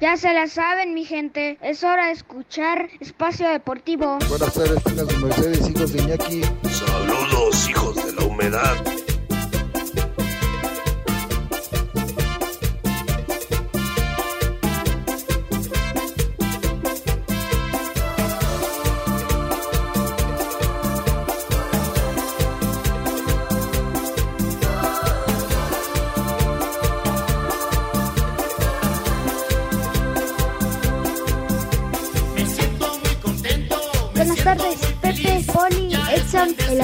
Ya 0.00 0.16
se 0.16 0.32
la 0.34 0.48
saben, 0.48 0.92
mi 0.92 1.04
gente. 1.04 1.56
Es 1.62 1.84
hora 1.84 2.06
de 2.06 2.12
escuchar 2.12 2.88
Espacio 3.00 3.48
Deportivo. 3.48 4.18
Buenas 4.28 4.52
tardes, 4.52 5.18
Mercedes, 5.18 5.70
hijos 5.70 5.92
de 5.92 6.02
Iñaki. 6.02 6.42
Saludos, 6.68 7.68
hijos 7.68 8.06
de 8.06 8.12
la 8.12 8.24
humedad. 8.24 9.03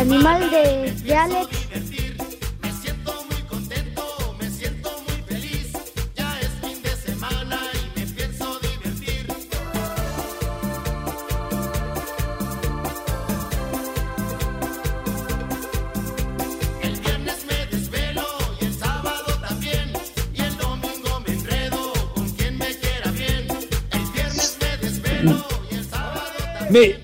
Animal 0.00 0.50
de, 0.50 0.92
de 1.04 1.14
Alex. 1.14 1.48
Mi- 26.70 26.94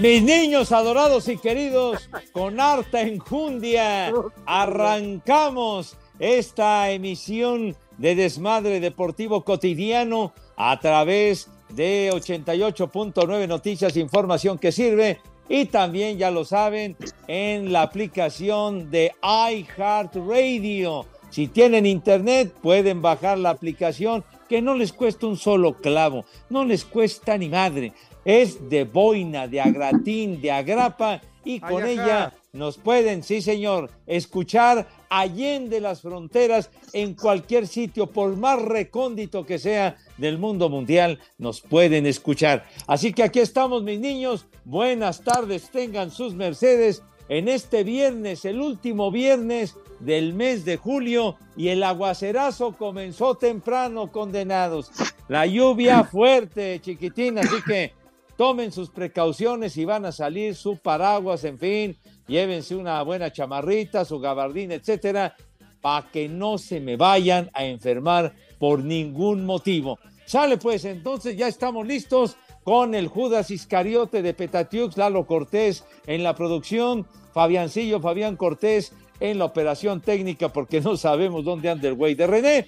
mis 0.00 0.22
niños 0.22 0.72
adorados 0.72 1.28
y 1.28 1.36
queridos, 1.38 2.03
con 2.34 2.58
harta 2.58 3.00
enjundia, 3.00 4.12
arrancamos 4.44 5.96
esta 6.18 6.90
emisión 6.90 7.76
de 7.96 8.16
Desmadre 8.16 8.80
Deportivo 8.80 9.44
Cotidiano 9.44 10.32
a 10.56 10.80
través 10.80 11.48
de 11.68 12.10
88.9 12.12 13.46
Noticias, 13.46 13.96
información 13.96 14.58
que 14.58 14.72
sirve. 14.72 15.20
Y 15.48 15.66
también, 15.66 16.18
ya 16.18 16.32
lo 16.32 16.44
saben, 16.44 16.96
en 17.28 17.72
la 17.72 17.82
aplicación 17.82 18.90
de 18.90 19.12
iHeartRadio. 19.22 21.06
Si 21.30 21.46
tienen 21.46 21.86
internet, 21.86 22.52
pueden 22.60 23.00
bajar 23.00 23.38
la 23.38 23.50
aplicación 23.50 24.24
que 24.48 24.60
no 24.60 24.74
les 24.74 24.92
cuesta 24.92 25.28
un 25.28 25.36
solo 25.36 25.74
clavo, 25.74 26.24
no 26.50 26.64
les 26.64 26.84
cuesta 26.84 27.38
ni 27.38 27.48
madre. 27.48 27.92
Es 28.24 28.68
de 28.68 28.84
boina, 28.84 29.46
de 29.46 29.60
agratín, 29.60 30.40
de 30.40 30.50
agrapa 30.50 31.20
y 31.44 31.60
con 31.60 31.82
Ay, 31.82 31.92
ella 31.92 32.32
nos 32.52 32.78
pueden, 32.78 33.22
sí 33.22 33.42
señor, 33.42 33.90
escuchar 34.06 34.86
allende 35.10 35.80
las 35.80 36.02
fronteras 36.02 36.70
en 36.92 37.14
cualquier 37.14 37.66
sitio, 37.66 38.06
por 38.06 38.36
más 38.36 38.60
recóndito 38.62 39.44
que 39.44 39.58
sea 39.58 39.96
del 40.18 40.38
mundo 40.38 40.68
mundial, 40.68 41.18
nos 41.38 41.60
pueden 41.60 42.06
escuchar. 42.06 42.64
Así 42.86 43.12
que 43.12 43.22
aquí 43.22 43.40
estamos, 43.40 43.82
mis 43.82 43.98
niños. 43.98 44.46
Buenas 44.64 45.22
tardes, 45.22 45.68
tengan 45.70 46.10
sus 46.10 46.34
mercedes 46.34 47.02
en 47.28 47.48
este 47.48 47.84
viernes, 47.84 48.44
el 48.44 48.60
último 48.60 49.10
viernes 49.10 49.76
del 50.00 50.34
mes 50.34 50.64
de 50.64 50.76
julio, 50.76 51.36
y 51.56 51.68
el 51.68 51.82
aguacerazo 51.82 52.72
comenzó 52.76 53.34
temprano, 53.34 54.12
condenados. 54.12 54.90
La 55.28 55.46
lluvia 55.46 56.04
fuerte, 56.04 56.80
chiquitín, 56.80 57.38
así 57.38 57.56
que 57.66 57.92
tomen 58.36 58.72
sus 58.72 58.90
precauciones 58.90 59.76
y 59.76 59.84
van 59.84 60.04
a 60.04 60.12
salir 60.12 60.54
su 60.54 60.76
paraguas, 60.76 61.44
en 61.44 61.58
fin, 61.58 61.96
llévense 62.26 62.74
una 62.74 63.02
buena 63.02 63.32
chamarrita, 63.32 64.04
su 64.04 64.18
gabardín, 64.18 64.72
etcétera, 64.72 65.36
para 65.80 66.10
que 66.10 66.28
no 66.28 66.58
se 66.58 66.80
me 66.80 66.96
vayan 66.96 67.50
a 67.52 67.64
enfermar 67.64 68.34
por 68.58 68.82
ningún 68.82 69.44
motivo. 69.44 69.98
Sale 70.24 70.56
pues, 70.56 70.84
entonces 70.84 71.36
ya 71.36 71.48
estamos 71.48 71.86
listos 71.86 72.36
con 72.64 72.94
el 72.94 73.08
Judas 73.08 73.50
Iscariote 73.50 74.22
de 74.22 74.32
Petatiux, 74.32 74.96
Lalo 74.96 75.26
Cortés 75.26 75.84
en 76.06 76.22
la 76.22 76.34
producción, 76.34 77.06
Fabiancillo, 77.32 78.00
Fabián 78.00 78.36
Cortés 78.36 78.92
en 79.20 79.38
la 79.38 79.44
operación 79.44 80.00
técnica, 80.00 80.48
porque 80.48 80.80
no 80.80 80.96
sabemos 80.96 81.44
dónde 81.44 81.70
anda 81.70 81.88
el 81.88 81.94
güey 81.94 82.14
de 82.14 82.26
René. 82.26 82.66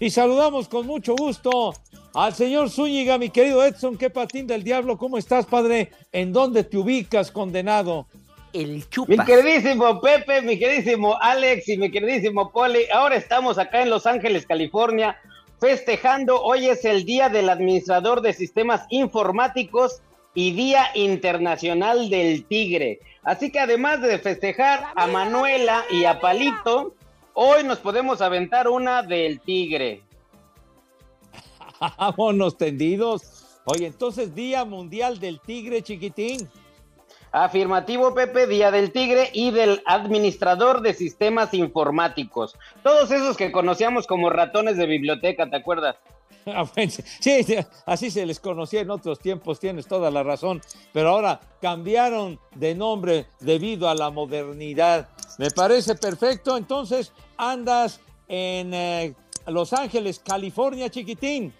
Y 0.00 0.10
saludamos 0.10 0.68
con 0.68 0.86
mucho 0.86 1.14
gusto 1.14 1.72
al 2.14 2.34
señor 2.34 2.70
Zúñiga, 2.70 3.18
mi 3.18 3.30
querido 3.30 3.64
Edson, 3.64 3.96
qué 3.96 4.10
patín 4.10 4.46
del 4.46 4.62
diablo, 4.62 4.98
¿cómo 4.98 5.18
estás, 5.18 5.46
padre? 5.46 5.90
¿En 6.12 6.32
dónde 6.32 6.64
te 6.64 6.76
ubicas, 6.76 7.30
condenado? 7.30 8.06
El 8.52 8.84
Mi 9.08 9.18
queridísimo 9.18 10.00
Pepe, 10.00 10.40
mi 10.42 10.56
queridísimo 10.56 11.16
Alex 11.20 11.68
y 11.68 11.76
mi 11.76 11.90
queridísimo 11.90 12.52
Poli, 12.52 12.82
ahora 12.92 13.16
estamos 13.16 13.58
acá 13.58 13.82
en 13.82 13.90
Los 13.90 14.06
Ángeles, 14.06 14.46
California, 14.46 15.16
festejando. 15.60 16.40
Hoy 16.40 16.66
es 16.66 16.84
el 16.84 17.04
Día 17.04 17.28
del 17.28 17.48
Administrador 17.48 18.20
de 18.20 18.32
Sistemas 18.32 18.86
Informáticos 18.90 20.02
y 20.34 20.52
Día 20.52 20.86
Internacional 20.94 22.10
del 22.10 22.44
Tigre. 22.44 23.00
Así 23.24 23.50
que 23.50 23.58
además 23.58 24.02
de 24.02 24.18
festejar 24.18 24.84
a 24.94 25.06
Manuela 25.06 25.84
y 25.90 26.04
a 26.04 26.20
Palito, 26.20 26.94
hoy 27.32 27.64
nos 27.64 27.78
podemos 27.78 28.20
aventar 28.20 28.68
una 28.68 29.02
del 29.02 29.40
Tigre. 29.40 30.02
Vámonos 31.98 32.58
tendidos. 32.58 33.60
Oye, 33.64 33.86
entonces 33.86 34.34
Día 34.34 34.66
Mundial 34.66 35.18
del 35.20 35.40
Tigre, 35.40 35.82
chiquitín. 35.82 36.48
Afirmativo, 37.32 38.14
Pepe, 38.14 38.46
Día 38.46 38.70
del 38.70 38.92
Tigre 38.92 39.30
y 39.32 39.50
del 39.50 39.82
Administrador 39.86 40.82
de 40.82 40.94
Sistemas 40.94 41.52
Informáticos. 41.52 42.54
Todos 42.84 43.10
esos 43.10 43.36
que 43.36 43.50
conocíamos 43.50 44.06
como 44.06 44.30
ratones 44.30 44.76
de 44.76 44.86
biblioteca, 44.86 45.50
¿te 45.50 45.56
acuerdas? 45.56 45.96
Sí, 47.20 47.42
sí, 47.42 47.56
así 47.86 48.10
se 48.10 48.26
les 48.26 48.40
conocía 48.40 48.80
en 48.80 48.90
otros 48.90 49.18
tiempos, 49.18 49.60
tienes 49.60 49.86
toda 49.86 50.10
la 50.10 50.22
razón, 50.22 50.60
pero 50.92 51.10
ahora 51.10 51.40
cambiaron 51.60 52.38
de 52.54 52.74
nombre 52.74 53.26
debido 53.40 53.88
a 53.88 53.94
la 53.94 54.10
modernidad. 54.10 55.08
Me 55.38 55.50
parece 55.50 55.94
perfecto, 55.94 56.56
entonces 56.56 57.12
andas 57.36 58.00
en 58.28 58.74
eh, 58.74 59.14
Los 59.46 59.72
Ángeles, 59.72 60.20
California, 60.20 60.90
chiquitín. 60.90 61.52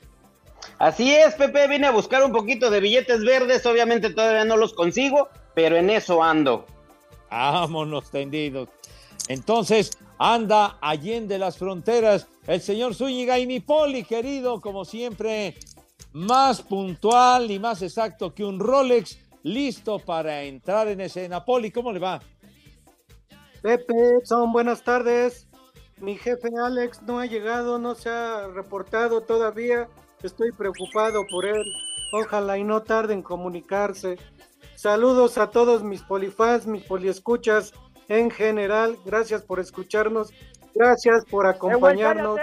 Así 0.78 1.14
es, 1.14 1.34
Pepe, 1.34 1.69
vine 1.69 1.87
a 1.87 1.90
buscar 1.90 2.22
un 2.25 2.32
poquito 2.32 2.70
de 2.70 2.80
billetes 2.80 3.22
verdes, 3.25 3.64
obviamente 3.66 4.10
todavía 4.10 4.44
no 4.44 4.56
los 4.56 4.72
consigo, 4.72 5.28
pero 5.54 5.76
en 5.76 5.90
eso 5.90 6.22
ando. 6.22 6.66
Vámonos 7.30 8.10
tendidos. 8.10 8.69
Entonces, 9.28 9.98
anda 10.19 10.78
allende 10.80 11.38
las 11.38 11.58
fronteras 11.58 12.28
el 12.46 12.61
señor 12.61 12.94
Zúñiga 12.94 13.38
y 13.38 13.46
mi 13.46 13.61
poli, 13.61 14.05
querido, 14.05 14.61
como 14.61 14.85
siempre, 14.85 15.56
más 16.12 16.62
puntual 16.62 17.50
y 17.50 17.58
más 17.58 17.82
exacto 17.82 18.35
que 18.35 18.44
un 18.44 18.61
Rolex, 18.61 19.19
listo 19.43 19.99
para 19.99 20.43
entrar 20.43 20.88
en 20.88 21.00
escena. 21.00 21.44
Poli, 21.44 21.70
¿cómo 21.70 21.93
le 21.93 22.00
va? 22.00 22.20
Pepe, 23.62 23.94
son 24.25 24.52
buenas 24.52 24.82
tardes. 24.82 25.46
Mi 25.99 26.17
jefe 26.17 26.49
Alex 26.62 27.02
no 27.02 27.19
ha 27.19 27.26
llegado, 27.26 27.79
no 27.79 27.94
se 27.94 28.11
ha 28.11 28.49
reportado 28.49 29.23
todavía. 29.23 29.88
Estoy 30.23 30.52
preocupado 30.52 31.26
por 31.31 31.47
él. 31.47 31.64
Ojalá 32.12 32.58
y 32.58 32.64
no 32.64 32.82
tarde 32.82 33.14
en 33.14 33.23
comunicarse. 33.23 34.19
Saludos 34.75 35.38
a 35.38 35.50
todos 35.50 35.82
mis 35.82 36.02
polifans, 36.02 36.67
mis 36.67 36.82
poliescuchas 36.85 37.73
en 38.08 38.31
general. 38.31 38.99
Gracias 39.05 39.43
por 39.43 39.61
escucharnos. 39.61 40.32
Gracias 40.75 41.25
por 41.26 41.47
acompañarnos 41.47 42.38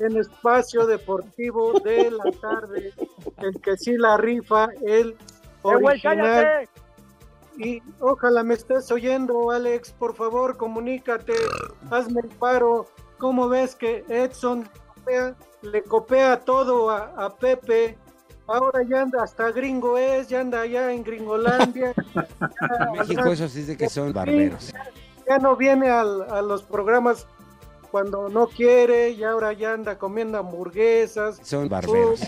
en 0.00 0.16
Espacio 0.16 0.86
Deportivo 0.86 1.78
de 1.80 2.10
la 2.10 2.30
tarde. 2.40 2.92
El 3.38 3.60
que 3.60 3.76
sí 3.76 3.96
la 3.96 4.16
rifa, 4.16 4.68
el 4.84 5.16
original. 5.62 6.68
Y 7.56 7.82
ojalá 8.00 8.42
me 8.44 8.54
estés 8.54 8.90
oyendo, 8.92 9.50
Alex. 9.50 9.90
Por 9.92 10.14
favor, 10.14 10.56
comunícate. 10.56 11.34
Hazme 11.90 12.20
el 12.22 12.28
paro. 12.28 12.86
¿Cómo 13.18 13.48
ves 13.48 13.74
que 13.74 14.04
Edson 14.08 14.68
le 15.62 15.82
copia 15.82 16.38
todo 16.40 16.88
a, 16.90 17.12
a 17.16 17.34
Pepe? 17.34 17.98
Ahora 18.46 18.82
ya 18.88 19.02
anda 19.02 19.24
hasta 19.24 19.50
gringo 19.50 19.98
es, 19.98 20.28
ya 20.28 20.40
anda 20.40 20.60
allá 20.62 20.92
en 20.92 21.02
Gringolandia. 21.02 21.92
En 22.80 22.92
México 22.98 23.26
eso 23.32 23.48
sí 23.48 23.62
de 23.64 23.76
que 23.76 23.88
son 23.88 24.12
barberos. 24.12 24.72
Ya 25.28 25.38
no 25.38 25.56
viene 25.56 25.90
al- 25.90 26.22
a 26.30 26.40
los 26.40 26.62
programas 26.62 27.26
cuando 27.90 28.28
no 28.28 28.48
quiere 28.48 29.10
y 29.10 29.22
ahora 29.24 29.52
ya 29.52 29.72
anda 29.72 29.98
comiendo 29.98 30.38
hamburguesas. 30.38 31.40
Son 31.42 31.68
barberos. 31.68 32.20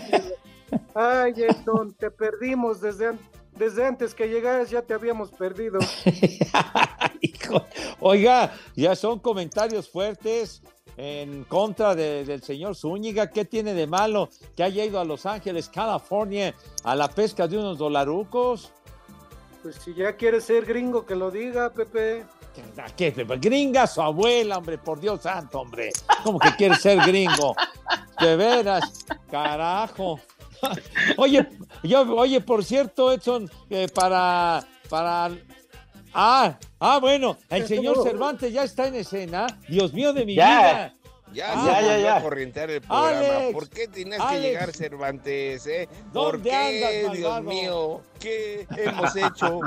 Ay, 0.95 1.33
Edson, 1.37 1.93
te 1.93 2.09
perdimos 2.11 2.79
desde, 2.81 3.07
an- 3.07 3.19
desde 3.57 3.85
antes 3.85 4.13
que 4.15 4.27
llegaras, 4.29 4.69
ya 4.69 4.81
te 4.81 4.93
habíamos 4.93 5.31
perdido. 5.31 5.79
Hijo, 7.21 7.65
Oiga, 7.99 8.53
ya 8.75 8.95
son 8.95 9.19
comentarios 9.19 9.89
fuertes 9.89 10.61
en 10.97 11.43
contra 11.45 11.93
de- 11.95 12.25
del 12.25 12.41
señor 12.41 12.75
Zúñiga. 12.75 13.29
¿Qué 13.29 13.45
tiene 13.45 13.73
de 13.73 13.87
malo 13.87 14.29
que 14.55 14.63
haya 14.63 14.83
ido 14.85 14.99
a 14.99 15.05
Los 15.05 15.25
Ángeles, 15.25 15.69
California, 15.69 16.55
a 16.83 16.95
la 16.95 17.09
pesca 17.09 17.47
de 17.47 17.57
unos 17.57 17.77
dolarucos? 17.77 18.71
Pues 19.61 19.75
si 19.75 19.93
ya 19.93 20.15
quieres 20.15 20.45
ser 20.45 20.65
gringo, 20.65 21.05
que 21.05 21.15
lo 21.15 21.29
diga, 21.31 21.71
Pepe. 21.71 22.25
¿A 22.77 22.85
¿Qué? 22.95 23.11
Gringa 23.11 23.87
su 23.87 24.01
abuela, 24.01 24.57
hombre, 24.57 24.77
por 24.77 24.99
Dios 24.99 25.21
santo, 25.21 25.61
hombre. 25.61 25.91
¿Cómo 26.23 26.39
que 26.39 26.55
quiere 26.55 26.75
ser 26.75 26.99
gringo? 26.99 27.55
De 28.19 28.35
veras, 28.35 29.05
carajo. 29.29 30.19
Oye, 31.17 31.47
yo, 31.83 32.01
oye, 32.15 32.39
por 32.41 32.63
cierto, 32.63 33.11
Edson, 33.11 33.49
eh, 33.69 33.87
para, 33.93 34.63
para. 34.89 35.31
Ah, 36.13 36.57
ah, 36.79 36.99
bueno, 36.99 37.37
el 37.49 37.65
señor 37.67 38.03
Cervantes 38.03 38.51
ya 38.53 38.63
está 38.63 38.87
en 38.87 38.95
escena. 38.95 39.47
Dios 39.69 39.93
mío 39.93 40.11
de 40.13 40.25
mi 40.25 40.35
Ya. 40.35 40.45
vida. 40.59 40.93
Ya, 41.33 41.53
Ah, 41.53 41.61
se 41.63 41.65
ya, 41.65 41.73
volvió 41.87 41.99
ya. 42.03 42.15
a 42.17 42.21
corrientear 42.21 42.69
el 42.71 42.81
programa. 42.81 43.07
Alex, 43.09 43.53
¿Por 43.53 43.69
qué 43.69 43.87
tienes 43.87 44.19
Alex. 44.19 44.33
que 44.33 44.41
llegar 44.49 44.71
Cervantes? 44.73 45.65
Eh? 45.65 45.87
¿Por 46.13 46.33
¿Dónde 46.33 46.49
qué, 46.49 46.55
andas, 46.55 47.17
Dios 47.17 47.31
malvado? 47.31 47.41
mío? 47.43 48.01
¿Qué 48.19 48.67
hemos 48.77 49.15
hecho? 49.15 49.59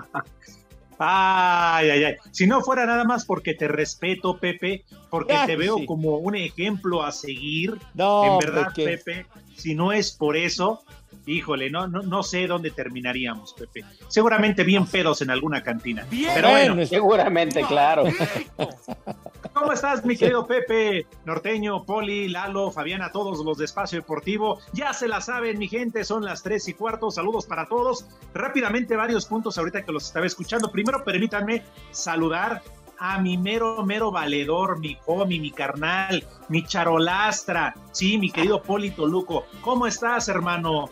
Ay, 0.98 1.90
ay, 1.90 2.04
ay. 2.04 2.14
Si 2.30 2.46
no 2.46 2.60
fuera 2.62 2.86
nada 2.86 3.04
más 3.04 3.24
porque 3.24 3.54
te 3.54 3.68
respeto, 3.68 4.38
Pepe, 4.38 4.84
porque 5.10 5.34
Ah, 5.34 5.44
te 5.46 5.56
veo 5.56 5.78
sí. 5.78 5.86
como 5.86 6.18
un 6.18 6.34
ejemplo 6.36 7.02
a 7.02 7.12
seguir. 7.12 7.74
No, 7.94 8.24
en 8.24 8.38
verdad, 8.38 8.72
Pepe, 8.74 9.26
si 9.56 9.74
no 9.74 9.92
es 9.92 10.12
por 10.12 10.36
eso, 10.36 10.82
híjole, 11.26 11.70
no, 11.70 11.86
no, 11.86 12.02
no 12.02 12.22
sé 12.22 12.46
dónde 12.46 12.70
terminaríamos, 12.70 13.54
Pepe. 13.54 13.84
Seguramente 14.08 14.64
bien 14.64 14.86
pedos 14.86 15.22
en 15.22 15.30
alguna 15.30 15.62
cantina. 15.62 16.06
Pero 16.10 16.50
bueno, 16.50 16.86
Seguramente, 16.86 17.62
claro. 17.62 18.04
¿Cómo 19.52 19.72
estás, 19.72 20.04
mi 20.04 20.16
querido 20.16 20.46
Pepe? 20.46 21.06
Norteño, 21.24 21.84
Poli, 21.84 22.28
Lalo, 22.28 22.72
Fabiana, 22.72 23.12
todos 23.12 23.44
los 23.44 23.56
de 23.56 23.64
Espacio 23.64 24.00
Deportivo. 24.00 24.58
Ya 24.72 24.92
se 24.92 25.06
la 25.06 25.20
saben, 25.20 25.58
mi 25.58 25.68
gente, 25.68 26.04
son 26.04 26.24
las 26.24 26.42
tres 26.42 26.66
y 26.68 26.74
cuarto. 26.74 27.10
Saludos 27.10 27.46
para 27.46 27.66
todos. 27.66 28.06
Rápidamente, 28.34 28.96
varios 28.96 29.26
puntos 29.26 29.56
ahorita 29.56 29.82
que 29.82 29.92
los 29.92 30.06
estaba 30.06 30.26
escuchando. 30.26 30.72
Primero, 30.72 31.04
permítanme 31.04 31.62
saludar 31.92 32.62
a 32.98 33.18
mi 33.20 33.36
mero, 33.36 33.82
mero 33.84 34.10
valedor, 34.10 34.78
mi 34.78 34.96
homie, 35.06 35.40
mi 35.40 35.50
carnal, 35.50 36.24
mi 36.48 36.64
charolastra. 36.64 37.74
Sí, 37.92 38.18
mi 38.18 38.30
querido 38.30 38.62
Poli 38.62 38.90
Toluco. 38.90 39.44
¿Cómo 39.60 39.86
estás, 39.86 40.28
hermano? 40.28 40.88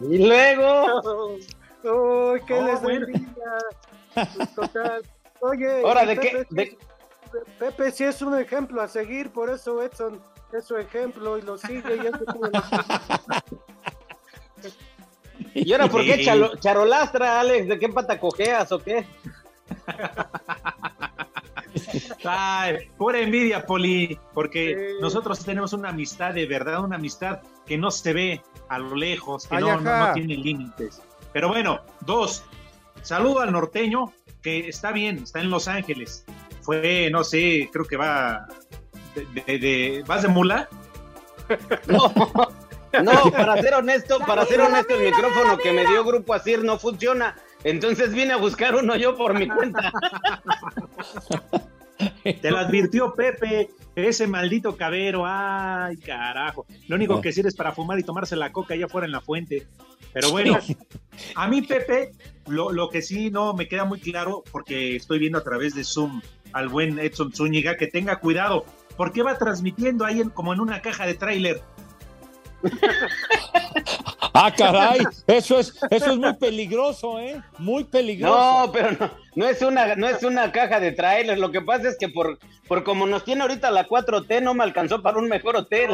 Y 0.00 0.26
luego, 0.26 1.36
Uy, 1.84 2.40
qué 2.46 2.54
Oh, 2.54 2.64
les 2.66 2.82
bueno. 2.82 3.06
Total. 4.54 5.02
Oye, 5.40 5.82
Ahora, 5.82 6.04
¿de 6.06 6.16
qué- 6.18 6.30
Pepe, 6.30 6.46
de- 6.50 6.78
Pepe 7.58 7.90
sí 7.90 8.04
es 8.04 8.22
un 8.22 8.38
ejemplo 8.38 8.80
a 8.80 8.88
seguir, 8.88 9.30
por 9.30 9.50
eso 9.50 9.82
Edson 9.82 10.20
es 10.52 10.64
su 10.66 10.76
ejemplo 10.76 11.38
y 11.38 11.42
lo 11.42 11.56
sigue. 11.58 11.96
Y 11.96 12.06
eso 12.06 12.18
¿y 15.54 15.72
ahora 15.72 15.88
por 15.88 16.02
qué 16.02 16.24
charolastra, 16.60 17.40
Alex? 17.40 17.68
¿De 17.68 17.78
qué 17.78 17.88
pata 17.88 18.18
cojeas 18.20 18.70
o 18.72 18.78
qué? 18.78 19.06
Ay, 22.24 22.90
pura 22.98 23.18
envidia, 23.20 23.64
Poli, 23.66 24.18
porque 24.34 24.74
Sí. 24.92 24.96
nosotros 25.00 25.44
tenemos 25.44 25.72
una 25.72 25.88
amistad 25.90 26.34
de 26.34 26.46
verdad, 26.46 26.84
una 26.84 26.96
amistad 26.96 27.40
que 27.66 27.76
no 27.78 27.90
se 27.90 28.12
ve 28.12 28.42
a 28.68 28.78
lo 28.78 28.94
lejos, 28.94 29.46
que 29.46 29.56
Ay, 29.56 29.62
no, 29.64 29.80
no, 29.80 30.06
no 30.08 30.12
tiene 30.12 30.36
límites. 30.36 31.00
Pero 31.32 31.48
bueno, 31.48 31.80
dos, 32.00 32.44
saludo 33.02 33.40
al 33.40 33.52
norteño, 33.52 34.12
que 34.42 34.68
está 34.68 34.92
bien, 34.92 35.18
está 35.22 35.40
en 35.40 35.50
Los 35.50 35.66
Ángeles. 35.68 36.24
Fue, 36.60 37.08
no 37.10 37.24
sé, 37.24 37.68
creo 37.72 37.84
que 37.86 37.96
va 37.96 38.46
de, 39.14 39.42
de- 39.46 39.58
de- 39.58 40.04
¿vas 40.06 40.22
de 40.22 40.28
mula? 40.28 40.68
No, 41.86 42.12
no, 43.02 43.30
para 43.32 43.60
ser 43.60 43.74
honesto, 43.74 44.18
para 44.20 44.44
ser 44.46 44.60
honesto, 44.60 44.94
el 44.94 45.06
micrófono 45.06 45.56
que 45.58 45.72
me 45.72 45.86
dio 45.86 46.04
Grupo 46.04 46.34
Asir 46.34 46.62
no 46.62 46.78
funciona. 46.78 47.36
Entonces 47.64 48.12
vine 48.12 48.32
a 48.32 48.36
buscar 48.36 48.74
uno 48.74 48.96
yo 48.96 49.16
por 49.16 49.34
mi 49.38 49.48
cuenta. 49.48 49.92
Te 52.40 52.50
lo 52.50 52.58
advirtió 52.58 53.14
Pepe, 53.14 53.70
ese 53.94 54.26
maldito 54.26 54.76
cabero. 54.76 55.22
Ay, 55.26 55.96
carajo. 55.98 56.66
Lo 56.88 56.96
único 56.96 57.20
que 57.20 57.32
sirve 57.32 57.48
es 57.50 57.54
para 57.54 57.72
fumar 57.72 57.98
y 57.98 58.02
tomarse 58.02 58.34
la 58.36 58.50
coca 58.52 58.74
allá 58.74 58.86
afuera 58.86 59.06
en 59.06 59.12
la 59.12 59.20
fuente. 59.20 59.66
Pero 60.12 60.30
bueno, 60.30 60.58
a 61.36 61.48
mí, 61.48 61.62
Pepe, 61.62 62.12
lo, 62.46 62.70
lo 62.72 62.90
que 62.90 63.00
sí 63.02 63.30
no 63.30 63.54
me 63.54 63.66
queda 63.68 63.84
muy 63.84 63.98
claro, 64.00 64.42
porque 64.50 64.96
estoy 64.96 65.18
viendo 65.18 65.38
a 65.38 65.44
través 65.44 65.74
de 65.74 65.84
Zoom 65.84 66.20
al 66.52 66.68
buen 66.68 66.98
Edson 66.98 67.32
Zúñiga, 67.32 67.76
que 67.76 67.86
tenga 67.86 68.16
cuidado, 68.20 68.66
porque 68.96 69.22
va 69.22 69.38
transmitiendo 69.38 70.04
ahí 70.04 70.20
en- 70.20 70.28
como 70.30 70.52
en 70.52 70.60
una 70.60 70.82
caja 70.82 71.06
de 71.06 71.14
tráiler. 71.14 71.62
Ah, 74.34 74.50
caray, 74.56 75.00
eso 75.26 75.58
es, 75.58 75.78
eso 75.90 76.12
es 76.12 76.16
muy 76.16 76.32
peligroso, 76.34 77.18
¿eh? 77.18 77.42
Muy 77.58 77.84
peligroso. 77.84 78.66
No, 78.66 78.72
pero 78.72 78.92
no, 78.92 79.10
no 79.34 79.46
es 79.46 79.60
una, 79.60 79.94
no 79.94 80.08
es 80.08 80.22
una 80.22 80.50
caja 80.50 80.80
de 80.80 80.92
trailers. 80.92 81.38
Lo 81.38 81.50
que 81.50 81.60
pasa 81.60 81.88
es 81.88 81.98
que 81.98 82.08
por, 82.08 82.38
por 82.66 82.82
como 82.82 83.06
nos 83.06 83.24
tiene 83.24 83.42
ahorita 83.42 83.70
la 83.70 83.86
4T, 83.86 84.42
no 84.42 84.54
me 84.54 84.64
alcanzó 84.64 85.02
para 85.02 85.18
un 85.18 85.28
mejor 85.28 85.56
hotel. 85.56 85.90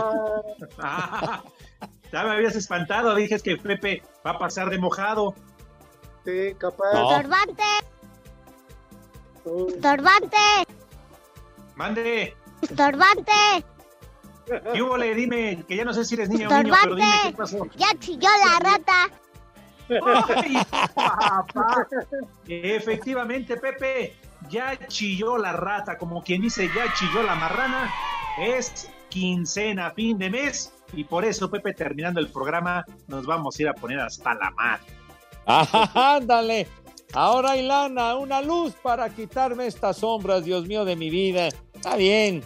Ah, 0.78 1.42
ya 2.12 2.22
me 2.22 2.30
habías 2.30 2.54
espantado, 2.54 3.14
dije 3.16 3.40
que 3.40 3.56
Pepe 3.56 4.02
va 4.24 4.32
a 4.32 4.38
pasar 4.38 4.70
de 4.70 4.78
mojado. 4.78 5.34
Sí, 6.24 6.54
capaz. 6.58 6.92
No. 6.94 7.10
Estorbante, 7.10 7.62
estorbante, 9.74 10.36
Mande, 11.74 12.36
estorbante. 12.60 13.32
¿Qué 14.72 14.82
hubo, 14.82 14.96
le? 14.96 15.14
Dime, 15.14 15.64
que 15.66 15.76
ya 15.76 15.84
no 15.84 15.92
sé 15.92 16.04
si 16.04 16.14
eres 16.14 16.28
niño 16.28 16.48
o 16.48 16.62
niño, 16.62 16.74
pero 16.82 16.94
dime 16.94 17.12
qué 17.24 17.32
pasó. 17.32 17.66
Ya 17.76 17.88
chilló 17.98 18.28
la 18.44 18.70
rata. 18.70 19.10
Ay, 20.36 20.58
papá. 20.70 21.86
Efectivamente, 22.46 23.56
Pepe, 23.56 24.14
ya 24.48 24.78
chilló 24.88 25.38
la 25.38 25.52
rata, 25.52 25.96
como 25.96 26.22
quien 26.22 26.42
dice, 26.42 26.68
ya 26.74 26.92
chilló 26.94 27.22
la 27.22 27.34
marrana. 27.34 27.92
Es 28.38 28.90
quincena, 29.08 29.90
fin 29.92 30.18
de 30.18 30.30
mes, 30.30 30.72
y 30.92 31.04
por 31.04 31.24
eso, 31.24 31.50
Pepe, 31.50 31.72
terminando 31.74 32.20
el 32.20 32.28
programa, 32.28 32.84
nos 33.06 33.26
vamos 33.26 33.58
a 33.58 33.62
ir 33.62 33.68
a 33.68 33.74
poner 33.74 34.00
hasta 34.00 34.34
la 34.34 34.50
madre. 34.50 34.84
Ajá, 35.46 35.90
ándale. 36.16 36.68
Ahora 37.14 37.52
hay 37.52 37.66
lana, 37.66 38.16
una 38.16 38.42
luz 38.42 38.74
para 38.82 39.08
quitarme 39.08 39.66
estas 39.66 39.98
sombras, 39.98 40.44
Dios 40.44 40.66
mío, 40.66 40.84
de 40.84 40.94
mi 40.94 41.08
vida. 41.08 41.48
Está 41.74 41.96
bien. 41.96 42.44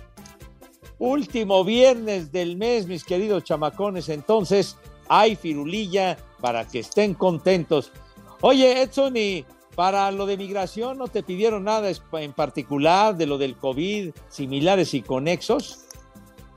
Último 1.04 1.64
viernes 1.64 2.30
del 2.30 2.56
mes, 2.56 2.86
mis 2.86 3.02
queridos 3.02 3.42
chamacones. 3.42 4.08
Entonces, 4.08 4.76
hay 5.08 5.34
firulilla 5.34 6.16
para 6.40 6.64
que 6.64 6.78
estén 6.78 7.14
contentos. 7.14 7.90
Oye, 8.40 8.82
Edson, 8.82 9.16
y 9.16 9.44
para 9.74 10.12
lo 10.12 10.26
de 10.26 10.36
migración, 10.36 10.98
¿no 10.98 11.08
te 11.08 11.24
pidieron 11.24 11.64
nada 11.64 11.90
en 12.12 12.32
particular 12.32 13.16
de 13.16 13.26
lo 13.26 13.36
del 13.36 13.56
COVID, 13.56 14.12
similares 14.28 14.94
y 14.94 15.02
conexos? 15.02 15.86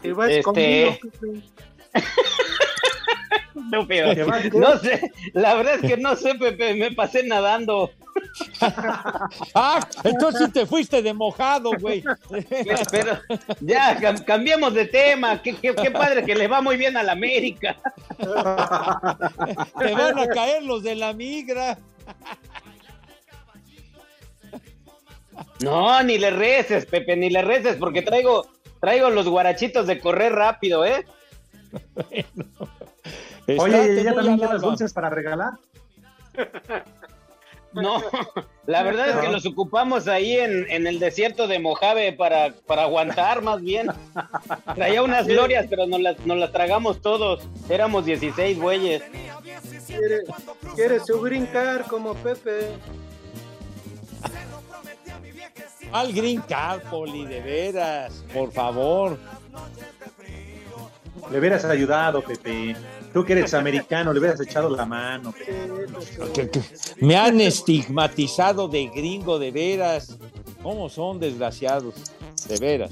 y 0.04 0.12
vas 0.12 0.30
Este- 0.30 0.44
conmigo. 0.44 0.92
Estúpido. 3.56 4.14
¿Te? 4.14 4.50
No 4.60 4.78
sé, 4.78 5.12
la 5.34 5.56
verdad 5.56 5.80
es 5.82 5.90
que 5.90 5.98
no 5.98 6.16
sé, 6.16 6.36
Pepe, 6.36 6.76
me 6.76 6.92
pasé 6.92 7.24
nadando. 7.24 7.90
Ah, 9.54 9.80
entonces 10.04 10.48
sí 10.48 10.52
te 10.52 10.66
fuiste 10.66 11.02
de 11.02 11.14
mojado, 11.14 11.72
güey. 11.80 12.04
Pero 12.92 13.20
ya, 13.62 13.98
cam- 14.00 14.24
cambiemos 14.24 14.74
de 14.74 14.86
tema. 14.86 15.42
Qué, 15.42 15.56
qué- 15.56 15.76
qué 15.76 15.92
padre 15.92 16.24
que 16.26 16.36
le 16.36 16.48
va 16.48 16.62
muy 16.62 16.78
bien 16.78 16.96
a 16.98 17.04
la 17.04 17.12
América. 17.14 17.76
Te 18.18 19.94
van 19.94 20.20
a 20.20 20.28
caer 20.28 20.64
los 20.64 20.84
de 20.84 20.96
la 20.96 21.14
migra. 21.14 21.78
No, 25.60 26.02
ni 26.04 26.18
le 26.18 26.30
reces, 26.32 26.86
Pepe, 26.86 27.16
ni 27.16 27.30
le 27.30 27.42
reces, 27.42 27.76
porque 27.78 28.02
traigo, 28.02 28.48
traigo 28.80 29.10
los 29.10 29.28
guarachitos 29.28 29.88
de 29.88 30.00
correr 30.00 30.34
rápido, 30.34 30.86
¿eh? 30.86 31.06
Oye, 33.58 34.02
¿y 34.02 34.04
¿ya 34.04 34.14
muy 34.14 34.26
también 34.26 34.50
alba. 34.50 34.58
dulces 34.60 34.94
para 34.94 35.10
regalar? 35.10 35.54
No, 37.76 38.02
la 38.66 38.84
verdad 38.84 39.10
es 39.10 39.16
que 39.18 39.32
los 39.32 39.46
ocupamos 39.46 40.08
ahí 40.08 40.38
en, 40.38 40.66
en 40.70 40.88
el 40.88 41.00
desierto 41.00 41.48
de 41.48 41.60
Mojave 41.60 42.14
para, 42.14 42.54
para 42.66 42.84
aguantar 42.84 43.42
más 43.42 43.62
bien. 43.62 43.88
Traía 44.76 45.04
unas 45.04 45.28
glorias, 45.28 45.68
pero 45.70 45.86
nos 45.86 46.00
las, 46.02 46.20
nos 46.26 46.38
las 46.38 46.52
tragamos 46.52 47.02
todos. 47.02 47.48
Éramos 47.70 48.06
16 48.06 48.60
güeyes. 48.60 49.04
Quiere, 49.88 50.22
quiere 50.76 51.00
su 51.00 51.22
green 51.22 51.46
card 51.48 51.86
como 51.88 52.14
Pepe. 52.16 52.70
Al 55.92 56.12
Green 56.12 56.42
Card, 56.42 56.82
Poli, 56.90 57.26
de 57.26 57.40
veras, 57.40 58.24
por 58.34 58.52
favor. 58.52 59.18
Le 61.32 61.40
hubieras 61.40 61.64
ayudado, 61.64 62.22
Pepe. 62.22 62.76
Tú 63.16 63.24
que 63.24 63.32
eres 63.32 63.54
americano, 63.54 64.12
le 64.12 64.20
hubieras 64.20 64.42
echado 64.42 64.70
la 64.76 64.86
mano. 64.86 65.34
Que- 66.34 66.50
que- 66.50 66.62
Me 67.00 67.16
han 67.16 67.40
estigmatizado 67.40 68.68
de 68.68 68.88
gringo, 68.88 69.40
de 69.40 69.52
veras. 69.52 70.18
¿Cómo 70.62 70.90
son 70.90 71.18
desgraciados? 71.22 71.96
De 72.50 72.58
veras. 72.58 72.92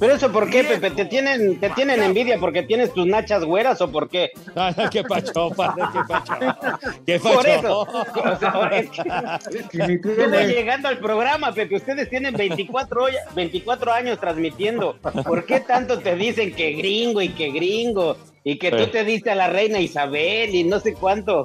Pero 0.00 0.14
eso, 0.16 0.32
¿por 0.32 0.50
qué, 0.50 0.64
Pepe? 0.64 0.90
¿Te 0.90 1.04
tienen, 1.04 1.60
¿Te 1.60 1.70
tienen 1.70 2.02
envidia 2.02 2.40
porque 2.40 2.64
tienes 2.64 2.92
tus 2.92 3.06
nachas 3.06 3.44
güeras 3.44 3.80
o 3.82 3.92
por 3.92 4.08
qué? 4.08 4.32
Ah, 4.56 4.74
¿Qué 4.90 5.04
pacho, 5.04 5.50
padre? 5.50 5.84
¿Qué 5.92 6.00
pacho? 6.08 6.32
¿Qué 7.06 7.20
Por 7.20 7.36
pacho? 7.36 7.48
eso. 7.48 7.80
O 7.82 8.38
sea, 8.40 8.68
es 8.72 8.90
que- 8.90 10.00
Yo 10.18 10.28
voy 10.28 10.46
llegando 10.46 10.88
al 10.88 10.98
programa, 10.98 11.52
Pepe. 11.54 11.76
Ustedes 11.76 12.10
tienen 12.10 12.34
24, 12.34 13.04
hoy- 13.04 13.12
24 13.36 13.92
años 13.92 14.18
transmitiendo. 14.18 14.96
¿Por 15.24 15.46
qué 15.46 15.60
tanto 15.60 16.00
te 16.00 16.16
dicen 16.16 16.52
que 16.52 16.72
gringo 16.72 17.22
y 17.22 17.28
que 17.28 17.52
gringo? 17.52 18.16
Y 18.44 18.58
que 18.58 18.70
tú 18.72 18.86
te 18.88 19.04
diste 19.04 19.30
a 19.30 19.34
la 19.34 19.48
reina 19.48 19.78
Isabel 19.80 20.54
y 20.54 20.64
no 20.64 20.80
sé 20.80 20.94
cuánto. 20.94 21.44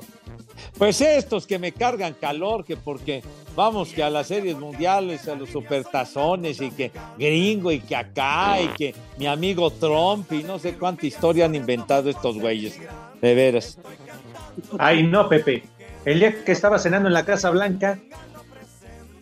Pues 0.78 1.00
estos 1.02 1.46
que 1.48 1.60
me 1.60 1.72
cargan 1.72 2.14
calor, 2.14 2.64
que 2.66 2.76
porque 2.78 3.22
vamos 3.56 3.90
que 3.94 4.02
a 4.04 4.10
las 4.10 4.28
series 4.28 4.56
mundiales, 4.58 5.28
a 5.28 5.36
los 5.36 5.50
supertazones 5.50 6.60
y 6.62 6.72
que 6.72 6.92
gringo 7.18 7.72
y 7.72 7.80
que 7.80 7.96
acá 7.96 8.60
y 8.62 8.68
que 8.70 8.96
mi 9.18 9.28
amigo 9.28 9.70
Trump 9.72 10.32
y 10.32 10.44
no 10.44 10.58
sé 10.60 10.74
cuánta 10.74 11.06
historia 11.06 11.46
han 11.46 11.56
inventado 11.56 12.10
estos 12.10 12.38
güeyes. 12.40 12.80
De 13.22 13.34
veras. 13.36 13.78
Ay, 14.80 15.04
no, 15.04 15.28
Pepe. 15.30 15.64
El 16.06 16.20
día 16.20 16.44
que 16.44 16.52
estaba 16.52 16.80
cenando 16.80 17.08
en 17.08 17.14
la 17.14 17.26
Casa 17.26 17.50
Blanca, 17.52 18.00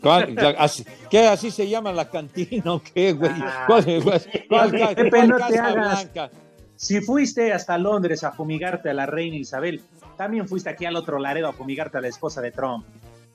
¿Cuál- 0.02 0.36
¿Qué 1.10 1.28
así 1.28 1.50
se 1.52 1.68
llama 1.68 1.92
la 1.92 2.10
cantina 2.10 2.74
o 2.76 2.82
qué, 2.82 3.14
güey? 3.14 3.32
¿Cuál, 3.68 3.84
cuál- 4.04 4.22
cuál 4.50 4.72
ca- 4.80 4.90
Pepe, 4.96 5.10
cuál 5.10 5.28
no 5.30 5.36
te 5.38 5.42
Casa 5.42 5.68
hagas. 5.68 6.14
Blanca? 6.14 6.32
Si 6.76 7.02
fuiste 7.02 7.54
hasta 7.54 7.78
Londres 7.78 8.24
a 8.24 8.32
fumigarte 8.32 8.90
a 8.90 8.94
la 8.94 9.06
reina 9.06 9.36
Isabel, 9.38 9.82
también 10.18 10.48
fuiste 10.48 10.70
aquí 10.70 10.86
al 10.86 10.96
otro 10.96 11.20
Laredo 11.20 11.48
a 11.48 11.54
fumigarte 11.54 11.98
a 11.98 12.02
la 12.02 12.08
esposa 12.08 12.42
de 12.42 12.52
Trump. 12.52 12.86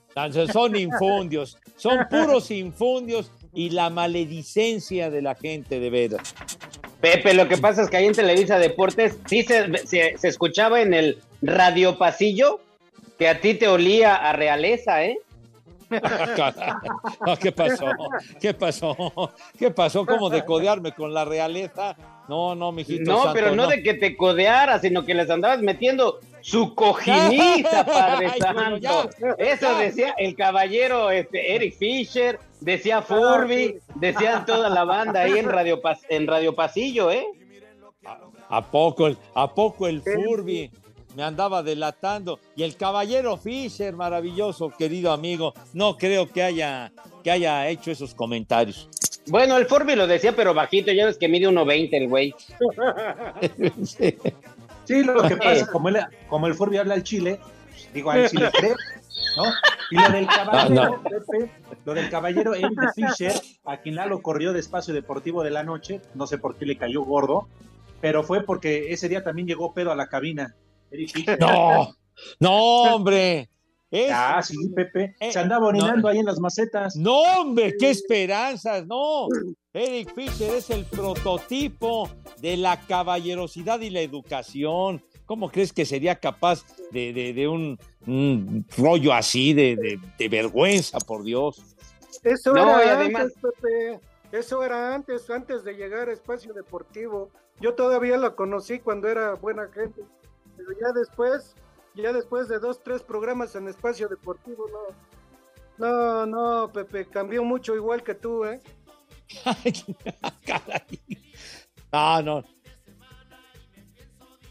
Entonces, 0.09 0.51
Son 0.51 0.75
infundios, 0.75 1.57
son 1.77 2.07
puros 2.09 2.51
infundios 2.51 3.31
y 3.53 3.69
la 3.69 3.89
maledicencia 3.89 5.09
de 5.09 5.21
la 5.21 5.35
gente, 5.35 5.79
de 5.79 5.89
veras. 5.89 6.35
Pepe, 6.99 7.33
lo 7.33 7.47
que 7.47 7.57
pasa 7.57 7.81
es 7.83 7.89
que 7.89 7.97
ahí 7.97 8.05
en 8.07 8.13
Televisa 8.13 8.59
Deportes 8.59 9.17
sí 9.25 9.43
se, 9.43 9.75
se- 9.87 10.17
se 10.17 10.27
escuchaba 10.27 10.81
en 10.81 10.93
el 10.93 11.19
radio 11.41 11.97
pasillo 11.97 12.59
que 13.17 13.27
a 13.29 13.39
ti 13.39 13.53
te 13.55 13.67
olía 13.67 14.15
a 14.15 14.33
realeza, 14.33 15.03
¿eh? 15.03 15.17
No, 15.89 15.99
¿Qué 17.39 17.51
pasó? 17.51 17.85
¿Qué 18.39 18.53
pasó? 18.53 18.95
¿Qué 19.57 19.71
pasó? 19.71 20.05
¿Cómo 20.05 20.29
de 20.29 20.45
codearme 20.45 20.93
con 20.93 21.13
la 21.13 21.25
realeza? 21.25 21.95
No, 22.31 22.55
no, 22.55 22.71
mijito. 22.71 23.11
No, 23.11 23.17
santo, 23.23 23.33
pero 23.33 23.53
no, 23.55 23.67
de 23.67 23.83
que 23.83 23.93
te 23.93 24.15
codeara, 24.15 24.79
sino 24.79 25.05
que 25.05 25.13
les 25.13 25.29
andabas 25.29 25.61
metiendo 25.61 26.19
su 26.39 26.73
cojinita, 26.75 27.85
Padre 27.85 28.31
Ay, 28.33 28.39
bueno, 28.53 28.79
Santo. 28.81 29.09
ya, 29.19 29.35
Eso 29.37 29.77
decía 29.77 30.15
el 30.17 30.33
caballero 30.37 31.11
este, 31.11 31.53
Eric 31.55 31.77
Fisher, 31.77 32.39
decía 32.61 33.01
Furby, 33.01 33.79
decían 33.95 34.45
toda 34.45 34.69
la 34.69 34.85
banda 34.85 35.23
ahí 35.23 35.37
en 35.39 35.49
Radio, 35.49 35.81
Pas- 35.81 36.05
en 36.07 36.25
Radio 36.25 36.55
Pasillo, 36.55 37.11
¿eh? 37.11 37.25
¿A 38.49 38.61
poco, 38.71 39.07
el- 39.07 39.17
¿A 39.35 39.53
poco 39.53 39.87
el 39.87 40.01
Furby 40.01 40.71
me 41.17 41.23
andaba 41.23 41.61
delatando? 41.63 42.39
Y 42.55 42.63
el 42.63 42.77
caballero 42.77 43.35
Fisher, 43.35 43.93
maravilloso, 43.93 44.69
querido 44.69 45.11
amigo, 45.11 45.53
no 45.73 45.97
creo 45.97 46.29
que 46.31 46.43
haya, 46.43 46.93
que 47.25 47.31
haya 47.31 47.67
hecho 47.67 47.91
esos 47.91 48.15
comentarios. 48.15 48.87
Bueno, 49.27 49.57
el 49.57 49.65
Furby 49.67 49.95
lo 49.95 50.07
decía, 50.07 50.35
pero 50.35 50.53
bajito, 50.53 50.91
ya 50.91 51.05
ves 51.05 51.17
que 51.17 51.27
mide 51.27 51.47
1.20 51.47 51.89
el 51.93 52.07
güey. 52.07 52.33
Sí, 54.83 55.03
lo 55.03 55.21
que 55.21 55.37
pasa, 55.37 55.67
como, 55.67 55.89
él, 55.89 55.99
como 56.27 56.47
el 56.47 56.55
Furby 56.55 56.77
habla 56.77 56.95
el 56.95 57.03
chile, 57.03 57.39
digo, 57.93 58.09
a 58.11 58.17
él 58.17 58.27
sí 58.29 58.37
le 58.37 58.49
creo, 58.51 58.75
¿no? 59.37 59.43
Y 59.91 59.95
lo 59.95 60.09
del 60.09 60.25
caballero, 60.27 60.83
Ah, 60.83 60.89
no. 60.89 61.03
Pepe, 61.03 61.51
lo 61.85 61.93
del 61.93 62.09
caballero 62.09 62.55
Eric 62.55 62.79
Fisher, 62.95 63.33
a 63.63 63.77
quien 63.77 63.95
Lalo 63.95 64.21
corrió 64.21 64.53
de 64.53 64.59
Espacio 64.59 64.93
Deportivo 64.93 65.43
de 65.43 65.51
la 65.51 65.63
noche, 65.63 66.01
no 66.15 66.25
sé 66.27 66.39
por 66.39 66.55
qué 66.57 66.65
le 66.65 66.77
cayó 66.77 67.03
gordo, 67.03 67.47
pero 68.01 68.23
fue 68.23 68.43
porque 68.43 68.91
ese 68.91 69.07
día 69.07 69.23
también 69.23 69.47
llegó 69.47 69.73
pedo 69.73 69.91
a 69.91 69.95
la 69.95 70.07
cabina. 70.07 70.55
Eric 70.89 71.11
Fisher. 71.13 71.39
No, 71.39 71.95
no, 72.39 72.53
hombre. 72.95 73.49
Es- 73.91 74.09
Ah, 74.13 74.41
sí, 74.41 74.55
Pepe. 74.73 75.15
Eh, 75.19 75.31
Se 75.33 75.39
andaba 75.39 75.67
orinando 75.67 76.03
no. 76.03 76.07
ahí 76.07 76.17
en 76.19 76.25
las 76.25 76.39
macetas. 76.39 76.95
No, 76.95 77.21
hombre, 77.41 77.75
qué 77.77 77.89
esperanzas, 77.89 78.87
no. 78.87 79.27
Eric 79.73 80.13
Fisher 80.15 80.55
es 80.55 80.69
el 80.69 80.85
prototipo 80.85 82.09
de 82.39 82.57
la 82.57 82.79
caballerosidad 82.79 83.81
y 83.81 83.89
la 83.89 83.99
educación. 84.01 85.03
¿Cómo 85.25 85.49
crees 85.49 85.71
que 85.73 85.85
sería 85.85 86.15
capaz 86.15 86.65
de, 86.91 87.13
de- 87.13 87.33
de 87.33 87.47
un, 87.47 87.77
un 88.07 88.65
rollo 88.77 89.13
así 89.13 89.53
de, 89.53 89.75
de- 89.75 89.99
de 90.17 90.29
vergüenza, 90.29 90.97
por 90.99 91.23
Dios? 91.23 91.61
Eso 92.23 92.53
No, 92.53 92.79
y 92.79 92.83
era 92.83 92.99
además- 92.99 93.21
antes, 93.23 93.37
Pepe. 93.41 93.99
Eso 94.31 94.63
era 94.63 94.93
antes, 94.95 95.29
antes 95.29 95.63
de 95.65 95.73
llegar 95.73 96.07
a 96.07 96.13
Espacio 96.13 96.53
Deportivo. 96.53 97.29
Yo 97.59 97.73
todavía 97.75 98.17
la 98.17 98.35
conocí 98.35 98.79
cuando 98.79 99.09
era 99.09 99.33
buena 99.35 99.67
gente. 99.73 100.01
Pero 100.55 100.69
ya 100.79 100.87
después, 100.97 101.55
ya 101.95 102.13
después 102.13 102.47
de 102.47 102.59
dos, 102.59 102.81
tres 102.83 103.01
programas 103.03 103.55
en 103.55 103.67
Espacio 103.67 104.07
Deportivo, 104.07 104.65
no. 104.67 105.11
No, 105.77 106.25
no, 106.25 106.71
Pepe, 106.71 107.07
cambió 107.07 107.43
mucho 107.43 107.75
igual 107.75 108.03
que 108.03 108.13
tú, 108.13 108.45
¿eh? 108.45 108.61
Caray. 110.45 110.99
Ah, 111.91 112.21
no. 112.23 112.43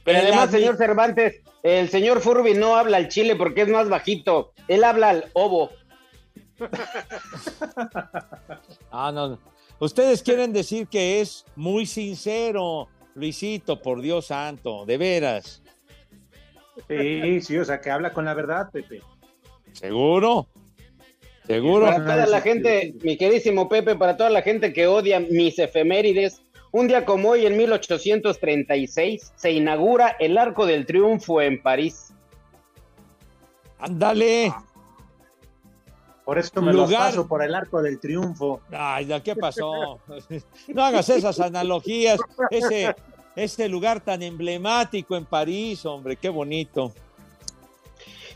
Pero 0.04 0.18
además, 0.18 0.50
señor 0.50 0.76
Cervantes, 0.76 1.42
el 1.62 1.88
señor 1.88 2.20
Furby 2.20 2.54
no 2.54 2.76
habla 2.76 2.96
al 2.96 3.08
chile 3.08 3.36
porque 3.36 3.62
es 3.62 3.68
más 3.68 3.88
bajito. 3.88 4.52
Él 4.66 4.84
habla 4.84 5.10
al 5.10 5.30
ovo. 5.34 5.70
Ah, 8.92 9.12
no. 9.12 9.38
Ustedes 9.78 10.22
quieren 10.22 10.52
decir 10.52 10.88
que 10.88 11.20
es 11.20 11.46
muy 11.54 11.86
sincero, 11.86 12.88
Luisito, 13.14 13.80
por 13.80 14.02
Dios 14.02 14.26
santo, 14.26 14.84
de 14.84 14.98
veras. 14.98 15.62
Sí, 16.88 17.40
sí, 17.40 17.58
o 17.58 17.64
sea, 17.64 17.80
que 17.80 17.90
habla 17.90 18.12
con 18.12 18.24
la 18.24 18.34
verdad, 18.34 18.70
Pepe. 18.72 19.00
¿Seguro? 19.72 20.46
¿Seguro? 21.46 21.86
Para 21.86 21.98
toda 22.04 22.26
la 22.26 22.40
gente, 22.40 22.94
mi 23.02 23.16
queridísimo 23.16 23.68
Pepe, 23.68 23.96
para 23.96 24.16
toda 24.16 24.30
la 24.30 24.42
gente 24.42 24.72
que 24.72 24.86
odia 24.86 25.20
mis 25.20 25.58
efemérides, 25.58 26.42
un 26.72 26.86
día 26.86 27.04
como 27.04 27.30
hoy, 27.30 27.46
en 27.46 27.56
1836, 27.56 29.32
se 29.34 29.50
inaugura 29.52 30.16
el 30.20 30.38
Arco 30.38 30.66
del 30.66 30.86
Triunfo 30.86 31.40
en 31.42 31.60
París. 31.60 32.12
Ándale. 33.78 34.52
Por 36.24 36.38
eso 36.38 36.62
me 36.62 36.72
lo 36.72 36.84
Lugar- 36.84 37.08
paso 37.10 37.26
por 37.26 37.42
el 37.42 37.52
arco 37.54 37.82
del 37.82 37.98
triunfo. 37.98 38.60
Ay, 38.70 39.06
ya, 39.06 39.20
¿qué 39.20 39.34
pasó? 39.34 39.98
No 40.68 40.84
hagas 40.84 41.08
esas 41.08 41.40
analogías. 41.40 42.20
Ese, 42.50 42.94
ese 43.40 43.68
lugar 43.68 44.00
tan 44.00 44.22
emblemático 44.22 45.16
en 45.16 45.24
París, 45.24 45.84
hombre, 45.84 46.16
qué 46.16 46.28
bonito. 46.28 46.92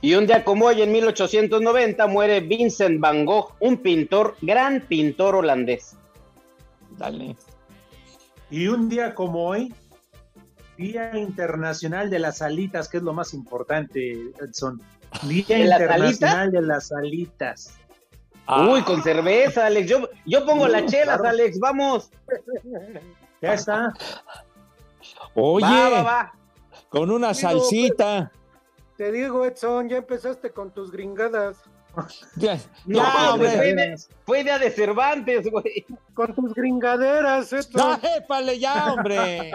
Y 0.00 0.14
un 0.14 0.26
día 0.26 0.44
como 0.44 0.66
hoy, 0.66 0.82
en 0.82 0.92
1890, 0.92 2.06
muere 2.08 2.40
Vincent 2.40 3.00
Van 3.00 3.24
Gogh, 3.24 3.54
un 3.60 3.78
pintor, 3.78 4.36
gran 4.42 4.82
pintor 4.82 5.36
holandés. 5.36 5.96
Dale. 6.98 7.36
Y 8.50 8.66
un 8.68 8.88
día 8.88 9.14
como 9.14 9.46
hoy, 9.46 9.72
Día 10.76 11.16
Internacional 11.16 12.10
de 12.10 12.18
las 12.18 12.42
Alitas, 12.42 12.88
que 12.88 12.98
es 12.98 13.02
lo 13.02 13.12
más 13.12 13.32
importante, 13.32 14.32
Edson. 14.40 14.82
Día 15.22 15.58
¿De 15.58 15.64
las 15.64 15.80
Internacional 15.80 16.50
de 16.50 16.62
las 16.62 16.92
Alitas. 16.92 17.74
Ah. 18.46 18.68
Uy, 18.68 18.82
con 18.82 19.02
cerveza, 19.02 19.66
Alex. 19.66 19.88
Yo, 19.88 20.08
yo 20.26 20.44
pongo 20.44 20.68
las 20.68 20.84
chelas, 20.86 21.18
claro. 21.18 21.28
Alex, 21.28 21.58
vamos. 21.58 22.10
Ya 23.40 23.54
está. 23.54 23.94
Oye, 25.34 25.64
Va, 25.66 25.88
va, 25.88 26.02
va. 26.02 26.32
con 26.88 27.10
una 27.10 27.28
Digo, 27.32 27.40
salsita. 27.40 28.30
Te 28.96 29.10
digo, 29.10 29.44
Edson, 29.44 29.88
ya 29.88 29.96
empezaste 29.98 30.50
con 30.50 30.70
tus 30.72 30.90
gringadas. 30.90 31.56
Ya, 32.36 32.58
No, 32.86 32.98
ya, 32.98 33.32
hombre, 33.34 33.50
fue, 33.50 33.70
idea, 33.70 33.94
fue 34.26 34.40
idea 34.40 34.58
de 34.58 34.70
Cervantes, 34.72 35.48
güey. 35.48 35.86
Con 36.12 36.34
tus 36.34 36.52
gringaderas, 36.52 37.52
esto. 37.52 37.78
Ya, 37.78 38.16
épale, 38.16 38.58
ya, 38.58 38.92
hombre. 38.92 39.52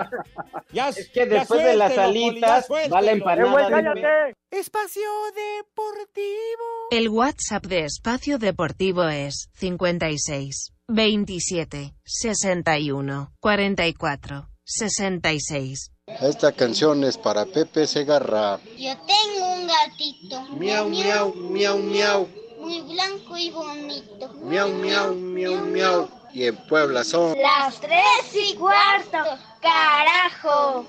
Ya, 0.71 0.87
Es 0.89 1.09
que 1.09 1.25
después 1.25 1.61
de 1.63 1.75
las 1.75 1.97
alitas 1.97 2.67
va 2.69 3.01
la 3.01 3.11
empanada. 3.11 3.93
de- 3.93 4.35
Espacio 4.51 5.03
Deportivo. 5.35 6.65
El 6.91 7.09
WhatsApp 7.09 7.65
de 7.65 7.85
Espacio 7.85 8.37
Deportivo 8.39 9.03
es 9.03 9.49
56 9.55 10.73
27 10.87 11.93
61 12.03 13.31
44 13.39 14.48
66. 14.69 15.91
Esta 16.21 16.51
canción 16.51 17.03
es 17.03 17.17
para 17.17 17.45
Pepe 17.45 17.87
Segarra. 17.87 18.59
Yo 18.77 18.93
tengo 18.97 19.53
un 19.53 19.67
gatito. 19.67 20.41
Miau, 20.57 20.87
miau, 20.89 21.33
miau, 21.33 21.77
miau. 21.79 22.27
Muy 22.59 22.81
blanco 22.81 23.35
y 23.37 23.49
bonito. 23.49 24.31
Miau, 24.43 24.69
miau, 24.69 25.15
miau, 25.15 25.55
miau. 25.65 26.09
Y 26.33 26.45
en 26.45 26.55
Puebla 26.67 27.03
son 27.03 27.35
Las 27.41 27.81
tres 27.81 27.99
y 28.33 28.55
cuarto. 28.55 29.17
Carajo. 29.59 30.85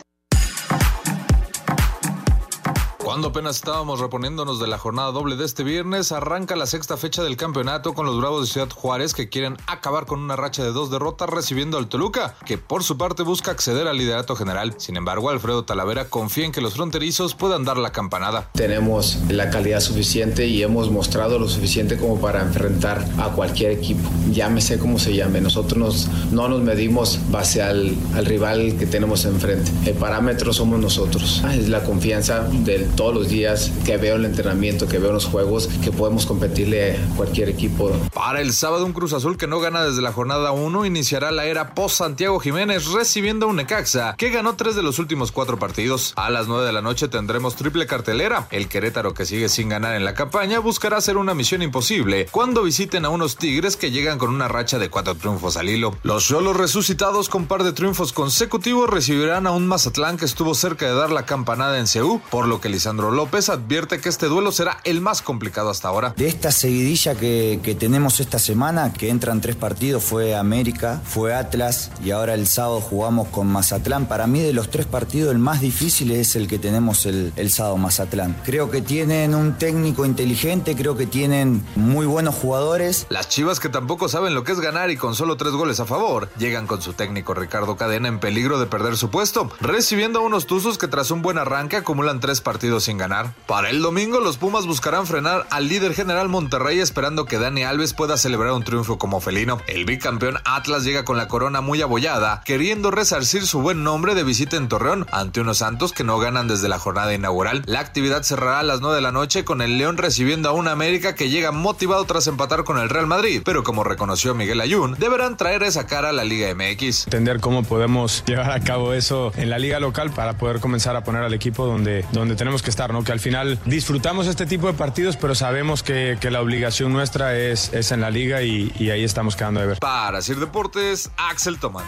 Cuando 3.05 3.29
apenas 3.29 3.57
estábamos 3.57 3.99
reponiéndonos 3.99 4.61
de 4.61 4.67
la 4.69 4.77
jornada 4.79 5.11
doble 5.11 5.35
de 5.35 5.45
este 5.47 5.65
viernes, 5.65 6.13
arranca 6.13 6.55
la 6.55 6.67
sexta 6.67 6.97
fecha 6.99 7.23
del 7.25 7.37
campeonato 7.37 7.95
con 7.95 8.05
los 8.07 8.17
Bravos 8.21 8.43
de 8.47 8.53
Ciudad 8.53 8.69
Juárez 8.71 9.15
que 9.15 9.29
quieren 9.29 9.57
acabar 9.67 10.05
con 10.07 10.21
una 10.21 10.37
racha 10.37 10.63
de 10.63 10.71
dos 10.71 10.91
derrotas 10.91 11.29
recibiendo 11.29 11.79
al 11.79 11.89
Toluca, 11.89 12.35
que 12.45 12.59
por 12.59 12.85
su 12.85 12.99
parte 12.99 13.23
busca 13.23 13.51
acceder 13.51 13.89
al 13.89 13.97
liderato 13.97 14.37
general. 14.37 14.75
Sin 14.77 14.97
embargo, 14.97 15.31
Alfredo 15.31 15.65
Talavera 15.65 16.05
confía 16.11 16.45
en 16.45 16.53
que 16.53 16.61
los 16.61 16.75
fronterizos 16.75 17.35
puedan 17.35 17.65
dar 17.65 17.79
la 17.79 17.91
campanada. 17.91 18.51
Tenemos 18.53 19.17
la 19.29 19.49
calidad 19.51 19.81
suficiente 19.81 20.47
y 20.47 20.63
hemos 20.63 20.91
mostrado 20.91 21.39
lo 21.39 21.49
suficiente 21.49 21.97
como 21.97 22.21
para 22.21 22.43
enfrentar 22.43 23.05
a 23.19 23.31
cualquier 23.31 23.73
equipo. 23.73 24.09
Llámese 24.31 24.79
como 24.79 24.99
se 24.99 25.15
llame, 25.17 25.41
nosotros 25.41 25.79
nos- 25.79 26.09
no 26.31 26.49
nos 26.49 26.61
medimos 26.61 27.19
base 27.31 27.63
al, 27.63 27.97
al 28.15 28.27
rival 28.27 28.77
que 28.79 28.87
tenemos 28.87 29.25
enfrente. 29.25 29.73
El 29.91 29.97
parámetro 29.97 30.53
somos 30.53 30.79
nosotros. 30.79 31.41
Ah, 31.45 31.57
Es 31.57 31.69
la 31.69 31.83
confianza 31.83 32.41
de 32.43 32.90
todos 32.97 33.15
los 33.15 33.29
días 33.29 33.71
que 33.85 33.97
veo 33.97 34.17
el 34.17 34.25
entrenamiento, 34.25 34.87
que 34.87 34.99
veo 34.99 35.13
los 35.13 35.27
juegos, 35.27 35.69
que 35.83 35.91
podemos 35.91 36.27
competirle 36.27 36.99
cualquier 37.17 37.49
equipo. 37.49 37.91
Para 38.13 38.41
el 38.41 38.53
sábado, 38.53 38.85
un 38.87 38.93
Cruz 38.93 39.13
Azul 39.13 39.37
que 39.37 39.47
no 39.47 39.61
gana 39.61 39.85
desde 39.85 40.03
la 40.03 40.13
jornada 40.13 40.53
1 40.53 40.87
iniciará 40.87 41.31
la 41.31 41.47
era 41.47 41.75
post 41.75 41.97
Santiago 41.99 42.41
Jiménez 42.41 42.87
recibiendo 42.93 43.47
a 43.47 43.49
un 43.49 43.57
Necaxa 43.57 44.15
que 44.17 44.31
ganó 44.31 44.57
tres 44.57 44.77
de 44.77 44.83
los 44.83 44.99
últimos 44.99 45.33
cuatro 45.33 45.59
partidos. 45.59 46.13
A 46.17 46.31
las 46.31 46.47
9 46.47 46.67
de 46.67 46.73
la 46.73 46.83
noche 46.83 47.09
tendremos 47.09 47.57
triple 47.57 47.87
cartelera. 47.87 48.47
El 48.51 48.69
Querétaro 48.69 49.15
que 49.15 49.27
sigue 49.27 49.49
sin 49.49 49.69
ganar 49.69 49.97
en 49.97 50.05
la 50.05 50.15
campaña 50.15 50.59
buscará 50.59 50.97
hacer 50.97 51.17
una 51.17 51.35
misión 51.35 51.63
imposible 51.63 52.27
cuando 52.31 52.63
visiten 52.63 53.05
a 53.05 53.09
unos 53.09 53.37
Tigres 53.37 53.77
que 53.77 53.91
llegan 53.91 54.19
con 54.19 54.31
una 54.31 54.49
racha 54.49 54.79
de 54.79 54.91
cuatro 54.91 55.15
triunfos 55.15 55.57
al 55.57 55.69
hilo. 55.69 55.97
Los 56.03 56.27
Cholos 56.27 56.57
resucitados 56.57 57.29
con 57.29 57.47
par 57.47 57.65
de 57.65 57.73
triunfos 57.73 58.13
consecutivos 58.13 58.89
recibirán 58.89 59.47
a 59.47 59.51
un 59.51 59.67
Mazatlán 59.67 60.17
que 60.17 60.25
estuvo 60.25 60.55
cerca 60.55 60.87
de 60.87 60.95
dar 60.95 61.11
la 61.11 61.27
campanada 61.27 61.79
en 61.79 61.87
CEU, 61.87 62.21
por 62.31 62.47
lo 62.47 62.61
que 62.61 62.69
Lisandro 62.81 63.11
López 63.11 63.51
advierte 63.51 64.01
que 64.01 64.09
este 64.09 64.25
duelo 64.25 64.53
será 64.53 64.79
el 64.85 65.03
más 65.03 65.21
complicado 65.21 65.69
hasta 65.69 65.89
ahora. 65.89 66.15
De 66.17 66.27
esta 66.27 66.51
seguidilla 66.51 67.15
que, 67.15 67.61
que 67.63 67.75
tenemos 67.75 68.21
esta 68.21 68.39
semana, 68.39 68.95
que 68.95 69.11
entran 69.11 69.43
tres 69.43 69.55
partidos, 69.55 70.03
fue 70.03 70.35
América, 70.35 71.03
fue 71.05 71.35
Atlas 71.35 71.91
y 72.03 72.13
ahora 72.13 72.33
el 72.33 72.47
sábado 72.47 72.81
jugamos 72.81 73.29
con 73.29 73.49
Mazatlán. 73.49 74.07
Para 74.07 74.27
mí 74.27 74.41
de 74.41 74.55
los 74.55 74.71
tres 74.71 74.87
partidos 74.87 75.31
el 75.31 75.39
más 75.39 75.61
difícil 75.61 76.11
es 76.11 76.37
el 76.37 76.49
que 76.49 76.59
tenemos 76.59 77.05
el, 77.05 77.35
el 77.37 77.51
sábado 77.51 77.77
Mazatlán. 77.77 78.35
Creo 78.47 78.71
que 78.71 78.81
tienen 78.81 79.35
un 79.35 79.59
técnico 79.59 80.07
inteligente, 80.07 80.75
creo 80.75 80.97
que 80.97 81.05
tienen 81.05 81.63
muy 81.77 82.07
buenos 82.07 82.35
jugadores. 82.35 83.07
Las 83.11 83.29
Chivas 83.29 83.61
que 83.61 83.69
tampoco 83.69 84.09
saben 84.09 84.35
lo 84.35 84.43
que 84.43 84.53
es 84.53 84.61
ganar 84.61 84.91
y 84.91 84.97
con 84.97 85.15
solo 85.15 85.37
tres 85.37 85.53
goles 85.53 85.81
a 85.81 85.85
favor, 85.85 86.31
llegan 86.39 86.67
con 86.67 86.81
su 86.81 86.95
técnico 86.95 87.35
Ricardo 87.35 87.77
Cadena 87.77 88.09
en 88.09 88.21
peligro 88.21 88.59
de 88.59 88.65
perder 88.65 88.97
su 88.97 89.11
puesto, 89.11 89.51
recibiendo 89.61 90.21
a 90.21 90.23
unos 90.23 90.47
Tuzos 90.47 90.79
que 90.79 90.89
tras 90.89 91.11
un 91.11 91.21
buen 91.21 91.37
arranque 91.37 91.77
acumulan 91.77 92.21
tres 92.21 92.41
partidos 92.41 92.70
sin 92.79 92.99
ganar. 92.99 93.33
Para 93.47 93.71
el 93.71 93.83
domingo 93.83 94.21
los 94.21 94.37
Pumas 94.37 94.67
buscarán 94.67 95.07
frenar 95.07 95.47
al 95.51 95.69
líder 95.69 95.95
general 95.95 96.29
Monterrey 96.29 96.79
esperando 96.79 97.25
que 97.25 97.39
Dani 97.39 97.65
Alves 97.65 97.95
pueda 97.95 98.17
celebrar 98.17 98.53
un 98.53 98.63
triunfo 98.63 98.99
como 98.99 99.21
felino. 99.21 99.61
El 99.67 99.85
bicampeón 99.85 100.37
Atlas 100.45 100.85
llega 100.85 101.05
con 101.05 101.17
la 101.17 101.27
corona 101.27 101.61
muy 101.61 101.83
abollada, 101.83 102.43
queriendo 102.45 102.91
resarcir 102.91 103.47
su 103.47 103.61
buen 103.61 103.83
nombre 103.83 104.15
de 104.15 104.25
visita 104.25 104.57
en 104.57 104.69
Torreón 104.69 105.07
ante 105.11 105.41
unos 105.41 105.59
Santos 105.59 105.93
que 105.93 106.05
no 106.05 106.19
ganan 106.19 106.49
desde 106.49 106.69
la 106.69 106.79
jornada 106.79 107.15
inaugural. 107.15 107.63
La 107.67 107.81
actividad 107.81 108.23
cerrará 108.23 108.61
a 108.61 108.63
las 108.63 108.81
9 108.81 108.97
de 108.97 109.03
la 109.03 109.13
noche 109.13 109.45
con 109.45 109.63
el 109.63 109.79
León 109.79 109.97
recibiendo 109.97 110.49
a 110.49 110.53
una 110.53 110.73
América 110.73 111.15
que 111.15 111.31
llega 111.31 111.53
motivado 111.53 112.05
tras 112.05 112.27
empatar 112.27 112.65
con 112.65 112.79
el 112.79 112.89
Real 112.89 113.07
Madrid, 113.07 113.43
pero 113.45 113.63
como 113.65 113.85
reconoció 113.85 114.35
Miguel 114.35 114.61
Ayun, 114.61 114.97
deberán 114.99 115.37
traer 115.37 115.63
esa 115.63 115.87
cara 115.87 116.11
a 116.11 116.13
la 116.13 116.25
Liga 116.25 116.55
MX. 116.55 117.07
entender 117.07 117.41
cómo 117.41 117.63
podemos 117.63 118.25
llevar 118.27 118.51
a 118.53 118.61
cabo 118.61 118.93
eso 118.93 119.33
en 119.37 119.51
la 119.51 119.59
liga 119.59 119.81
local 119.81 120.11
para 120.11 120.35
poder 120.35 120.61
comenzar 120.61 120.97
a 120.97 121.05
poner 121.05 121.23
al 121.23 121.35
equipo 121.35 121.67
donde, 121.67 122.05
donde 122.13 122.37
tenemos 122.37 122.60
que 122.63 122.71
estar, 122.71 122.93
¿no? 122.93 123.05
Que 123.05 123.13
al 123.13 123.21
final 123.21 123.59
disfrutamos 123.65 124.27
este 124.27 124.47
tipo 124.47 124.67
de 124.67 124.75
partidos, 124.75 125.17
pero 125.17 125.35
sabemos 125.35 125.83
que, 125.83 126.19
que 126.21 126.31
la 126.31 126.41
obligación 126.41 126.93
nuestra 126.93 127.37
es, 127.37 127.73
es 127.73 127.93
en 127.93 128.01
la 128.01 128.11
liga 128.11 128.43
y, 128.43 128.73
y 128.79 128.91
ahí 128.91 129.05
estamos 129.05 129.37
quedando 129.37 129.61
de 129.61 129.67
ver. 129.67 129.79
Para 129.79 130.23
Sir 130.23 130.39
Deportes, 130.39 131.11
Axel 131.17 131.59
Tomán. 131.59 131.85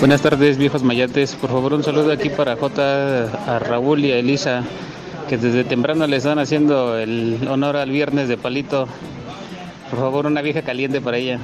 Buenas 0.00 0.22
tardes, 0.22 0.56
viejos 0.56 0.82
mayates. 0.82 1.34
Por 1.34 1.50
favor, 1.50 1.74
un 1.74 1.84
saludo 1.84 2.10
aquí 2.10 2.30
para 2.30 2.56
J, 2.56 3.24
a 3.46 3.58
Raúl 3.58 4.02
y 4.02 4.12
a 4.12 4.16
Elisa, 4.16 4.64
que 5.28 5.36
desde 5.36 5.62
temprano 5.62 6.06
le 6.06 6.16
están 6.16 6.38
haciendo 6.38 6.96
el 6.96 7.46
honor 7.46 7.76
al 7.76 7.90
viernes 7.90 8.26
de 8.26 8.38
palito. 8.38 8.88
Por 9.90 9.98
favor, 9.98 10.24
una 10.24 10.40
vieja 10.40 10.62
caliente 10.62 11.02
para 11.02 11.18
ella. 11.18 11.38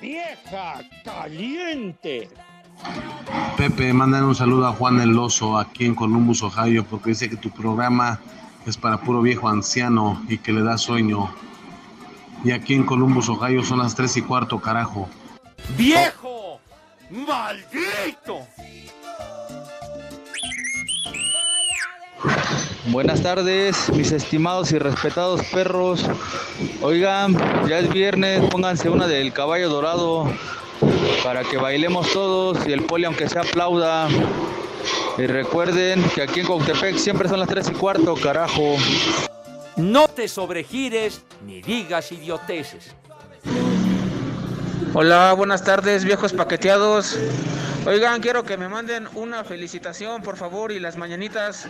¡Vieja 0.00 0.80
caliente! 1.04 2.28
Pepe, 3.56 3.92
mandan 3.92 4.24
un 4.24 4.34
saludo 4.34 4.66
a 4.66 4.72
Juan 4.72 5.00
El 5.00 5.18
Oso 5.18 5.58
aquí 5.58 5.84
en 5.84 5.94
Columbus, 5.94 6.42
Ohio, 6.42 6.84
porque 6.84 7.10
dice 7.10 7.28
que 7.28 7.36
tu 7.36 7.50
programa 7.50 8.20
es 8.66 8.76
para 8.76 9.00
puro 9.00 9.20
viejo 9.20 9.48
anciano 9.48 10.22
y 10.28 10.38
que 10.38 10.52
le 10.52 10.62
da 10.62 10.78
sueño. 10.78 11.34
Y 12.44 12.52
aquí 12.52 12.74
en 12.74 12.84
Columbus, 12.84 13.28
Ohio 13.28 13.64
son 13.64 13.80
las 13.80 13.96
3 13.96 14.18
y 14.18 14.22
cuarto, 14.22 14.60
carajo. 14.60 15.08
¡Viejo! 15.76 16.60
¡Maldito! 17.10 18.46
Buenas 22.90 23.22
tardes, 23.22 23.90
mis 23.92 24.12
estimados 24.12 24.72
y 24.72 24.78
respetados 24.78 25.42
perros. 25.52 26.06
Oigan, 26.80 27.36
ya 27.68 27.80
es 27.80 27.92
viernes, 27.92 28.42
pónganse 28.50 28.88
una 28.88 29.06
del 29.06 29.32
caballo 29.34 29.68
dorado 29.68 30.32
para 31.22 31.44
que 31.44 31.58
bailemos 31.58 32.10
todos 32.12 32.66
y 32.66 32.72
el 32.72 32.84
poli 32.84 33.04
aunque 33.04 33.28
se 33.28 33.38
aplauda. 33.38 34.08
Y 35.18 35.26
recuerden 35.26 36.02
que 36.14 36.22
aquí 36.22 36.40
en 36.40 36.46
Coctepec 36.46 36.96
siempre 36.96 37.28
son 37.28 37.40
las 37.40 37.48
3 37.48 37.68
y 37.68 37.72
cuarto, 37.72 38.14
carajo. 38.14 38.76
No 39.76 40.08
te 40.08 40.26
sobregires 40.26 41.22
ni 41.44 41.60
digas 41.60 42.10
idioteces. 42.10 42.94
Hola, 44.94 45.34
buenas 45.34 45.62
tardes, 45.62 46.04
viejos 46.04 46.32
paqueteados. 46.32 47.18
Oigan, 47.86 48.20
quiero 48.20 48.44
que 48.44 48.56
me 48.56 48.68
manden 48.68 49.08
una 49.14 49.44
felicitación, 49.44 50.22
por 50.22 50.36
favor, 50.36 50.72
y 50.72 50.80
las 50.80 50.96
mañanitas, 50.96 51.66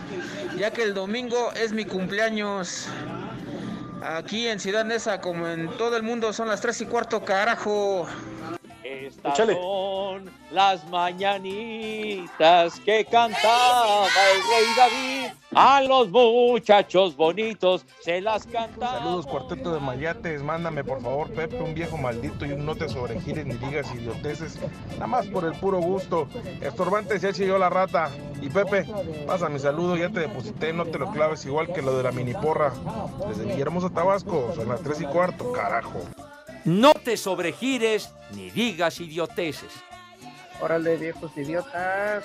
ya 0.57 0.71
que 0.71 0.83
el 0.83 0.93
domingo 0.93 1.53
es 1.53 1.71
mi 1.71 1.85
cumpleaños. 1.85 2.87
Aquí 4.01 4.47
en 4.47 4.59
Ciudad 4.59 4.85
Neza, 4.85 5.21
como 5.21 5.47
en 5.47 5.69
todo 5.77 5.95
el 5.95 6.03
mundo, 6.03 6.33
son 6.33 6.47
las 6.47 6.61
3 6.61 6.81
y 6.81 6.85
cuarto, 6.87 7.23
carajo. 7.23 8.07
Estas 8.89 9.37
son 9.37 10.31
las 10.49 10.83
mañanitas 10.89 12.79
que 12.79 13.05
cantaba 13.05 14.07
el 14.07 14.41
rey 14.49 14.65
David. 14.75 15.33
A 15.53 15.81
los 15.83 16.09
muchachos 16.09 17.15
bonitos 17.15 17.85
se 18.01 18.19
las 18.19 18.47
cantaba. 18.47 18.97
Saludos, 18.97 19.27
cuarteto 19.27 19.73
de 19.73 19.79
mayates. 19.79 20.41
Mándame, 20.41 20.83
por 20.83 21.03
favor, 21.03 21.29
Pepe, 21.31 21.61
un 21.61 21.75
viejo 21.75 21.97
maldito 21.97 22.47
y 22.47 22.53
un 22.53 22.65
no 22.65 22.75
te 22.75 22.89
sobregires 22.89 23.45
ni 23.45 23.53
digas 23.55 23.93
idioteces. 23.93 24.57
Nada 24.93 25.05
más 25.05 25.27
por 25.27 25.45
el 25.45 25.53
puro 25.53 25.79
gusto. 25.79 26.27
Estorbante 26.59 27.19
se 27.19 27.31
chilló 27.31 27.59
la 27.59 27.69
rata. 27.69 28.09
Y 28.41 28.49
Pepe, 28.49 28.87
pasa 29.27 29.49
mi 29.49 29.59
saludo, 29.59 29.97
ya 29.97 30.09
te 30.09 30.21
deposité, 30.21 30.73
no 30.73 30.85
te 30.85 30.97
lo 30.97 31.11
claves 31.11 31.45
igual 31.45 31.71
que 31.71 31.83
lo 31.83 31.95
de 31.95 32.03
la 32.03 32.11
mini 32.11 32.33
porra. 32.33 32.73
Desde 33.27 33.45
Villahermosa, 33.45 33.91
Tabasco, 33.91 34.51
son 34.55 34.69
las 34.69 34.81
3 34.81 35.01
y 35.01 35.05
cuarto, 35.05 35.51
carajo. 35.51 36.01
No 36.69 36.93
te 36.93 37.17
sobregires 37.17 38.11
ni 38.35 38.51
digas 38.51 38.99
idioteces. 38.99 39.71
Órale, 40.61 40.97
viejos 40.97 41.35
idiotas. 41.35 42.23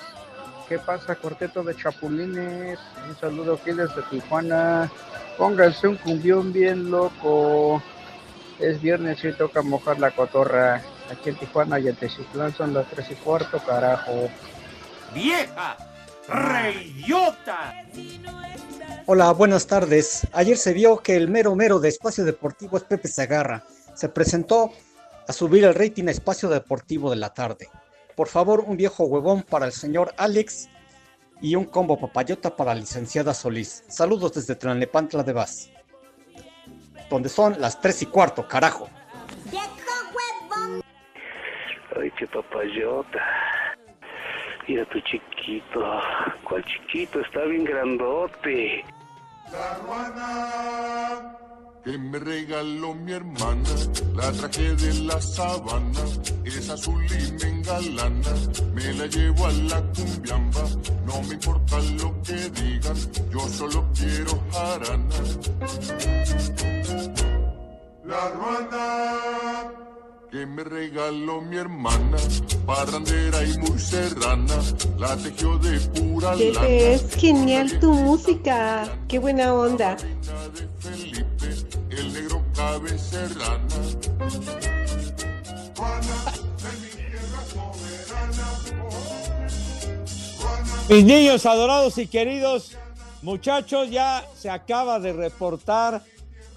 ¿Qué 0.69 0.77
pasa, 0.77 1.15
cuarteto 1.15 1.63
de 1.63 1.75
chapulines? 1.75 2.77
Un 3.09 3.15
saludo 3.19 3.55
aquí 3.55 3.71
desde 3.71 4.03
Tijuana. 4.03 4.91
Pónganse 5.39 5.87
un 5.87 5.95
cumbión 5.95 6.53
bien 6.53 6.91
loco. 6.91 7.81
Es 8.59 8.79
viernes 8.79 9.23
y 9.23 9.33
toca 9.33 9.63
mojar 9.63 9.99
la 9.99 10.11
cotorra. 10.11 10.79
Aquí 11.11 11.29
en 11.29 11.37
Tijuana 11.37 11.79
y 11.79 11.87
en 11.87 11.95
Teciutlán 11.95 12.53
son 12.53 12.71
las 12.75 12.87
tres 12.91 13.09
y 13.09 13.15
cuarto, 13.15 13.57
carajo. 13.65 14.29
vieja, 15.15 15.75
reidiota. 16.27 17.83
Hola, 19.07 19.31
buenas 19.31 19.65
tardes. 19.65 20.27
Ayer 20.33 20.57
se 20.57 20.73
vio 20.73 20.99
que 20.99 21.15
el 21.15 21.29
mero 21.29 21.55
mero 21.55 21.79
de 21.79 21.89
Espacio 21.89 22.23
Deportivo 22.23 22.77
es 22.77 22.83
Pepe 22.83 23.07
Zagarra. 23.07 23.63
Se 23.95 24.09
presentó 24.09 24.71
a 25.27 25.33
subir 25.33 25.63
el 25.63 25.73
rating 25.73 26.07
a 26.07 26.11
Espacio 26.11 26.49
Deportivo 26.49 27.09
de 27.09 27.15
la 27.15 27.33
tarde. 27.33 27.69
Por 28.15 28.27
favor, 28.27 28.59
un 28.59 28.77
viejo 28.77 29.05
huevón 29.05 29.41
para 29.43 29.65
el 29.65 29.71
señor 29.71 30.13
Alex 30.17 30.69
y 31.41 31.55
un 31.55 31.65
combo 31.65 31.99
papayota 31.99 32.55
para 32.55 32.73
la 32.73 32.81
licenciada 32.81 33.33
Solís. 33.33 33.83
Saludos 33.87 34.33
desde 34.33 34.55
Tlalnepantla 34.55 35.23
de 35.23 35.33
Vaz. 35.33 35.69
Donde 37.09 37.29
son 37.29 37.59
las 37.59 37.79
3 37.79 38.03
y 38.03 38.05
cuarto, 38.07 38.47
carajo. 38.47 38.89
Ay, 41.97 42.11
qué 42.17 42.27
papayota. 42.27 43.19
Mira 44.67 44.85
tu 44.89 44.99
chiquito. 45.01 46.01
¿Cuál 46.43 46.65
chiquito? 46.65 47.21
Está 47.21 47.43
bien 47.45 47.63
grandote. 47.63 48.83
La 49.51 49.79
que 51.85 51.99
me 51.99 52.17
regaló 52.17 52.95
mi 52.95 53.11
hermana, 53.11 53.69
la 54.15 54.31
traje 54.31 54.75
de 54.75 54.93
la 55.01 55.21
sabana, 55.21 55.99
es 56.43 56.67
azul 56.67 57.05
y 57.05 57.31
me 57.33 57.49
engalana, 57.49 58.33
me 58.73 58.93
la 58.93 59.05
llevo 59.05 59.45
a 59.45 59.51
la 59.51 59.81
cumbiamba, 59.93 60.63
no 61.05 61.21
me 61.21 61.35
importa 61.35 61.79
lo 62.01 62.21
que 62.23 62.49
digan, 62.49 62.97
yo 63.31 63.39
solo 63.47 63.85
quiero 63.93 64.43
jarana. 64.51 65.15
La 68.03 68.29
ruana 68.29 69.71
que 70.31 70.45
me 70.47 70.63
regaló 70.63 71.41
mi 71.41 71.57
hermana, 71.57 72.17
parrandera 72.65 73.43
y 73.43 73.57
muy 73.59 73.77
serrana, 73.79 74.55
la 74.97 75.15
tejió 75.17 75.55
de 75.59 75.79
pura 75.91 76.35
lana. 76.35 76.61
Pepe, 76.61 76.93
es 76.95 77.15
genial 77.15 77.79
tu 77.79 77.93
música. 77.93 78.89
Qué 79.07 79.19
buena 79.19 79.53
onda. 79.53 79.95
Mis 90.87 91.03
niños 91.03 91.45
adorados 91.45 91.97
y 91.97 92.05
queridos, 92.05 92.77
muchachos, 93.23 93.89
ya 93.89 94.23
se 94.37 94.49
acaba 94.49 94.99
de 94.99 95.13
reportar 95.13 96.03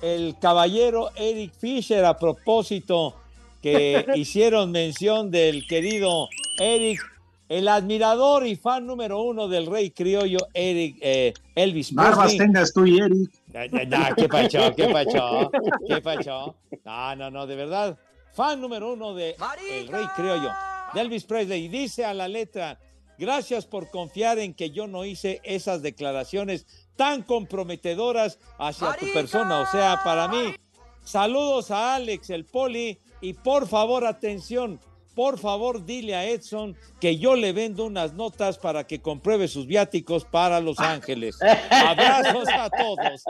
el 0.02 0.36
caballero 0.40 1.10
Eric 1.16 1.52
Fisher 1.58 2.04
a 2.04 2.18
propósito 2.18 3.16
que 3.62 4.04
hicieron 4.14 4.70
mención 4.70 5.30
del 5.30 5.66
querido 5.66 6.28
Eric, 6.58 7.00
el 7.48 7.68
admirador 7.68 8.46
y 8.46 8.56
fan 8.56 8.86
número 8.86 9.22
uno 9.22 9.48
del 9.48 9.66
rey 9.66 9.90
criollo 9.90 10.38
Eric 10.52 10.98
eh, 11.00 11.32
Elvis 11.54 11.94
Barbas 11.94 12.36
tengas 12.36 12.72
tú 12.72 12.84
y 12.84 12.98
Eric. 12.98 13.30
Ya, 13.52 13.66
ya, 13.66 13.82
ya, 13.84 14.14
¿Qué 14.14 14.28
pacho? 14.28 14.74
¿Qué 14.76 14.88
pacho? 14.88 15.50
¿Qué 15.86 16.00
pacho? 16.00 16.56
No, 16.84 17.16
no, 17.16 17.30
no, 17.30 17.46
de 17.46 17.56
verdad. 17.56 17.98
Fan 18.34 18.60
número 18.60 18.92
uno 18.92 19.14
de 19.14 19.36
El 19.70 19.88
Rey 19.88 20.06
Criollo, 20.14 20.50
de 20.92 21.00
Elvis 21.00 21.24
Presley. 21.24 21.64
Y 21.64 21.68
dice 21.68 22.04
a 22.04 22.12
la 22.12 22.28
letra, 22.28 22.78
gracias 23.16 23.66
por 23.66 23.90
confiar 23.90 24.38
en 24.38 24.54
que 24.54 24.70
yo 24.70 24.86
no 24.86 25.04
hice 25.04 25.40
esas 25.44 25.82
declaraciones 25.82 26.66
tan 26.96 27.22
comprometedoras 27.22 28.38
hacia 28.58 28.92
tu 28.94 29.06
persona. 29.12 29.60
O 29.60 29.66
sea, 29.66 30.00
para 30.04 30.28
mí, 30.28 30.54
saludos 31.02 31.70
a 31.70 31.94
Alex, 31.94 32.30
el 32.30 32.44
poli, 32.44 32.98
y 33.20 33.32
por 33.32 33.66
favor, 33.66 34.04
atención, 34.04 34.78
por 35.18 35.36
favor, 35.36 35.84
dile 35.84 36.14
a 36.14 36.24
Edson 36.26 36.76
que 37.00 37.18
yo 37.18 37.34
le 37.34 37.52
vendo 37.52 37.84
unas 37.86 38.12
notas 38.12 38.56
para 38.56 38.86
que 38.86 39.02
compruebe 39.02 39.48
sus 39.48 39.66
viáticos 39.66 40.24
para 40.24 40.60
Los 40.60 40.78
Ángeles. 40.78 41.36
Abrazos 41.72 42.48
a 42.48 42.70
todos. 42.70 43.24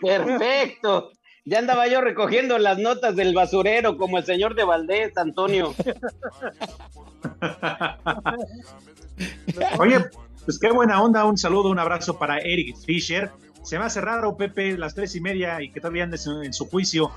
Perfecto. 0.00 1.10
Ya 1.44 1.58
andaba 1.58 1.88
yo 1.88 2.00
recogiendo 2.00 2.56
las 2.56 2.78
notas 2.78 3.16
del 3.16 3.34
basurero 3.34 3.98
como 3.98 4.16
el 4.16 4.24
señor 4.24 4.54
de 4.54 4.64
Valdés, 4.64 5.14
Antonio. 5.18 5.74
Oye, 9.78 10.02
pues 10.46 10.58
qué 10.58 10.70
buena 10.72 11.02
onda. 11.02 11.26
Un 11.26 11.36
saludo, 11.36 11.68
un 11.68 11.78
abrazo 11.78 12.18
para 12.18 12.38
Eric 12.38 12.78
Fisher. 12.78 13.30
Se 13.62 13.78
me 13.78 13.84
hace 13.84 14.00
raro, 14.00 14.38
Pepe, 14.38 14.78
las 14.78 14.94
tres 14.94 15.14
y 15.16 15.20
media 15.20 15.60
y 15.60 15.70
que 15.70 15.80
todavía 15.80 16.04
andes 16.04 16.26
en, 16.26 16.44
en 16.44 16.54
su 16.54 16.66
juicio. 16.66 17.10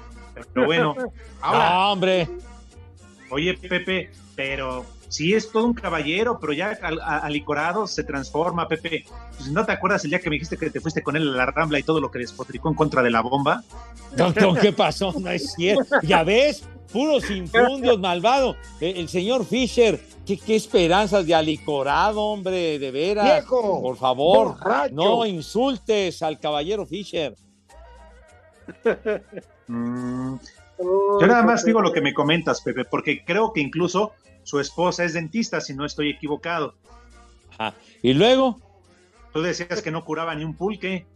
Pero 0.54 0.66
bueno, 0.66 0.94
ahora. 1.40 1.70
No, 1.70 1.92
hombre. 1.94 2.28
Oye, 3.34 3.56
Pepe, 3.56 4.12
pero 4.36 4.86
sí 5.10 5.34
es 5.34 5.52
todo 5.52 5.66
un 5.66 5.74
caballero, 5.74 6.40
pero 6.40 6.54
ya 6.54 6.78
alicorado 7.22 7.88
se 7.88 8.04
transforma, 8.04 8.68
Pepe. 8.68 9.06
Pues, 9.38 9.50
¿No 9.52 9.66
te 9.66 9.72
acuerdas 9.72 10.04
el 10.04 10.12
día 10.12 10.20
que 10.20 10.30
me 10.30 10.36
dijiste 10.36 10.58
que 10.58 10.70
te 10.70 10.80
fuiste 10.80 11.02
con 11.04 11.16
él 11.16 11.28
a 11.34 11.38
la 11.38 11.46
Rambla 11.48 11.80
y 11.80 11.84
todo 11.84 12.00
lo 12.00 12.10
que 12.10 12.20
despotricó 12.20 12.70
en 12.70 12.76
contra 12.76 13.02
de 13.02 13.12
la 13.12 13.22
bomba? 13.22 13.64
¿qué 14.62 14.72
pasó? 14.72 15.14
No 15.20 15.30
es 15.30 15.54
cierto. 15.54 15.96
Ya 16.04 16.24
ves, 16.24 16.64
puros 16.92 17.30
infundios, 17.30 18.00
malvado. 18.00 18.56
El, 18.80 18.98
el 18.98 19.10
señor 19.10 19.46
Fisher, 19.46 20.00
¿qué, 20.26 20.38
qué 20.38 20.56
esperanzas 20.56 21.26
de 21.26 21.36
alicorado, 21.36 22.22
hombre, 22.22 22.78
de 22.80 22.92
veras. 22.92 23.26
Viejo, 23.26 23.82
Por 23.82 23.98
favor, 23.98 24.58
borracho. 24.60 24.94
no 24.94 25.26
insultes 25.26 26.22
al 26.22 26.40
caballero 26.40 26.86
Fisher. 26.86 27.36
Mm, 29.66 30.36
Yo 30.80 31.28
nada 31.28 31.44
más 31.44 31.64
digo 31.64 31.82
lo 31.82 31.92
que 31.92 32.02
me 32.02 32.14
comentas, 32.14 32.62
Pepe, 32.62 32.86
porque 32.86 33.24
creo 33.24 33.54
que 33.54 33.62
incluso 33.62 34.14
su 34.44 34.60
esposa 34.60 35.04
es 35.04 35.14
dentista, 35.14 35.62
si 35.62 35.74
no 35.74 35.86
estoy 35.86 36.10
equivocado. 36.10 36.76
Y 38.02 38.14
luego, 38.14 38.60
Tú 39.34 39.42
decías 39.42 39.82
que 39.82 39.92
no 39.92 40.06
curaba 40.06 40.36
ni 40.36 40.44
un 40.44 40.56
pulque. 40.56 41.08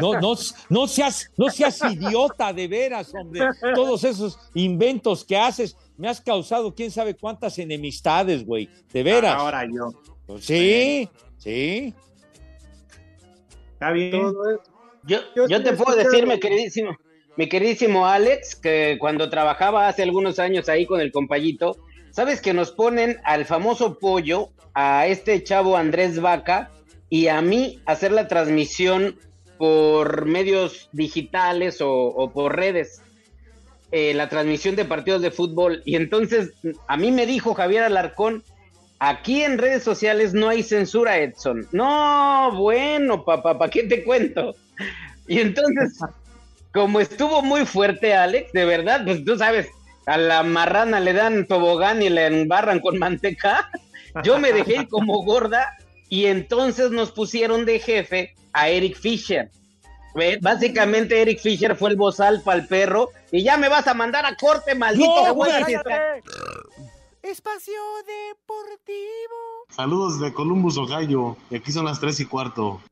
no, 0.00 0.20
no, 0.20 0.34
no, 0.68 0.86
seas, 0.88 1.30
no 1.36 1.48
seas 1.48 1.80
idiota, 1.92 2.52
de 2.52 2.66
veras, 2.66 3.14
hombre. 3.14 3.48
Todos 3.74 4.02
esos 4.04 4.38
inventos 4.54 5.24
que 5.24 5.36
haces 5.36 5.76
me 5.96 6.08
has 6.08 6.20
causado 6.20 6.74
quién 6.74 6.90
sabe 6.90 7.14
cuántas 7.14 7.58
enemistades, 7.58 8.44
güey. 8.44 8.68
De 8.92 9.02
veras. 9.02 9.34
Pues 9.34 9.42
Ahora 9.42 9.64
yo. 9.64 10.38
Sí, 10.40 11.08
sí. 11.38 11.94
Está 13.74 13.92
bien. 13.92 14.32
Yo, 15.04 15.18
yo 15.48 15.62
te 15.62 15.72
puedo 15.74 15.96
decir, 15.96 16.26
mi 16.26 16.40
queridísimo, 16.40 16.96
mi 17.36 17.48
queridísimo 17.48 18.06
Alex, 18.06 18.56
que 18.56 18.96
cuando 18.98 19.28
trabajaba 19.30 19.88
hace 19.88 20.02
algunos 20.02 20.38
años 20.38 20.68
ahí 20.68 20.86
con 20.86 21.00
el 21.00 21.12
compayito, 21.12 21.76
sabes 22.10 22.40
que 22.40 22.54
nos 22.54 22.72
ponen 22.72 23.18
al 23.24 23.44
famoso 23.44 23.98
pollo, 23.98 24.50
a 24.78 25.06
este 25.06 25.42
chavo 25.42 25.76
Andrés 25.76 26.20
Vaca 26.20 26.70
y 27.08 27.28
a 27.28 27.40
mí 27.40 27.80
hacer 27.86 28.12
la 28.12 28.28
transmisión 28.28 29.16
por 29.56 30.26
medios 30.26 30.90
digitales 30.92 31.78
o, 31.80 32.30
por 32.34 32.56
redes, 32.56 33.00
eh, 33.90 34.12
la 34.12 34.28
transmisión 34.28 34.76
de 34.76 34.84
partidos 34.84 35.22
de 35.22 35.30
fútbol. 35.30 35.80
Y 35.86 35.96
entonces 35.96 36.52
a 36.88 36.98
mí 36.98 37.10
me 37.10 37.24
dijo 37.24 37.54
Javier 37.54 37.84
Alarcón, 37.84 38.44
aquí 38.98 39.42
en 39.42 39.56
redes 39.56 39.82
sociales 39.82 40.34
no 40.34 40.50
hay 40.50 40.62
censura, 40.62 41.18
Edson. 41.18 41.66
No, 41.72 42.52
bueno, 42.54 43.24
papá, 43.24 43.58
¿para 43.58 43.70
qué 43.70 43.84
te 43.84 44.04
cuento? 44.04 44.54
Y 45.26 45.40
entonces, 45.40 46.00
como 46.76 47.00
estuvo 47.00 47.40
muy 47.40 47.64
fuerte 47.64 48.12
Alex, 48.12 48.52
de 48.52 48.66
verdad, 48.66 49.02
pues 49.02 49.24
tú 49.24 49.38
sabes, 49.38 49.66
a 50.04 50.18
la 50.18 50.42
marrana 50.42 51.00
le 51.00 51.14
dan 51.14 51.46
tobogán 51.46 52.02
y 52.02 52.10
le 52.10 52.26
embarran 52.26 52.80
con 52.80 52.98
manteca. 52.98 53.70
Yo 54.22 54.38
me 54.38 54.52
dejé 54.52 54.82
ir 54.82 54.88
como 54.88 55.24
gorda 55.24 55.74
y 56.10 56.26
entonces 56.26 56.90
nos 56.90 57.12
pusieron 57.12 57.64
de 57.64 57.78
jefe 57.78 58.34
a 58.52 58.68
Eric 58.68 58.94
Fisher. 58.98 59.50
Ve, 60.14 60.38
Básicamente 60.42 61.20
Eric 61.20 61.40
Fisher 61.40 61.74
fue 61.76 61.90
el 61.90 61.96
bozal 61.96 62.42
para 62.42 62.60
el 62.60 62.68
perro 62.68 63.08
y 63.32 63.42
ya 63.42 63.56
me 63.56 63.70
vas 63.70 63.86
a 63.86 63.94
mandar 63.94 64.26
a 64.26 64.36
corte, 64.36 64.74
maldito. 64.74 65.28
No, 65.28 65.34
güey. 65.34 65.50
cállate. 65.50 66.22
Espacio 67.22 67.72
Deportivo. 68.06 69.64
Saludos 69.70 70.20
de 70.20 70.30
Columbus, 70.32 70.76
Ohio. 70.76 71.38
Y 71.50 71.56
aquí 71.56 71.72
son 71.72 71.86
las 71.86 72.00
3 72.00 72.20
y 72.20 72.24
cuarto. 72.26 72.82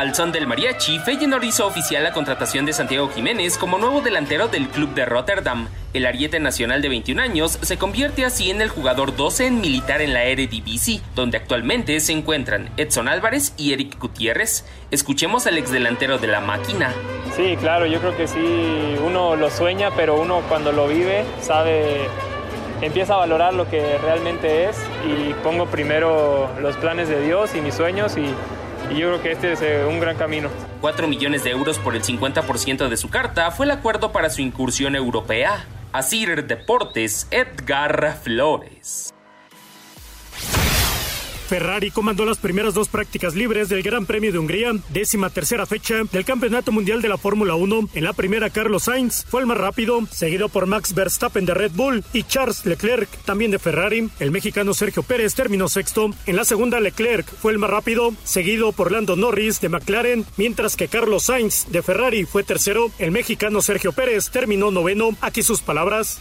Al 0.00 0.14
son 0.14 0.32
del 0.32 0.46
mariachi, 0.46 0.98
Feyenoord 0.98 1.44
hizo 1.44 1.66
oficial 1.66 2.02
la 2.02 2.14
contratación 2.14 2.64
de 2.64 2.72
Santiago 2.72 3.10
Jiménez 3.10 3.58
como 3.58 3.76
nuevo 3.76 4.00
delantero 4.00 4.48
del 4.48 4.66
club 4.68 4.94
de 4.94 5.04
Rotterdam. 5.04 5.68
El 5.92 6.06
ariete 6.06 6.40
nacional 6.40 6.80
de 6.80 6.88
21 6.88 7.20
años 7.20 7.58
se 7.60 7.76
convierte 7.76 8.24
así 8.24 8.50
en 8.50 8.62
el 8.62 8.70
jugador 8.70 9.14
12 9.14 9.48
en 9.48 9.60
militar 9.60 10.00
en 10.00 10.14
la 10.14 10.24
Eredivisie, 10.24 11.02
donde 11.14 11.36
actualmente 11.36 12.00
se 12.00 12.14
encuentran 12.14 12.70
Edson 12.78 13.08
Álvarez 13.08 13.52
y 13.58 13.74
Eric 13.74 13.98
Gutiérrez. 14.00 14.64
Escuchemos 14.90 15.46
al 15.46 15.58
ex 15.58 15.70
delantero 15.70 16.16
de 16.16 16.28
la 16.28 16.40
máquina. 16.40 16.94
Sí, 17.36 17.58
claro, 17.60 17.84
yo 17.84 18.00
creo 18.00 18.16
que 18.16 18.26
sí, 18.26 18.96
uno 19.04 19.36
lo 19.36 19.50
sueña, 19.50 19.90
pero 19.90 20.18
uno 20.18 20.40
cuando 20.48 20.72
lo 20.72 20.88
vive 20.88 21.26
sabe, 21.42 22.06
empieza 22.80 23.16
a 23.16 23.18
valorar 23.18 23.52
lo 23.52 23.68
que 23.68 23.98
realmente 23.98 24.64
es 24.64 24.78
y 25.06 25.34
pongo 25.44 25.66
primero 25.66 26.48
los 26.58 26.74
planes 26.78 27.10
de 27.10 27.20
Dios 27.20 27.54
y 27.54 27.60
mis 27.60 27.74
sueños 27.74 28.16
y, 28.16 28.34
y 28.90 28.98
yo 28.98 29.08
creo 29.08 29.22
que 29.22 29.32
este 29.32 29.52
es 29.52 29.62
eh, 29.62 29.84
un 29.88 30.00
gran 30.00 30.16
camino. 30.16 30.48
4 30.80 31.06
millones 31.08 31.44
de 31.44 31.50
euros 31.50 31.78
por 31.78 31.94
el 31.94 32.02
50% 32.02 32.88
de 32.88 32.96
su 32.96 33.08
carta 33.08 33.50
fue 33.50 33.66
el 33.66 33.72
acuerdo 33.72 34.12
para 34.12 34.30
su 34.30 34.42
incursión 34.42 34.96
europea. 34.96 35.64
Asir 35.92 36.46
Deportes, 36.46 37.26
Edgar 37.30 38.18
Flores. 38.22 39.12
Ferrari 41.50 41.90
comandó 41.90 42.24
las 42.24 42.38
primeras 42.38 42.74
dos 42.74 42.86
prácticas 42.86 43.34
libres 43.34 43.68
del 43.68 43.82
Gran 43.82 44.06
Premio 44.06 44.30
de 44.30 44.38
Hungría, 44.38 44.70
décima 44.90 45.30
tercera 45.30 45.66
fecha 45.66 45.96
del 46.12 46.24
Campeonato 46.24 46.70
Mundial 46.70 47.02
de 47.02 47.08
la 47.08 47.18
Fórmula 47.18 47.56
1. 47.56 47.88
En 47.92 48.04
la 48.04 48.12
primera, 48.12 48.50
Carlos 48.50 48.84
Sainz 48.84 49.24
fue 49.24 49.40
el 49.40 49.48
más 49.48 49.58
rápido, 49.58 50.00
seguido 50.12 50.48
por 50.48 50.66
Max 50.66 50.94
Verstappen 50.94 51.44
de 51.46 51.54
Red 51.54 51.72
Bull 51.74 52.04
y 52.12 52.22
Charles 52.22 52.64
Leclerc, 52.64 53.08
también 53.24 53.50
de 53.50 53.58
Ferrari. 53.58 54.08
El 54.20 54.30
mexicano 54.30 54.74
Sergio 54.74 55.02
Pérez 55.02 55.34
terminó 55.34 55.68
sexto. 55.68 56.10
En 56.26 56.36
la 56.36 56.44
segunda, 56.44 56.78
Leclerc 56.78 57.26
fue 57.26 57.50
el 57.50 57.58
más 57.58 57.70
rápido, 57.70 58.14
seguido 58.22 58.70
por 58.70 58.92
Lando 58.92 59.16
Norris 59.16 59.60
de 59.60 59.70
McLaren, 59.70 60.24
mientras 60.36 60.76
que 60.76 60.86
Carlos 60.86 61.24
Sainz 61.24 61.66
de 61.68 61.82
Ferrari 61.82 62.26
fue 62.26 62.44
tercero. 62.44 62.92
El 63.00 63.10
mexicano 63.10 63.60
Sergio 63.60 63.90
Pérez 63.90 64.30
terminó 64.30 64.70
noveno. 64.70 65.16
Aquí 65.20 65.42
sus 65.42 65.62
palabras. 65.62 66.20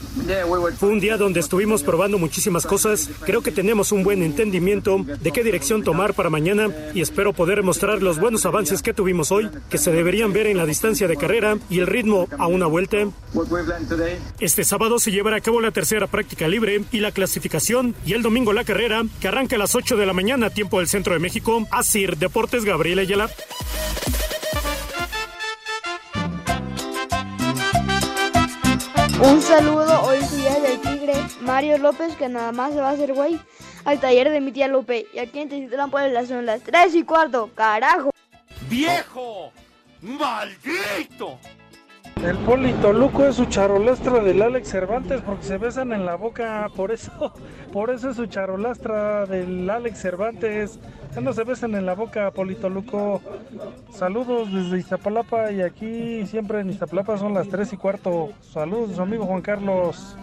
Fue 0.79 0.89
un 0.89 0.99
día 0.99 1.17
donde 1.17 1.39
estuvimos 1.39 1.83
probando 1.83 2.17
muchísimas 2.17 2.65
cosas. 2.65 3.11
Creo 3.27 3.43
que 3.43 3.51
tenemos 3.51 3.91
un 3.91 4.03
buen 4.03 4.23
entendimiento 4.23 5.05
de 5.21 5.32
qué 5.32 5.43
dirección 5.43 5.84
tomar 5.84 6.13
para 6.13 6.29
mañana 6.29 6.69
y 6.93 7.01
espero 7.01 7.34
poder 7.34 7.63
mostrar 7.63 8.01
los 8.01 8.19
buenos 8.19 8.45
avances 8.45 8.82
que 8.82 8.93
tuvimos 8.93 9.32
hoy, 9.32 9.49
que 9.69 9.77
se 9.77 9.91
deberían 9.91 10.34
ver 10.34 10.47
en 10.47 10.58
la 10.58 10.65
distancia 10.65 11.08
de 11.08 11.17
carrera 11.17 11.58
y 11.69 11.79
el 11.79 11.88
ritmo 11.88 12.27
a 12.38 12.47
una 12.47 12.65
vuelta. 12.65 12.97
Este 14.39 14.63
sábado 14.63 14.99
se 14.99 15.12
llevará 15.12 15.38
a 15.38 15.41
cabo 15.41 15.62
la 15.62 15.71
tercera 15.71 16.08
práctica 16.08 16.47
libre 16.47 16.84
y 16.91 16.99
la 16.99 17.12
clasificación 17.12 17.95
y 18.05 18.13
el 18.13 18.21
domingo 18.21 18.53
la 18.53 18.63
carrera, 18.63 19.03
que 19.19 19.27
arranca 19.27 19.55
a 19.55 19.60
las 19.60 19.75
8 19.75 19.97
de 19.97 20.05
la 20.05 20.13
mañana, 20.13 20.49
tiempo 20.49 20.79
del 20.79 20.88
centro 20.88 21.13
de 21.13 21.19
México. 21.19 21.67
Asir 21.71 22.17
Deportes 22.17 22.65
Gabriel 22.65 22.99
Ayala. 22.99 23.29
Un 29.21 29.41
saludo, 29.41 30.01
hoy 30.03 30.17
es 30.17 30.38
día 30.38 30.60
del 30.62 30.79
tigre 30.79 31.13
Mario 31.41 31.77
López, 31.77 32.15
que 32.15 32.29
nada 32.29 32.53
más 32.53 32.73
se 32.73 32.79
va 32.79 32.89
a 32.89 32.93
hacer 32.93 33.13
güey 33.13 33.39
al 33.89 33.99
taller 33.99 34.30
de 34.30 34.39
mi 34.39 34.52
tía 34.52 34.67
Lupe. 34.67 35.08
Y 35.13 35.19
aquí 35.19 35.39
en 35.39 35.49
Tecitlán 35.49 35.89
Puebla 35.89 36.25
son 36.25 36.45
las 36.45 36.62
3 36.62 36.93
y 36.95 37.04
cuarto, 37.04 37.49
carajo. 37.56 38.12
¡Viejo! 38.69 39.52
¡Maldito! 40.02 41.39
El 42.23 42.38
Polito 42.39 42.91
Luco 42.91 43.25
es 43.25 43.38
su 43.38 43.45
charolastra 43.45 44.19
del 44.19 44.41
Alex 44.41 44.69
Cervantes 44.69 45.21
porque 45.21 45.43
se 45.43 45.58
besan 45.58 45.93
en 45.93 46.06
la 46.06 46.15
boca, 46.15 46.67
por 46.75 46.91
eso, 46.91 47.34
por 47.71 47.89
eso 47.89 48.10
es 48.10 48.17
su 48.17 48.25
charolastra 48.25 49.25
del 49.25 49.69
Alex 49.69 50.02
Cervantes. 50.02 50.80
Ya 51.15 51.21
no 51.21 51.32
se 51.32 51.43
besan 51.43 51.75
en 51.75 51.86
la 51.86 51.95
boca, 51.95 52.30
Polito 52.32 52.69
Luco. 52.69 53.21
Saludos 53.93 54.54
desde 54.54 54.80
Iztapalapa 54.80 55.52
y 55.52 55.62
aquí 55.62 56.28
siempre 56.28 56.60
en 56.60 56.69
Iztapalapa 56.69 57.17
son 57.17 57.34
las 57.34 57.47
3 57.47 57.73
y 57.73 57.78
cuarto. 57.78 58.34
Saludos, 58.41 58.97
su 58.97 59.02
amigo 59.02 59.25
Juan 59.25 59.41
Carlos. 59.41 60.15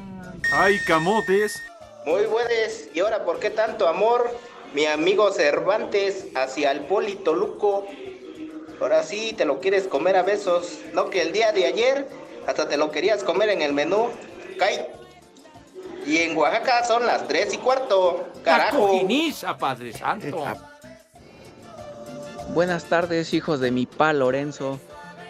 ¡Ay, 0.53 0.77
camotes! 0.87 1.63
Muy 2.07 2.25
buenas. 2.27 2.85
¿Y 2.95 3.01
ahora 3.01 3.25
por 3.25 3.41
qué 3.41 3.51
tanto 3.51 3.89
amor, 3.89 4.31
mi 4.75 4.87
amigo 4.87 5.33
Cervantes, 5.33 6.29
hacia 6.37 6.71
el 6.71 6.83
Polito 6.83 7.35
Luco? 7.35 7.85
Ahora 8.81 9.03
sí 9.03 9.35
te 9.37 9.45
lo 9.45 9.61
quieres 9.61 9.89
comer 9.89 10.15
a 10.15 10.23
besos, 10.23 10.79
no 10.93 11.11
que 11.11 11.21
el 11.21 11.33
día 11.33 11.51
de 11.51 11.67
ayer 11.67 12.07
hasta 12.47 12.69
te 12.69 12.77
lo 12.77 12.93
querías 12.93 13.25
comer 13.25 13.49
en 13.49 13.61
el 13.61 13.73
menú. 13.73 14.11
Cay. 14.57 14.87
Y 16.07 16.19
en 16.19 16.37
Oaxaca 16.37 16.85
son 16.85 17.05
las 17.07 17.27
3 17.27 17.55
y 17.55 17.59
cuarto. 17.59 18.29
Carajo. 18.45 18.87
cojiniza, 18.87 19.59
Padre 19.59 19.93
Santo! 19.93 20.45
Buenas 22.51 22.85
tardes, 22.85 23.35
hijos 23.35 23.59
de 23.59 23.73
mi 23.73 23.87
pa 23.87 24.13
Lorenzo. 24.13 24.79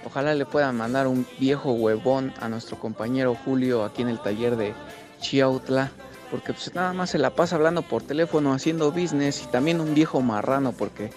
Ojalá 0.05 0.35
le 0.35 0.45
puedan 0.45 0.77
mandar 0.77 1.07
un 1.07 1.27
viejo 1.39 1.73
huevón 1.73 2.35
a 2.39 2.51
nuestro 2.51 2.79
compañero 2.79 3.35
Julio 3.35 3.83
aquí 3.83 4.03
en 4.03 4.09
el 4.09 4.21
taller 4.21 4.57
de 4.57 4.75
Chiautla. 5.23 5.91
Porque 6.31 6.53
pues 6.53 6.75
nada 6.75 6.93
más 6.93 7.11
se 7.11 7.19
la 7.19 7.31
pasa 7.31 7.57
hablando 7.57 7.83
por 7.83 8.03
teléfono, 8.03 8.53
haciendo 8.53 8.91
business 8.91 9.43
y 9.43 9.47
también 9.47 9.81
un 9.81 9.95
viejo 9.95 10.21
marrano 10.21 10.73
porque 10.73 11.11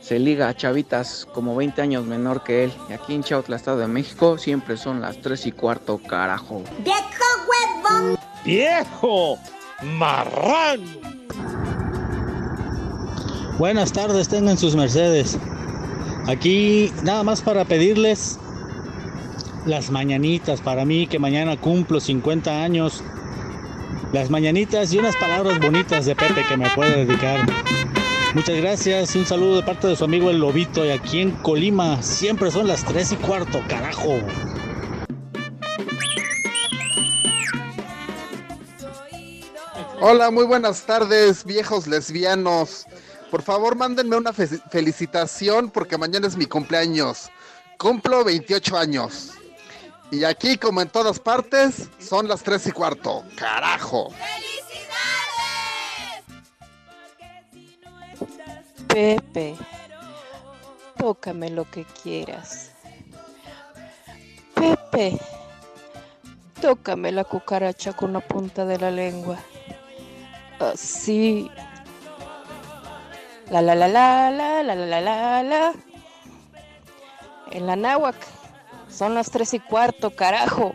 se 0.00 0.18
liga 0.18 0.48
a 0.48 0.56
chavitas 0.56 1.26
como 1.32 1.54
20 1.56 1.82
años 1.82 2.04
menor 2.04 2.42
que 2.42 2.64
él. 2.64 2.72
Y 2.88 2.92
aquí 2.92 3.14
en 3.14 3.22
Chiautla, 3.22 3.56
Estado 3.56 3.78
de 3.78 3.86
México, 3.86 4.38
siempre 4.38 4.76
son 4.76 5.00
las 5.00 5.20
3 5.20 5.46
y 5.46 5.52
cuarto, 5.52 5.98
carajo. 5.98 6.62
¡Viejo 6.84 7.00
huevón! 7.48 8.18
¡Viejo! 8.44 9.38
¡Marrano! 9.82 10.84
Buenas 13.58 13.92
tardes, 13.92 14.28
tengan 14.28 14.56
sus 14.56 14.74
mercedes. 14.74 15.38
Aquí 16.26 16.92
nada 17.02 17.22
más 17.22 17.42
para 17.42 17.64
pedirles 17.64 18.38
las 19.66 19.90
mañanitas 19.90 20.60
para 20.60 20.84
mí 20.84 21.06
que 21.06 21.18
mañana 21.18 21.58
cumplo 21.58 22.00
50 22.00 22.62
años. 22.62 23.02
Las 24.12 24.28
mañanitas 24.28 24.92
y 24.92 24.98
unas 24.98 25.14
palabras 25.16 25.60
bonitas 25.60 26.04
de 26.06 26.16
Pepe 26.16 26.44
que 26.48 26.56
me 26.56 26.68
puede 26.70 27.04
dedicar. 27.04 27.46
Muchas 28.34 28.56
gracias, 28.56 29.14
un 29.14 29.26
saludo 29.26 29.56
de 29.56 29.62
parte 29.62 29.86
de 29.88 29.96
su 29.96 30.04
amigo 30.04 30.30
el 30.30 30.38
Lobito 30.38 30.84
y 30.84 30.90
aquí 30.90 31.20
en 31.20 31.30
Colima 31.30 32.02
siempre 32.02 32.50
son 32.50 32.66
las 32.66 32.84
3 32.84 33.12
y 33.12 33.16
cuarto, 33.16 33.62
carajo. 33.68 34.18
Hola, 40.00 40.30
muy 40.30 40.44
buenas 40.44 40.82
tardes, 40.82 41.44
viejos 41.44 41.86
lesbianos. 41.86 42.86
Por 43.30 43.42
favor, 43.42 43.76
mándenme 43.76 44.16
una 44.16 44.32
fe- 44.32 44.60
felicitación 44.70 45.70
porque 45.70 45.98
mañana 45.98 46.26
es 46.26 46.36
mi 46.36 46.46
cumpleaños. 46.46 47.30
Cumplo 47.78 48.24
28 48.24 48.76
años. 48.76 49.30
Y 50.10 50.24
aquí, 50.24 50.56
como 50.56 50.80
en 50.82 50.88
todas 50.88 51.20
partes, 51.20 51.88
son 52.00 52.26
las 52.26 52.42
3 52.42 52.66
y 52.66 52.72
cuarto. 52.72 53.24
¡Carajo! 53.36 54.12
Pepe, 58.88 59.56
tócame 60.96 61.48
lo 61.50 61.64
que 61.70 61.84
quieras. 61.84 62.72
Pepe, 64.54 65.16
tócame 66.60 67.12
la 67.12 67.22
cucaracha 67.22 67.92
con 67.92 68.12
la 68.12 68.20
punta 68.20 68.64
de 68.64 68.78
la 68.78 68.90
lengua. 68.90 69.38
Así. 70.58 71.48
La 73.48 73.62
la 73.62 73.76
la 73.76 73.86
la 73.86 74.30
la 74.32 74.62
la 74.62 74.74
la 74.74 74.86
la 74.86 75.00
la 75.00 75.42
la. 75.44 75.72
En 77.52 77.66
la 77.66 77.76
náhuac. 77.76 78.39
Son 79.00 79.14
las 79.14 79.30
tres 79.30 79.54
y 79.54 79.60
cuarto, 79.60 80.10
carajo. 80.10 80.74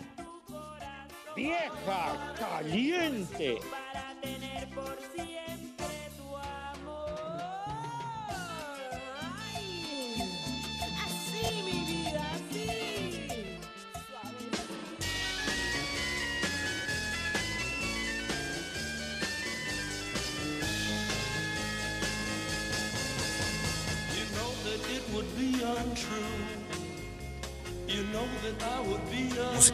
¡Vieja 1.35 2.33
caliente! 2.39 3.59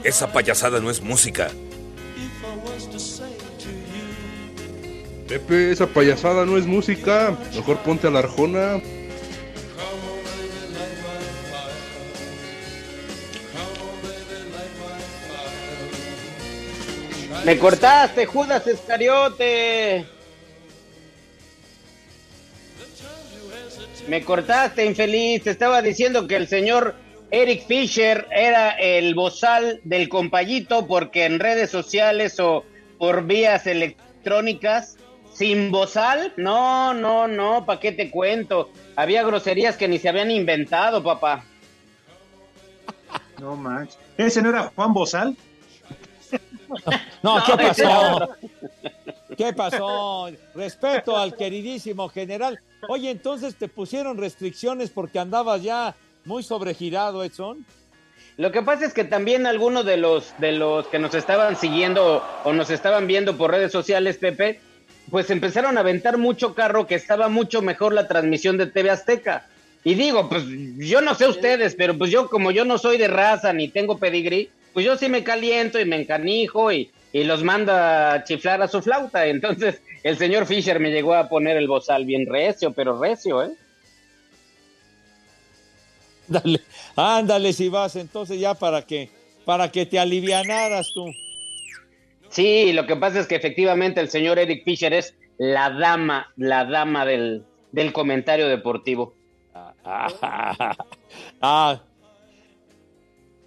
Esa 0.04 0.32
payasada 0.32 0.80
no 0.80 0.90
es 0.90 1.02
música. 1.02 1.52
Pepe, 5.28 5.72
esa 5.72 5.88
payasada 5.88 6.46
no 6.46 6.58
es 6.58 6.66
música. 6.66 7.38
Mejor 7.56 7.78
ponte 7.80 8.08
a 8.08 8.12
la 8.12 8.20
arjona. 8.20 8.82
Me 17.46 17.58
cortaste, 17.58 18.26
Judas 18.26 18.68
Iscariote. 18.68 20.06
Me 24.08 24.24
cortaste, 24.24 24.86
infeliz. 24.86 25.44
Te 25.44 25.50
estaba 25.50 25.82
diciendo 25.82 26.28
que 26.28 26.36
el 26.36 26.48
señor 26.48 26.96
Eric 27.32 27.66
Fisher 27.66 28.28
era 28.30 28.72
el 28.72 29.16
bozal 29.16 29.80
del 29.86 30.10
compayito 30.10 30.86
porque 30.86 31.26
en 31.26 31.40
redes 31.40 31.72
sociales 31.72 32.38
o 32.42 32.66
por 32.98 33.24
vías 33.26 33.66
electrónicas, 33.68 34.98
sin 35.34 35.72
bozal, 35.72 36.34
no, 36.36 36.94
no, 36.94 37.30
no, 37.30 37.66
¿para 37.66 37.80
qué 37.80 37.94
te 37.94 38.12
cuento? 38.12 38.70
Había 38.98 39.24
groserías 39.24 39.78
que 39.78 39.88
ni 39.88 39.98
se 39.98 40.10
habían 40.10 40.30
inventado, 40.30 41.02
papá. 41.02 41.46
No 43.40 43.56
manches. 43.56 43.98
¿Ese 44.18 44.42
no 44.42 44.50
era 44.50 44.72
Juan 44.76 44.94
Bozal? 44.94 45.36
No, 47.24 47.38
No, 47.38 47.44
¿qué 47.46 47.58
pasó? 47.58 48.30
¿Qué 49.38 49.54
pasó? 49.54 50.30
Respeto 50.56 51.18
al 51.18 51.36
queridísimo 51.36 52.08
general. 52.08 52.62
Oye, 52.88 53.12
entonces 53.12 53.56
te 53.56 53.68
pusieron 53.68 54.18
restricciones 54.18 54.90
porque 54.90 55.20
andabas 55.20 55.62
ya 55.64 55.96
muy 56.26 56.44
sobregirado, 56.44 57.24
Edson. 57.24 57.66
Lo 58.38 58.52
que 58.52 58.62
pasa 58.62 58.86
es 58.86 58.94
que 58.94 59.04
también 59.04 59.46
algunos 59.46 59.86
de 59.86 59.98
los 59.98 60.34
de 60.40 60.54
los 60.54 60.88
que 60.88 61.00
nos 61.00 61.14
estaban 61.14 61.56
siguiendo 61.58 62.24
o 62.44 62.54
nos 62.54 62.70
estaban 62.70 63.06
viendo 63.08 63.38
por 63.38 63.52
redes 63.52 63.72
sociales, 63.72 64.18
Pepe, 64.18 64.60
pues 65.10 65.30
empezaron 65.30 65.78
a 65.78 65.82
aventar 65.82 66.18
mucho 66.18 66.56
carro 66.56 66.88
que 66.88 66.96
estaba 66.96 67.28
mucho 67.28 67.62
mejor 67.62 67.94
la 67.94 68.08
transmisión 68.08 68.58
de 68.58 68.68
TV 68.68 68.90
Azteca. 68.90 69.48
Y 69.84 69.96
digo, 69.96 70.30
pues 70.30 70.44
yo 70.78 71.02
no 71.02 71.16
sé 71.16 71.28
ustedes, 71.28 71.76
pero 71.76 71.98
pues 71.98 72.12
yo 72.12 72.30
como 72.30 72.52
yo 72.52 72.66
no 72.66 72.78
soy 72.78 72.98
de 72.98 73.08
raza 73.08 73.52
ni 73.52 73.68
tengo 73.68 73.98
pedigrí, 73.98 74.50
pues 74.74 74.86
yo 74.86 74.96
sí 74.96 75.10
me 75.10 75.24
caliento 75.24 75.80
y 75.80 75.86
me 75.86 76.00
encanijo 76.00 76.72
y, 76.72 76.92
y 77.12 77.24
los 77.24 77.44
mando 77.44 77.74
a 77.74 78.24
chiflar 78.24 78.62
a 78.62 78.68
su 78.68 78.82
flauta. 78.82 79.26
Entonces 79.26 79.82
el 80.04 80.18
señor 80.18 80.46
Fisher 80.46 80.80
me 80.80 80.92
llegó 80.92 81.16
a 81.16 81.30
poner 81.30 81.58
el 81.58 81.68
bozal 81.68 82.06
bien 82.06 82.28
recio, 82.28 82.72
pero 82.72 83.00
recio, 83.00 83.44
¿eh? 83.44 83.52
Dale, 86.32 86.62
ándale 86.96 87.52
si 87.52 87.68
vas 87.68 87.96
entonces 87.98 88.40
ya 88.40 88.54
para 88.54 88.82
que 88.84 89.10
para 89.44 89.70
que 89.72 89.86
te 89.86 90.00
alivianaras 90.00 90.94
tú. 90.94 91.12
Sí, 92.30 92.72
lo 92.72 92.88
que 92.88 92.96
pasa 92.96 93.20
es 93.20 93.28
que 93.28 93.36
efectivamente 93.36 94.00
el 94.00 94.10
señor 94.10 94.40
Eric 94.40 94.64
Fisher 94.64 94.94
es 94.94 95.14
la 95.38 95.70
dama, 95.72 96.32
la 96.38 96.64
dama 96.64 97.06
del, 97.06 97.44
del 97.72 97.92
comentario 97.92 98.48
deportivo. 98.48 99.14
Ah, 101.42 101.82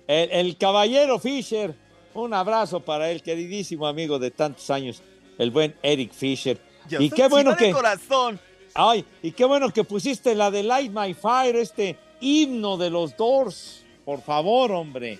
el, 0.07 0.31
el 0.33 0.57
caballero 0.59 1.18
Fisher, 1.18 1.75
un 2.12 2.35
abrazo 2.35 2.81
para 2.81 3.11
él, 3.11 3.23
queridísimo 3.23 3.87
amigo 3.87 4.18
de 4.18 4.31
tantos 4.31 4.68
años, 4.68 5.03
el 5.38 5.51
buen 5.51 5.75
Eric 5.83 6.12
Fisher. 6.12 6.59
Yo 6.88 7.01
y 7.01 7.09
qué 7.09 7.29
bueno 7.29 7.57
que 7.57 7.70
corazón. 7.70 8.38
Ay, 8.75 9.05
y 9.23 9.31
qué 9.31 9.44
bueno 9.44 9.70
que 9.70 9.85
pusiste 9.85 10.35
la 10.35 10.51
de 10.51 10.64
Light 10.64 10.92
My 10.92 11.14
Fire, 11.14 11.57
este 11.57 11.97
himno 12.25 12.77
de 12.77 12.91
los 12.91 13.17
Doors. 13.17 13.85
Por 14.05 14.23
favor, 14.23 14.73
hombre. 14.73 15.19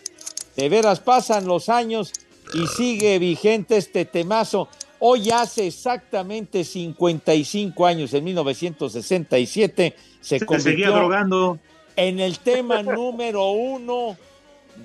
De 0.57 0.69
veras 0.69 1.01
pasan 1.01 1.47
los 1.47 1.69
años 1.69 2.13
y 2.55 2.67
sigue 2.67 3.19
vigente 3.19 3.77
este 3.77 4.05
temazo. 4.05 4.69
Hoy 4.99 5.31
hace 5.31 5.67
exactamente 5.67 6.65
55 6.65 7.87
años, 7.87 8.15
en 8.15 8.25
1967, 8.25 9.97
se, 10.21 10.39
Se 10.39 10.47
convirtió 10.47 10.93
drogando. 10.93 11.59
en 11.97 12.21
el 12.21 12.39
tema 12.39 12.83
número 12.83 13.51
uno 13.51 14.17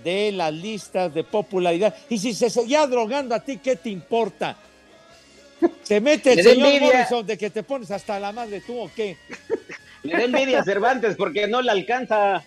de 0.03 0.31
las 0.31 0.53
listas 0.53 1.13
de 1.13 1.23
popularidad. 1.23 1.95
Y 2.09 2.17
si 2.17 2.33
se 2.33 2.49
seguía 2.49 2.85
drogando 2.87 3.33
a 3.35 3.39
ti, 3.39 3.57
¿qué 3.57 3.75
te 3.75 3.89
importa? 3.89 4.57
¿Te 5.87 5.99
mete 6.01 6.33
el 6.33 6.43
señor 6.43 6.67
envidia. 6.67 6.93
Morrison 6.93 7.25
de 7.25 7.37
que 7.37 7.49
te 7.49 7.63
pones 7.63 7.91
hasta 7.91 8.19
la 8.19 8.31
madre 8.31 8.61
tú 8.61 8.77
o 8.79 8.89
qué? 8.93 9.17
Le 10.03 10.13
da 10.13 10.23
envidia 10.23 10.59
a 10.59 10.63
Cervantes 10.63 11.15
porque 11.15 11.47
no 11.47 11.61
le 11.61 11.71
alcanza. 11.71 12.43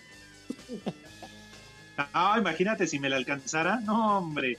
Ah, 1.97 2.37
imagínate 2.38 2.87
si 2.87 2.99
me 2.99 3.09
la 3.09 3.17
alcanzara. 3.17 3.81
No, 3.81 4.19
hombre. 4.19 4.59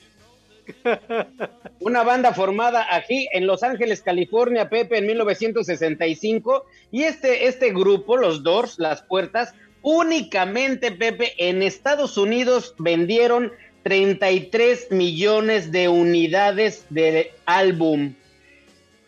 Una 1.79 2.03
banda 2.03 2.33
formada 2.33 2.95
aquí 2.95 3.27
en 3.33 3.47
Los 3.47 3.63
Ángeles, 3.63 4.01
California, 4.01 4.69
Pepe, 4.69 4.99
en 4.99 5.07
1965. 5.07 6.65
Y 6.91 7.03
este, 7.03 7.47
este 7.47 7.71
grupo, 7.71 8.17
los 8.17 8.43
Doors, 8.43 8.75
Las 8.77 9.01
Puertas, 9.01 9.53
únicamente, 9.81 10.91
Pepe, 10.91 11.33
en 11.37 11.63
Estados 11.63 12.17
Unidos 12.17 12.75
vendieron 12.77 13.51
33 13.83 14.91
millones 14.91 15.71
de 15.71 15.89
unidades 15.89 16.85
de 16.89 17.33
álbum. 17.45 18.13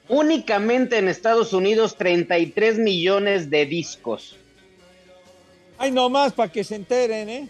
Únicamente 0.08 0.98
en 0.98 1.08
Estados 1.08 1.54
Unidos, 1.54 1.96
33 1.98 2.78
millones 2.78 3.50
de 3.50 3.65
discos. 3.65 4.38
Ay, 5.78 5.91
nomás 5.91 6.34
para 6.34 6.52
que 6.52 6.63
se 6.63 6.76
enteren, 6.76 7.30
¿eh? 7.30 7.50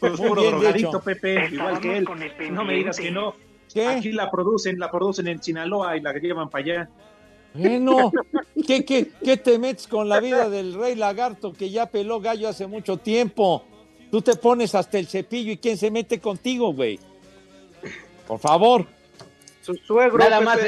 Pues 0.00 0.18
Muy 0.18 0.28
puro 0.28 0.42
drogadito. 0.42 1.00
Pepe, 1.00 1.48
igual 1.52 1.80
que 1.80 1.98
él. 1.98 2.08
No 2.50 2.64
me 2.64 2.74
digas 2.74 2.98
que 2.98 3.10
no. 3.10 3.34
Aquí 3.88 4.12
la 4.12 4.30
producen, 4.30 4.78
la 4.78 4.90
producen 4.90 5.28
en 5.28 5.42
Sinaloa 5.42 5.96
y 5.96 6.00
la 6.00 6.12
llevan 6.14 6.50
para 6.50 6.64
allá. 6.64 6.90
Bueno, 7.54 8.12
¿qué, 8.66 8.84
qué, 8.84 9.10
qué 9.22 9.36
te 9.36 9.58
metes 9.58 9.86
con 9.86 10.08
la 10.08 10.20
vida 10.20 10.48
del 10.48 10.74
rey 10.74 10.94
lagarto 10.94 11.52
que 11.52 11.70
ya 11.70 11.86
peló 11.86 12.20
gallo 12.20 12.48
hace 12.48 12.66
mucho 12.66 12.96
tiempo? 12.96 13.64
Tú 14.10 14.20
te 14.20 14.36
pones 14.36 14.74
hasta 14.74 14.98
el 14.98 15.06
cepillo 15.06 15.52
y 15.52 15.56
¿quién 15.56 15.78
se 15.78 15.90
mete 15.90 16.20
contigo, 16.20 16.72
güey? 16.74 16.98
Por 18.26 18.38
favor. 18.38 18.86
Su 19.62 19.74
suegro. 19.74 20.18
Nada 20.18 20.38
Pepe. 20.38 20.44
más, 20.44 20.58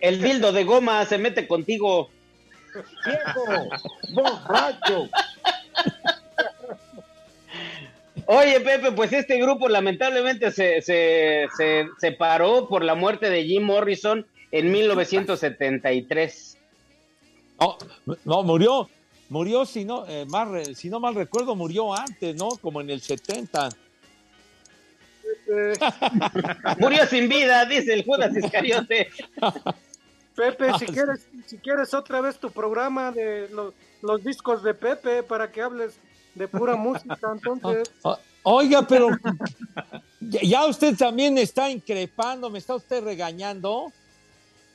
el 0.00 0.20
dildo 0.22 0.52
de 0.52 0.64
goma 0.64 1.04
se 1.04 1.18
mete 1.18 1.46
contigo. 1.46 2.10
borracho. 4.12 5.08
Oye, 8.26 8.60
Pepe, 8.60 8.92
pues 8.92 9.12
este 9.12 9.38
grupo 9.38 9.68
lamentablemente 9.68 10.52
se, 10.52 10.82
se, 10.82 11.48
se 11.56 11.86
separó 11.98 12.68
por 12.68 12.84
la 12.84 12.94
muerte 12.94 13.28
de 13.28 13.44
Jim 13.44 13.64
Morrison 13.64 14.24
en 14.52 14.70
1973. 14.70 16.58
No, 17.60 17.76
no, 18.24 18.42
murió, 18.42 18.88
murió, 19.28 19.66
si 19.66 19.84
no, 19.84 20.06
eh, 20.06 20.26
mal 20.26 20.74
si 20.76 20.88
no 20.88 21.00
mal 21.00 21.14
recuerdo, 21.14 21.54
murió 21.54 21.94
antes, 21.94 22.36
¿no? 22.36 22.50
Como 22.50 22.80
en 22.80 22.90
el 22.90 23.00
70. 23.00 23.68
Murió 26.78 27.06
sin 27.06 27.28
vida, 27.28 27.64
dice 27.64 27.94
el 27.94 28.04
Judas 28.04 28.36
Iscariote. 28.36 29.08
Pepe, 30.40 30.70
Ah, 30.74 30.78
si 30.78 30.86
quieres, 30.86 31.28
si 31.46 31.58
quieres 31.58 31.92
otra 31.92 32.20
vez 32.22 32.38
tu 32.38 32.50
programa 32.50 33.12
de 33.12 33.48
los, 33.50 33.74
los 34.00 34.24
discos 34.24 34.62
de 34.62 34.72
Pepe 34.72 35.22
para 35.22 35.50
que 35.52 35.60
hables 35.60 35.98
de 36.34 36.48
pura 36.48 36.76
música, 36.88 37.18
entonces. 37.32 37.90
Oiga, 38.42 38.86
pero 38.86 39.08
ya 40.20 40.64
usted 40.66 40.96
también 40.96 41.34
me 41.34 41.42
está 41.42 41.68
increpando, 41.68 42.48
me 42.48 42.58
está 42.58 42.74
usted 42.74 43.04
regañando 43.04 43.92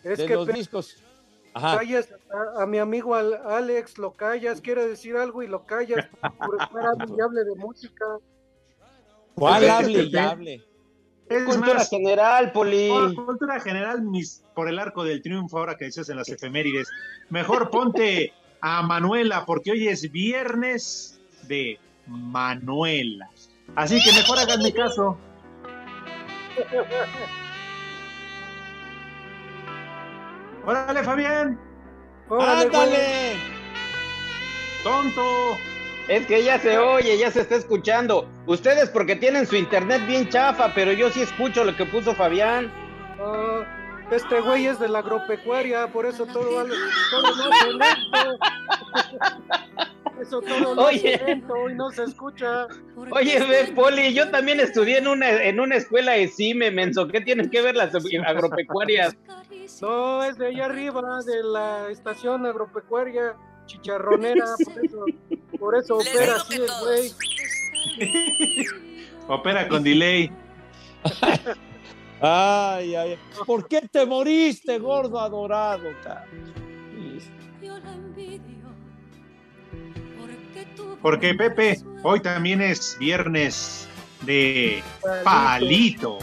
Es 0.03 0.19
de 0.19 0.27
que 0.27 0.35
los 0.35 0.47
discos. 0.47 0.97
Ajá. 1.57 1.77
callas 1.77 2.09
a, 2.57 2.63
a 2.63 2.65
mi 2.67 2.77
amigo 2.79 3.15
Al- 3.15 3.39
Alex, 3.47 3.97
lo 3.97 4.11
callas, 4.11 4.59
quiere 4.61 4.85
decir 4.87 5.15
algo 5.15 5.41
y 5.41 5.47
lo 5.47 5.65
callas 5.65 6.05
por 6.37 6.61
estar 6.61 6.85
hable 6.85 7.15
y 7.17 7.21
hable 7.21 7.43
de 7.45 7.55
música. 7.55 8.05
¿Cuál 9.35 9.69
hable 9.69 10.03
y 10.03 10.17
hable? 10.17 10.63
Es 11.29 11.43
Cultura 11.43 11.75
más, 11.75 11.89
general, 11.89 12.51
Poli. 12.51 12.87
por 12.89 13.15
cultura 13.25 13.59
general, 13.59 14.03
mis, 14.03 14.43
por 14.53 14.69
el 14.69 14.77
arco 14.77 15.03
del 15.03 15.23
triunfo, 15.23 15.57
ahora 15.57 15.75
que 15.75 15.85
decías 15.85 16.07
en 16.09 16.17
las 16.17 16.29
efemérides. 16.29 16.87
Mejor 17.29 17.71
ponte 17.71 18.31
a 18.61 18.83
Manuela, 18.83 19.43
porque 19.45 19.71
hoy 19.71 19.87
es 19.87 20.11
viernes 20.11 21.19
de 21.47 21.79
Manuela. 22.05 23.29
Así 23.75 23.99
que 24.03 24.11
mejor 24.11 24.37
háganme 24.37 24.71
caso. 24.71 25.17
¡Órale, 30.65 31.03
Fabián! 31.03 31.59
¡Ándale! 32.29 33.35
¡Tonto! 34.83 35.57
Es 36.07 36.25
que 36.27 36.43
ya 36.43 36.59
se 36.59 36.77
oye, 36.77 37.17
ya 37.17 37.31
se 37.31 37.41
está 37.41 37.55
escuchando. 37.55 38.29
Ustedes 38.45 38.89
porque 38.89 39.15
tienen 39.15 39.47
su 39.47 39.55
internet 39.55 40.05
bien 40.05 40.29
chafa, 40.29 40.71
pero 40.75 40.91
yo 40.91 41.09
sí 41.09 41.21
escucho 41.21 41.63
lo 41.63 41.75
que 41.75 41.85
puso 41.85 42.13
Fabián. 42.13 42.71
Ah, 43.19 43.63
este 44.11 44.39
güey 44.41 44.67
es 44.67 44.79
de 44.79 44.87
la 44.87 44.99
agropecuaria, 44.99 45.87
por 45.87 46.05
eso 46.05 46.25
todo, 46.27 46.55
vale- 46.55 46.75
todo 47.09 47.35
lo 47.35 47.51
hace 47.53 47.71
lento. 47.71 48.37
Eso 50.21 50.41
todo 50.41 50.85
Oye. 50.85 51.21
lento 51.25 51.69
y 51.69 51.73
no 51.75 51.89
se 51.89 52.03
escucha. 52.03 52.67
Oye, 53.11 53.39
ve, 53.43 53.71
Poli, 53.75 54.13
yo 54.13 54.29
también 54.29 54.59
estudié 54.59 54.99
en 54.99 55.07
una, 55.07 55.29
en 55.43 55.59
una 55.59 55.75
escuela 55.75 56.13
de 56.13 56.27
CIME, 56.27 56.71
menso. 56.71 57.07
¿Qué 57.07 57.19
tienen 57.21 57.49
que 57.49 57.61
ver 57.61 57.75
las 57.75 57.93
agropecuarias? 58.25 59.15
No, 59.81 60.23
es 60.23 60.37
de 60.37 60.47
allá 60.47 60.65
arriba, 60.65 61.01
de 61.25 61.43
la 61.43 61.89
estación 61.89 62.45
agropecuaria 62.45 63.35
chicharronera, 63.65 64.45
por 64.63 64.85
eso, 64.85 65.05
por 65.59 65.75
eso 65.77 65.97
opera 65.97 66.35
así 66.35 66.55
el 66.55 66.67
güey. 66.81 67.11
Opera 69.27 69.67
con 69.67 69.83
delay. 69.83 70.31
Ay, 72.21 72.95
ay, 72.95 73.19
¿por 73.45 73.67
qué 73.67 73.81
te 73.81 74.05
moriste, 74.05 74.79
gordo 74.79 75.19
adorado? 75.19 75.89
Porque 81.01 81.33
Pepe, 81.35 81.81
hoy 82.03 82.21
también 82.21 82.61
es 82.61 82.97
viernes 82.97 83.87
de 84.21 84.81
palito. 85.23 86.19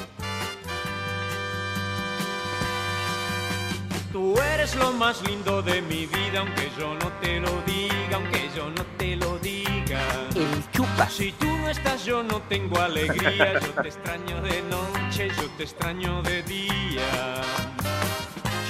Eres 4.62 4.76
lo 4.76 4.92
más 4.92 5.20
lindo 5.22 5.60
de 5.60 5.82
mi 5.82 6.06
vida, 6.06 6.38
aunque 6.38 6.70
yo 6.78 6.94
no 6.94 7.08
te 7.20 7.40
lo 7.40 7.50
diga, 7.62 8.14
aunque 8.14 8.48
yo 8.54 8.70
no 8.70 8.84
te 8.96 9.16
lo 9.16 9.36
diga. 9.40 10.00
El 10.36 10.70
chupa. 10.70 11.08
Si 11.08 11.32
tú 11.32 11.46
no 11.46 11.68
estás, 11.68 12.04
yo 12.04 12.22
no 12.22 12.40
tengo 12.42 12.80
alegría. 12.80 13.58
Yo 13.58 13.82
te 13.82 13.88
extraño 13.88 14.40
de 14.40 14.62
noche, 14.62 15.30
yo 15.36 15.48
te 15.56 15.64
extraño 15.64 16.22
de 16.22 16.44
día. 16.44 17.42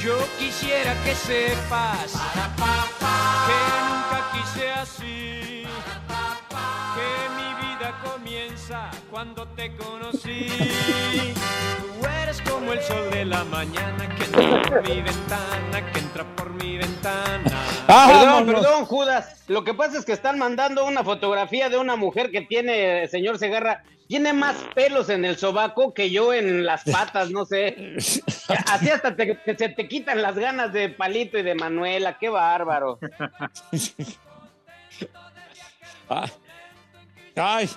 Yo 0.02 0.16
quisiera 0.38 0.94
que 1.04 1.14
sepas 1.14 2.12
que 3.48 3.60
nunca 3.88 4.30
quise 4.32 4.70
así. 4.70 5.41
Cuando 9.10 9.46
te 9.48 9.76
conocí. 9.76 10.46
Tú 10.48 12.08
eres 12.22 12.40
como 12.42 12.72
el 12.72 12.80
sol 12.82 13.10
de 13.10 13.26
la 13.26 13.44
mañana 13.44 14.08
que 14.16 14.24
entra 14.24 14.62
por 14.62 14.88
mi 14.88 15.02
ventana, 15.02 15.92
que 15.92 15.98
entra 15.98 16.24
por 16.36 16.50
mi 16.54 16.78
ventana. 16.78 17.64
Perdón, 17.86 18.46
perdón, 18.46 18.84
Judas. 18.86 19.42
Lo 19.48 19.62
que 19.64 19.74
pasa 19.74 19.98
es 19.98 20.04
que 20.06 20.12
están 20.12 20.38
mandando 20.38 20.86
una 20.86 21.04
fotografía 21.04 21.68
de 21.68 21.76
una 21.76 21.96
mujer 21.96 22.30
que 22.30 22.40
tiene, 22.42 23.06
señor 23.08 23.38
Segarra, 23.38 23.84
tiene 24.08 24.32
más 24.32 24.56
pelos 24.74 25.10
en 25.10 25.24
el 25.26 25.36
sobaco 25.36 25.92
que 25.92 26.10
yo 26.10 26.32
en 26.32 26.64
las 26.64 26.84
patas, 26.84 27.30
no 27.30 27.44
sé. 27.44 27.96
Así 28.72 28.88
hasta 28.88 29.14
te- 29.14 29.36
que 29.38 29.54
se 29.56 29.68
te 29.68 29.86
quitan 29.86 30.22
las 30.22 30.36
ganas 30.36 30.72
de 30.72 30.88
Palito 30.88 31.36
y 31.38 31.42
de 31.42 31.54
Manuela, 31.54 32.16
qué 32.18 32.28
bárbaro. 32.30 32.98
Ah, 36.08 36.26
Ay, 37.36 37.70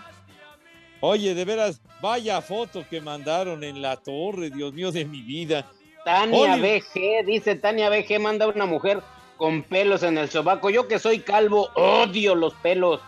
oye, 1.01 1.33
de 1.35 1.45
veras, 1.45 1.81
vaya 2.01 2.41
foto 2.41 2.85
que 2.89 3.01
mandaron 3.01 3.63
en 3.63 3.81
la 3.81 3.97
torre, 3.97 4.49
Dios 4.49 4.73
mío 4.73 4.91
de 4.91 5.05
mi 5.05 5.21
vida. 5.21 5.69
Tania 6.03 6.55
BG, 6.57 7.25
dice 7.25 7.55
Tania 7.55 7.89
BG, 7.89 8.19
manda 8.19 8.47
una 8.47 8.65
mujer 8.65 9.01
con 9.37 9.63
pelos 9.63 10.03
en 10.03 10.17
el 10.17 10.29
sobaco. 10.29 10.69
Yo 10.69 10.87
que 10.87 10.99
soy 10.99 11.19
calvo, 11.19 11.69
odio 11.75 12.35
los 12.35 12.53
pelos. 12.55 13.01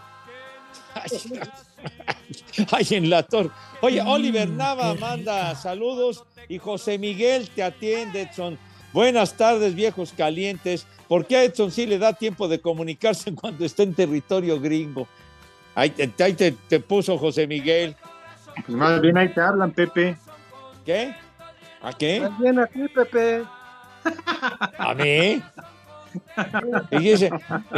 Ay, 2.71 2.87
en 2.91 3.09
la 3.09 3.23
torre. 3.23 3.49
Oye, 3.81 4.01
Oliver 4.01 4.49
Nava 4.49 4.95
manda 4.95 5.53
saludos 5.55 6.23
y 6.49 6.57
José 6.57 6.97
Miguel 6.97 7.49
te 7.49 7.63
atiende, 7.63 8.21
Edson. 8.21 8.57
Buenas 8.93 9.35
tardes, 9.35 9.75
viejos 9.75 10.13
calientes. 10.15 10.87
¿Por 11.07 11.25
qué 11.25 11.37
a 11.37 11.43
Edson 11.43 11.71
sí 11.71 11.85
le 11.85 11.99
da 11.99 12.13
tiempo 12.13 12.47
de 12.47 12.59
comunicarse 12.59 13.33
cuando 13.35 13.65
está 13.65 13.83
en 13.83 13.93
territorio 13.93 14.59
gringo? 14.59 15.07
Ahí 15.77 15.91
te, 15.91 16.23
ahí 16.23 16.33
te- 16.33 16.53
te 16.53 16.79
puso 16.79 17.19
José 17.19 17.45
Miguel. 17.45 17.95
Pues 18.65 18.69
más 18.69 18.99
bien 18.99 19.15
ahí 19.15 19.31
te 19.31 19.39
hablan, 19.39 19.69
Pepe. 19.71 20.17
¿Qué? 20.83 21.13
¿A 21.83 21.93
qué? 21.93 22.21
Más 22.21 22.39
bien 22.39 22.57
a 22.57 22.65
ti, 22.65 22.87
Pepe. 22.87 23.43
¿A 24.79 24.95
mí? 24.95 25.39
Y 26.89 26.97
dice, 26.97 27.29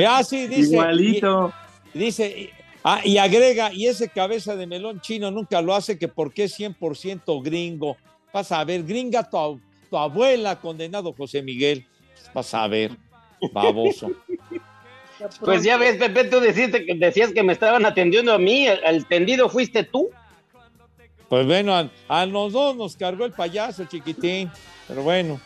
ah, 0.07 0.23
sí, 0.23 0.47
dice. 0.47 0.71
Igualito. 0.75 1.51
y- 1.93 1.99
dice, 1.99 2.27
y- 2.39 2.49
ah, 2.85 3.01
y 3.03 3.17
agrega, 3.17 3.73
y 3.73 3.87
ese 3.87 4.07
cabeza 4.07 4.55
de 4.55 4.65
melón 4.65 5.01
chino 5.01 5.29
nunca 5.29 5.61
lo 5.61 5.75
hace 5.75 5.99
que 5.99 6.07
porque 6.07 6.45
es 6.45 6.57
100% 6.57 7.41
gringo. 7.43 7.97
Vas 8.31 8.53
a 8.53 8.63
ver, 8.63 8.83
gringa 8.83 9.29
tu, 9.29 9.59
tu 9.89 9.97
abuela, 9.97 10.57
condenado 10.61 11.11
José 11.11 11.41
Miguel. 11.41 11.85
Vas 12.33 12.53
a 12.53 12.65
ver, 12.69 12.91
baboso. 13.51 14.09
Pues 15.41 15.63
ya 15.63 15.77
ves, 15.77 15.97
Pepe, 15.97 16.25
tú 16.25 16.39
deciste 16.39 16.85
que, 16.85 16.95
decías 16.95 17.33
que 17.33 17.43
me 17.43 17.53
estaban 17.53 17.85
atendiendo 17.85 18.33
a 18.33 18.39
mí, 18.39 18.67
el, 18.67 19.05
tendido 19.05 19.49
fuiste 19.49 19.83
tú. 19.83 20.09
Pues 21.27 21.45
bueno, 21.45 21.75
a, 21.75 21.89
a 22.07 22.25
los 22.25 22.53
dos 22.53 22.75
nos 22.75 22.95
cargó 22.95 23.25
el 23.25 23.33
payaso, 23.33 23.85
chiquitín. 23.85 24.49
Pero 24.87 25.03
bueno. 25.03 25.39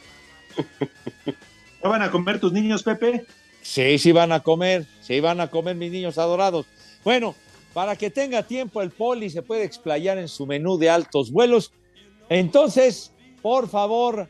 ¿Ya 1.83 1.89
van 1.89 2.01
a 2.01 2.11
comer 2.11 2.39
tus 2.39 2.53
niños, 2.53 2.83
Pepe? 2.83 3.25
Sí, 3.61 3.97
sí 3.97 4.11
van 4.11 4.31
a 4.31 4.41
comer, 4.41 4.85
sí 5.01 5.19
van 5.19 5.41
a 5.41 5.49
comer 5.49 5.75
mis 5.75 5.91
niños 5.91 6.17
adorados. 6.17 6.65
Bueno, 7.03 7.35
para 7.73 7.95
que 7.95 8.09
tenga 8.09 8.43
tiempo 8.43 8.81
el 8.81 8.91
poli 8.91 9.29
se 9.29 9.41
puede 9.41 9.63
explayar 9.63 10.17
en 10.17 10.27
su 10.27 10.45
menú 10.45 10.77
de 10.77 10.89
altos 10.89 11.31
vuelos. 11.31 11.73
Entonces, 12.29 13.11
por 13.41 13.67
favor, 13.67 14.29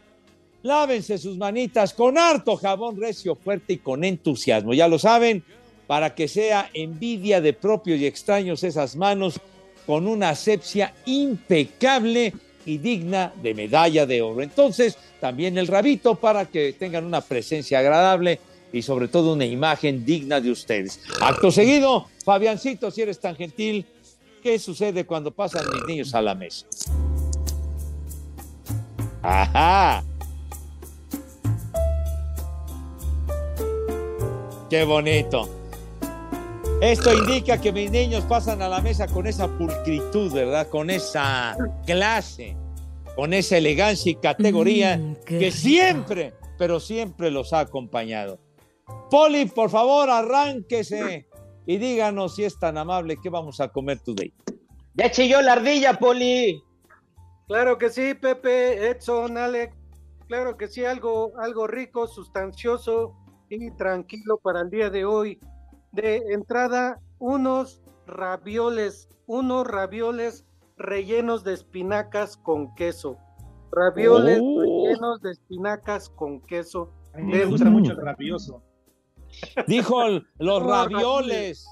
lávense 0.64 1.18
sus 1.18 1.38
manitas 1.38 1.94
con 1.94 2.18
harto 2.18 2.56
jabón 2.56 3.00
recio, 3.00 3.36
fuerte 3.36 3.74
y 3.74 3.78
con 3.78 4.04
entusiasmo. 4.04 4.74
Ya 4.74 4.88
lo 4.88 4.98
saben, 4.98 5.44
para 5.86 6.16
que 6.16 6.28
sea 6.28 6.70
envidia 6.74 7.42
de 7.42 7.54
propios 7.54 8.00
y 8.00 8.08
extraños 8.08 8.64
esas 8.64 8.96
manos 8.96 9.40
con 9.86 10.08
una 10.08 10.30
asepsia 10.30 10.94
impecable 11.06 12.34
y 12.66 12.78
digna 12.78 13.34
de 13.42 13.54
medalla 13.54 14.06
de 14.06 14.22
oro. 14.22 14.42
Entonces, 14.42 14.98
también 15.20 15.58
el 15.58 15.68
rabito 15.68 16.16
para 16.16 16.46
que 16.46 16.74
tengan 16.74 17.06
una 17.06 17.22
presencia 17.22 17.80
agradable 17.80 18.40
y 18.72 18.82
sobre 18.82 19.10
todo 19.10 19.34
una 19.34 19.46
imagen 19.46 20.06
digna 20.06 20.40
de 20.40 20.52
ustedes. 20.52 21.02
Acto 21.22 21.52
seguido, 21.52 22.08
Fabiancito, 22.24 22.90
si 22.90 23.02
eres 23.02 23.20
tan 23.20 23.36
gentil, 23.36 23.86
¿qué 24.42 24.58
sucede 24.58 25.06
cuando 25.06 25.32
pasan 25.32 25.66
mis 25.74 25.86
niños 25.86 26.16
a 26.16 26.22
la 26.22 26.34
mesa? 26.34 26.66
Ajá. 29.22 30.04
Qué 34.74 34.86
bonito. 34.86 35.48
Esto 36.82 37.14
indica 37.14 37.62
que 37.62 37.72
mis 37.72 37.92
niños 37.92 38.24
pasan 38.24 38.60
a 38.64 38.68
la 38.68 38.82
mesa 38.82 39.06
con 39.06 39.28
esa 39.28 39.48
pulcritud, 39.48 40.34
¿verdad? 40.34 40.68
Con 40.68 40.90
esa 40.90 41.56
clase, 41.86 42.58
con 43.16 43.36
esa 43.36 43.58
elegancia 43.58 44.12
y 44.12 44.16
categoría 44.16 45.00
que 45.28 45.52
siempre, 45.52 46.34
pero 46.58 46.80
siempre 46.80 47.30
los 47.30 47.54
ha 47.54 47.60
acompañado. 47.60 48.40
Poli, 49.12 49.46
por 49.46 49.70
favor, 49.70 50.10
arránquese 50.10 51.28
y 51.68 51.78
díganos 51.78 52.34
si 52.34 52.44
es 52.44 52.58
tan 52.58 52.76
amable 52.80 53.18
que 53.22 53.30
vamos 53.30 53.60
a 53.60 53.68
comer 53.68 54.00
today. 54.00 54.34
Ya 54.96 55.12
chilló 55.12 55.40
la 55.44 55.54
ardilla, 55.54 56.00
Poli. 56.00 56.64
Claro 57.48 57.78
que 57.78 57.92
sí, 57.92 58.16
Pepe, 58.16 58.90
Edson, 58.90 59.38
Alex. 59.38 59.76
Claro 60.28 60.58
que 60.58 60.68
sí, 60.68 60.84
algo, 60.84 61.34
algo 61.38 61.68
rico, 61.68 62.08
sustancioso 62.08 63.20
y 63.50 63.72
tranquilo 63.72 64.38
para 64.38 64.62
el 64.62 64.70
día 64.70 64.90
de 64.90 65.06
hoy. 65.06 65.40
De 65.92 66.18
entrada, 66.34 67.00
unos 67.20 67.82
ravioles, 68.08 69.10
unos 69.28 69.68
ravioles 69.68 70.46
rellenos 70.78 71.44
de 71.44 71.54
espinacas 71.54 72.38
con 72.38 72.74
queso. 72.76 73.18
Ravioles 73.72 74.40
Oh. 74.42 74.62
rellenos 74.62 75.22
de 75.22 75.32
espinacas 75.32 76.10
con 76.10 76.42
queso. 76.42 76.92
A 77.14 77.18
mí 77.18 77.32
me 77.32 77.46
gusta 77.46 77.70
mucho 77.70 77.92
el 77.92 77.98
rabioso. 78.02 78.62
Dijo 79.68 80.04
el- 80.04 80.28
los 80.40 80.64
ravioles. 80.64 81.66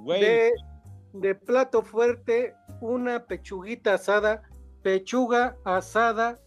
Güey. 0.00 0.20
De, 0.20 0.52
de 1.12 1.34
plato 1.34 1.82
fuerte, 1.82 2.54
una 2.80 3.26
pechuguita 3.26 3.94
asada, 3.94 4.42
pechuga 4.82 5.56
asada 5.64 6.40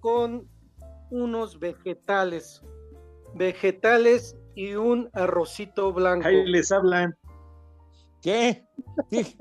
con 0.00 0.46
unos 1.10 1.58
vegetales, 1.58 2.62
vegetales 3.34 4.36
y 4.54 4.74
un 4.74 5.08
arrocito 5.12 5.92
blanco. 5.92 6.26
Ahí 6.28 6.44
les 6.46 6.70
hablan. 6.72 7.16
¿Qué? 8.22 8.64
Sí. 9.10 9.36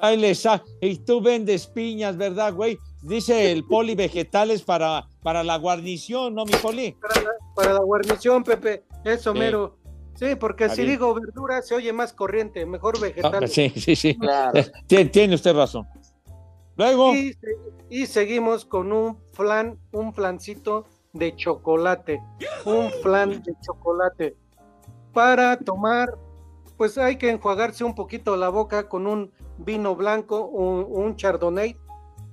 Ahí 0.00 0.16
les 0.16 0.46
ha- 0.46 0.62
Y 0.80 0.98
tú 0.98 1.20
vendes 1.20 1.66
piñas, 1.66 2.16
¿verdad, 2.16 2.54
güey? 2.54 2.78
Dice 3.02 3.52
el 3.52 3.64
poli 3.64 3.94
vegetales 3.94 4.62
para, 4.62 5.08
para 5.22 5.42
la 5.44 5.56
guarnición, 5.56 6.34
¿no, 6.34 6.44
mi 6.44 6.52
poli? 6.54 6.92
Para 7.00 7.20
la, 7.22 7.30
para 7.54 7.72
la 7.74 7.80
guarnición, 7.80 8.44
Pepe, 8.44 8.84
eso 9.04 9.32
Sí. 9.32 9.38
mero. 9.38 9.76
Sí, 10.14 10.34
porque 10.34 10.64
Está 10.64 10.76
si 10.76 10.82
bien. 10.82 10.94
digo 10.94 11.14
verdura 11.14 11.62
se 11.62 11.74
oye 11.76 11.92
más 11.92 12.12
corriente, 12.12 12.64
mejor 12.66 12.94
Ah, 12.98 13.00
vegetales. 13.02 13.52
sí, 13.52 13.70
sí, 13.76 13.94
sí. 13.94 14.16
Claro. 14.18 14.52
Tien- 14.88 15.10
Tiene 15.10 15.34
usted 15.34 15.54
razón. 15.54 15.86
Luego. 16.76 17.14
Y, 17.14 17.36
y 17.90 18.06
seguimos 18.06 18.64
con 18.64 18.92
un 18.92 19.18
flan, 19.32 19.78
un 19.92 20.12
flancito 20.12 20.86
de 21.12 21.34
chocolate, 21.36 22.22
un 22.64 22.90
flan 23.02 23.42
de 23.42 23.54
chocolate. 23.60 24.36
Para 25.12 25.56
tomar, 25.58 26.16
pues 26.76 26.98
hay 26.98 27.16
que 27.16 27.30
enjuagarse 27.30 27.84
un 27.84 27.94
poquito 27.94 28.36
la 28.36 28.48
boca 28.48 28.88
con 28.88 29.06
un 29.06 29.32
vino 29.58 29.96
blanco, 29.96 30.46
un, 30.46 30.86
un 30.88 31.16
chardonnay, 31.16 31.76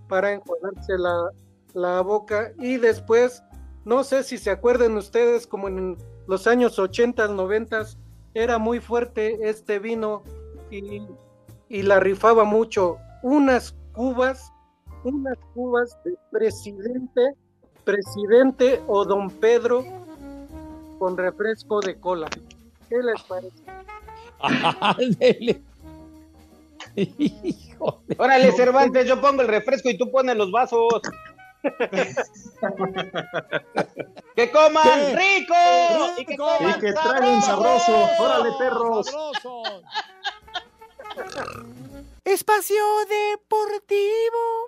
para 0.07 0.33
enjuagarse 0.33 0.97
la, 0.97 1.31
la 1.73 2.01
boca. 2.01 2.51
Y 2.59 2.77
después, 2.77 3.43
no 3.85 4.03
sé 4.03 4.23
si 4.23 4.37
se 4.37 4.51
acuerdan 4.51 4.97
ustedes, 4.97 5.47
como 5.47 5.67
en 5.67 5.97
los 6.27 6.47
años 6.47 6.77
80, 6.79 7.27
90, 7.29 7.85
era 8.33 8.57
muy 8.57 8.79
fuerte 8.79 9.37
este 9.41 9.79
vino 9.79 10.23
y, 10.69 11.01
y 11.69 11.81
la 11.83 11.99
rifaba 11.99 12.43
mucho. 12.43 12.97
Unas 13.23 13.75
cubas, 13.93 14.51
unas 15.03 15.37
cubas 15.53 15.97
de 16.03 16.15
presidente, 16.31 17.21
presidente 17.85 18.81
o 18.87 19.05
don 19.05 19.29
Pedro 19.29 19.85
con 20.99 21.15
refresco 21.17 21.79
de 21.79 21.97
cola. 21.99 22.27
¿Qué 22.89 22.97
les 23.01 23.21
parece? 23.23 23.63
Ándele. 24.39 25.61
Órale, 28.17 28.51
Cervantes, 28.53 29.07
yo 29.07 29.19
pongo 29.21 29.41
el 29.41 29.47
refresco 29.47 29.89
y 29.89 29.97
tú 29.97 30.11
pones 30.11 30.35
los 30.35 30.51
vasos. 30.51 31.01
¡Que 34.35 34.51
coman 34.51 34.83
¿Qué? 34.83 35.15
rico! 35.15 35.55
¡Y 36.17 36.25
que 36.25 36.37
coman 36.37 36.69
Y 36.69 36.73
que 36.79 36.93
traguen 36.93 37.41
sabroso. 37.41 38.07
Órale, 38.19 38.49
perros. 38.59 39.07
Espacio 42.25 42.75
Deportivo. 43.07 44.05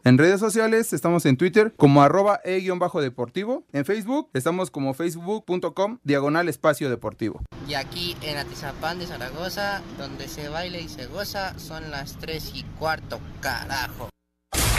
En 0.04 0.18
redes 0.18 0.40
sociales 0.40 0.94
estamos 0.94 1.26
en 1.26 1.38
Twitter 1.38 1.74
como 1.76 2.02
arroba 2.02 2.40
e-deportivo. 2.44 3.66
En 3.74 3.84
Facebook 3.84 4.30
estamos 4.34 4.72
como 4.72 4.94
facebook.com 4.94 6.00
diagonal 6.04 6.50
espacio 6.50 6.90
deportivo. 6.90 7.42
Y 7.68 7.74
aquí 7.74 8.16
en 8.22 8.38
Atizapán 8.38 9.00
de 9.00 9.08
Zaragoza, 9.08 9.82
donde 9.98 10.28
se 10.28 10.50
baila 10.50 10.78
y 10.78 10.88
se 10.88 11.08
goza, 11.08 11.58
son 11.58 11.90
las 11.92 12.18
3 12.20 12.52
y 12.54 12.64
cuarto, 12.80 13.20
carajo. 13.42 14.10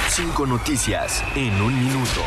Cinco 0.09 0.47
noticias 0.47 1.23
en 1.35 1.61
un 1.61 1.79
minuto. 1.85 2.23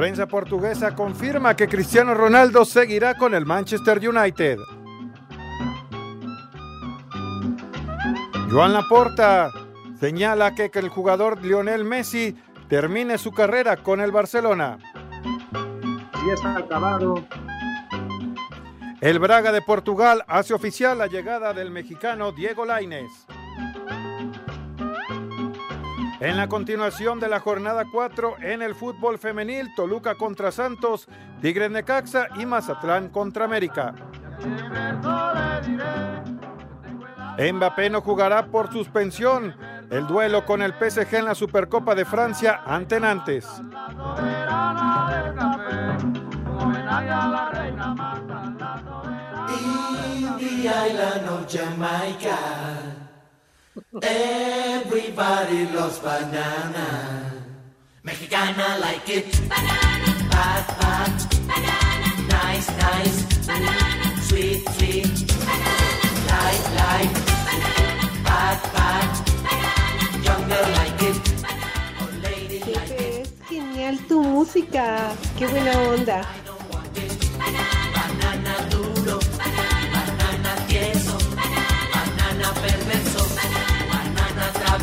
Prensa 0.00 0.26
portuguesa 0.26 0.94
confirma 0.94 1.54
que 1.54 1.68
Cristiano 1.68 2.14
Ronaldo 2.14 2.64
seguirá 2.64 3.18
con 3.18 3.34
el 3.34 3.44
Manchester 3.44 3.98
United. 3.98 4.56
Joan 8.50 8.72
Laporta 8.72 9.50
señala 10.00 10.54
que, 10.54 10.70
el 10.72 10.88
jugador 10.88 11.44
Lionel 11.44 11.84
Messi 11.84 12.34
termine 12.70 13.18
su 13.18 13.30
carrera 13.32 13.76
con 13.76 14.00
el 14.00 14.10
Barcelona. 14.10 14.78
Ya 16.26 16.32
está 16.32 16.56
acabado. 16.56 17.22
El 19.02 19.18
Braga 19.18 19.52
de 19.52 19.60
Portugal 19.60 20.24
hace 20.28 20.54
oficial 20.54 20.96
la 20.96 21.08
llegada 21.08 21.52
del 21.52 21.70
mexicano 21.70 22.32
Diego 22.32 22.64
Lainez. 22.64 23.10
En 26.20 26.36
la 26.36 26.48
continuación 26.48 27.18
de 27.18 27.28
la 27.28 27.40
jornada 27.40 27.86
4 27.90 28.36
en 28.42 28.60
el 28.60 28.74
fútbol 28.74 29.18
femenil, 29.18 29.74
Toluca 29.74 30.16
contra 30.16 30.52
Santos, 30.52 31.08
Tigres 31.40 31.70
Necaxa 31.70 32.28
y 32.36 32.44
Mazatlán 32.44 33.08
contra 33.08 33.46
América. 33.46 33.94
Mbappé 37.38 37.88
no 37.88 38.02
jugará 38.02 38.46
por 38.46 38.70
suspensión. 38.70 39.54
El 39.88 40.06
duelo 40.06 40.44
con 40.44 40.60
el 40.60 40.74
PSG 40.74 41.14
en 41.16 41.24
la 41.24 41.34
Supercopa 41.34 41.94
de 41.94 42.04
Francia 42.04 42.60
ante 42.66 43.00
Nantes. 43.00 43.46
Of 51.30 51.46
Jamaica. 51.48 52.99
Everybody 53.92 55.66
loves 55.74 55.98
banana. 55.98 57.42
Mexicana 58.04 58.78
like 58.80 59.08
it. 59.10 59.26
Banana. 59.48 60.30
Bad, 60.30 60.66
bad. 60.78 61.10
Banana. 61.50 62.10
Nice, 62.28 62.68
nice. 62.78 63.18
Banana. 63.48 64.22
Sweet, 64.22 64.62
sweet. 64.78 65.10
Banana. 65.42 66.06
Light, 66.30 66.64
light. 66.78 67.14
Banana. 67.46 68.06
Bad, 68.22 68.62
bad. 68.70 69.10
Banana. 69.42 70.04
Young 70.22 70.44
girl 70.46 70.70
like 70.78 71.02
it. 71.10 71.18
Old 72.00 72.14
lady 72.22 72.60
like 72.70 72.90
it. 72.94 73.26
Es 73.26 73.48
genial 73.48 73.98
tu 74.06 74.22
música. 74.22 75.10
Qué 75.36 75.48
buena 75.48 75.72
onda. 75.82 76.22
Banana 77.38 77.79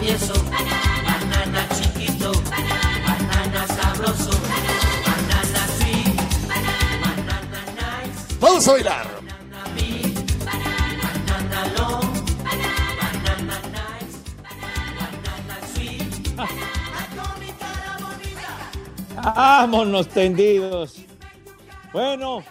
travieso. 0.07 0.33
Banana 0.49 1.67
chiquito. 1.75 2.31
Banana 2.49 3.67
sabroso. 3.67 4.31
Banana 5.05 5.61
sweet. 5.77 6.17
Banana 6.47 7.11
nice. 7.75 8.37
Vamos 8.39 8.67
a 8.67 8.71
bailar. 8.71 9.07
Banana. 9.27 11.07
Banana 11.27 11.61
long. 11.77 12.07
Banana 12.43 13.57
nice. 13.77 14.17
Banana 14.43 15.55
sweet. 15.73 16.11
Atómica 17.01 17.71
bonita. 18.01 18.51
Vámonos 19.35 20.07
tendidos. 20.07 20.95
Bueno. 21.91 22.43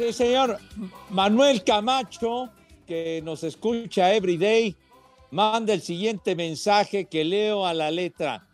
Sí, 0.00 0.14
señor. 0.14 0.58
Manuel 1.10 1.62
Camacho, 1.62 2.48
que 2.86 3.20
nos 3.22 3.44
escucha 3.44 4.14
every 4.14 4.38
day, 4.38 4.74
manda 5.30 5.74
el 5.74 5.82
siguiente 5.82 6.34
mensaje 6.34 7.04
que 7.04 7.22
leo 7.22 7.66
a 7.66 7.74
la 7.74 7.90
letra. 7.90 8.48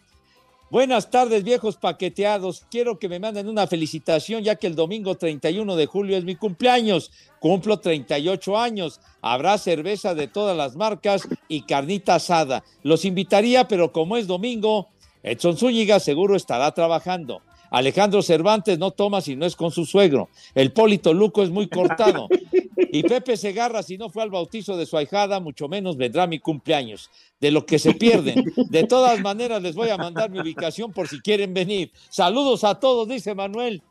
Buenas 0.73 1.09
tardes, 1.09 1.45
viejos 1.45 1.77
paqueteados. 1.77 2.67
Quiero 2.69 2.99
que 2.99 3.09
me 3.09 3.21
manden 3.21 3.49
una 3.49 3.69
felicitación, 3.69 4.43
ya 4.43 4.57
que 4.57 4.67
el 4.67 4.75
domingo 4.75 5.15
31 5.15 5.77
de 5.77 5.87
julio 5.87 6.17
es 6.17 6.25
mi 6.25 6.35
cumpleaños. 6.35 7.13
Cumplo 7.39 7.79
38 7.79 8.59
años. 8.59 9.01
Habrá 9.23 9.57
cerveza 9.57 10.17
de 10.17 10.27
todas 10.27 10.57
las 10.57 10.75
marcas 10.75 11.29
y 11.47 11.63
carnita 11.63 12.17
asada. 12.17 12.65
Los 12.83 13.05
invitaría, 13.05 13.69
pero 13.69 13.93
como 13.93 14.17
es 14.17 14.27
domingo, 14.27 14.89
Edson 15.23 15.57
Zúñiga 15.57 16.01
seguro 16.01 16.35
estará 16.35 16.73
trabajando. 16.73 17.41
Alejandro 17.71 18.23
Cervantes 18.23 18.79
no 18.79 18.91
toma 18.91 19.21
si 19.21 19.37
no 19.37 19.47
es 19.47 19.57
con 19.57 19.71
su 19.71 19.85
suegro. 19.85 20.29
El 20.55 20.73
Polito 20.73 21.13
Luco 21.13 21.43
es 21.43 21.51
muy 21.51 21.69
cortado. 21.69 22.29
Y 22.77 23.03
Pepe 23.03 23.37
Segarra, 23.37 23.83
si 23.83 23.99
no 23.99 24.11
fue 24.11 24.23
al 24.23 24.31
bautizo 24.31 24.77
de 24.77 24.87
su 24.87 24.97
ahijada, 24.97 25.41
mucho 25.41 25.69
menos 25.69 25.97
vendrá 25.97 26.27
mi 26.27 26.39
cumpleaños. 26.39 27.11
De 27.41 27.51
lo 27.51 27.67
que 27.67 27.79
se 27.79 27.95
pierden. 27.95 28.45
De 28.71 28.85
todas 28.85 29.21
maneras, 29.21 29.63
les 29.63 29.75
voy 29.75 29.91
a 29.91 29.97
mandar 29.97 30.31
mi 30.31 30.41
ubicación 30.41 30.93
por 30.93 31.09
si 31.09 31.21
quieren 31.21 31.53
venir. 31.53 31.91
Saludos 32.09 32.65
a 32.65 32.79
todos, 32.79 33.09
dice 33.09 33.35
Manuel. 33.35 33.83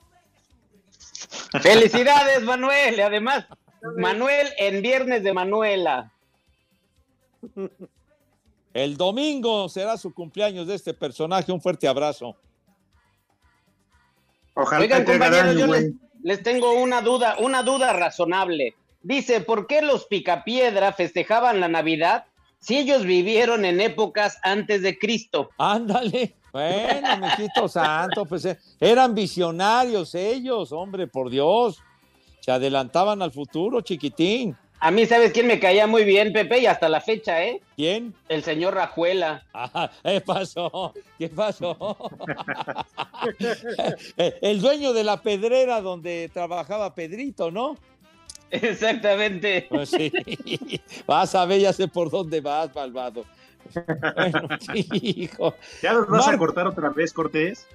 Felicidades, 1.62 2.42
Manuel. 2.44 2.98
Y 2.98 3.02
además, 3.02 3.46
Manuel 3.98 4.48
en 4.58 4.82
Viernes 4.82 5.24
de 5.24 5.34
Manuela. 5.34 6.12
El 8.74 8.98
domingo 8.98 9.70
será 9.70 9.98
su 9.98 10.14
cumpleaños 10.14 10.68
de 10.68 10.76
este 10.76 10.94
personaje. 10.94 11.52
Un 11.52 11.62
fuerte 11.62 11.88
abrazo. 11.88 12.36
Ojalá 14.56 14.82
Oigan, 14.82 15.06
compañeros, 15.06 15.56
yo 15.58 15.68
les, 15.68 15.92
les 16.24 16.42
tengo 16.42 16.74
una 16.74 17.02
duda, 17.02 17.36
una 17.40 17.62
duda 17.62 17.94
razonable. 17.94 18.76
Dice, 19.04 19.42
¿por 19.42 19.68
qué 19.68 19.84
los 19.84 20.08
Picapiedra 20.08 20.92
festejaban 20.92 21.60
la 21.60 21.68
Navidad 21.68 22.26
si 22.60 22.78
ellos 22.78 23.04
vivieron 23.04 23.64
en 23.66 23.80
épocas 23.80 24.40
antes 24.42 24.82
de 24.82 24.98
Cristo? 24.98 25.52
Ándale. 25.58 26.36
Bueno, 26.52 27.18
mijito 27.22 27.68
santo, 27.68 28.26
pues 28.26 28.46
eh, 28.46 28.58
eran 28.80 29.14
visionarios 29.14 30.16
ellos, 30.16 30.72
hombre, 30.72 31.06
por 31.06 31.30
Dios. 31.30 31.84
Se 32.40 32.52
adelantaban 32.52 33.22
al 33.22 33.32
futuro, 33.32 33.82
chiquitín. 33.82 34.56
A 34.80 34.92
mí, 34.92 35.06
¿sabes 35.06 35.32
quién 35.32 35.48
me 35.48 35.60
caía 35.60 35.88
muy 35.88 36.04
bien, 36.04 36.34
Pepe? 36.34 36.60
Y 36.60 36.66
hasta 36.66 36.90
la 36.90 37.02
fecha, 37.02 37.44
¿eh? 37.44 37.62
¿Quién? 37.76 38.14
El 38.30 38.44
señor 38.44 38.76
Rajuela. 38.76 39.44
Ah, 39.54 39.90
¿Qué 40.04 40.22
pasó? 40.22 40.94
¿Qué 41.18 41.30
pasó? 41.30 41.98
El 44.18 44.62
dueño 44.62 44.94
de 44.94 45.04
la 45.04 45.22
pedrera 45.22 45.82
donde 45.82 46.30
trabajaba 46.34 46.94
Pedrito, 46.94 47.52
¿no? 47.52 47.78
Exactamente. 48.52 49.68
Pues 49.70 49.90
sí. 49.90 50.12
Vas 51.08 51.34
a 51.36 51.46
ver, 51.46 51.62
ya 51.62 51.74
sé 51.74 51.88
por 51.88 52.10
dónde 52.10 52.42
vas, 52.42 52.74
malvado. 52.76 53.26
Bueno, 53.74 54.48
hijo. 54.74 55.56
¿Ya 55.82 55.94
los 55.94 56.08
vas 56.08 56.28
a 56.28 56.38
cortar 56.38 56.68
otra 56.68 56.90
vez, 56.90 57.12
Cortés? 57.12 57.66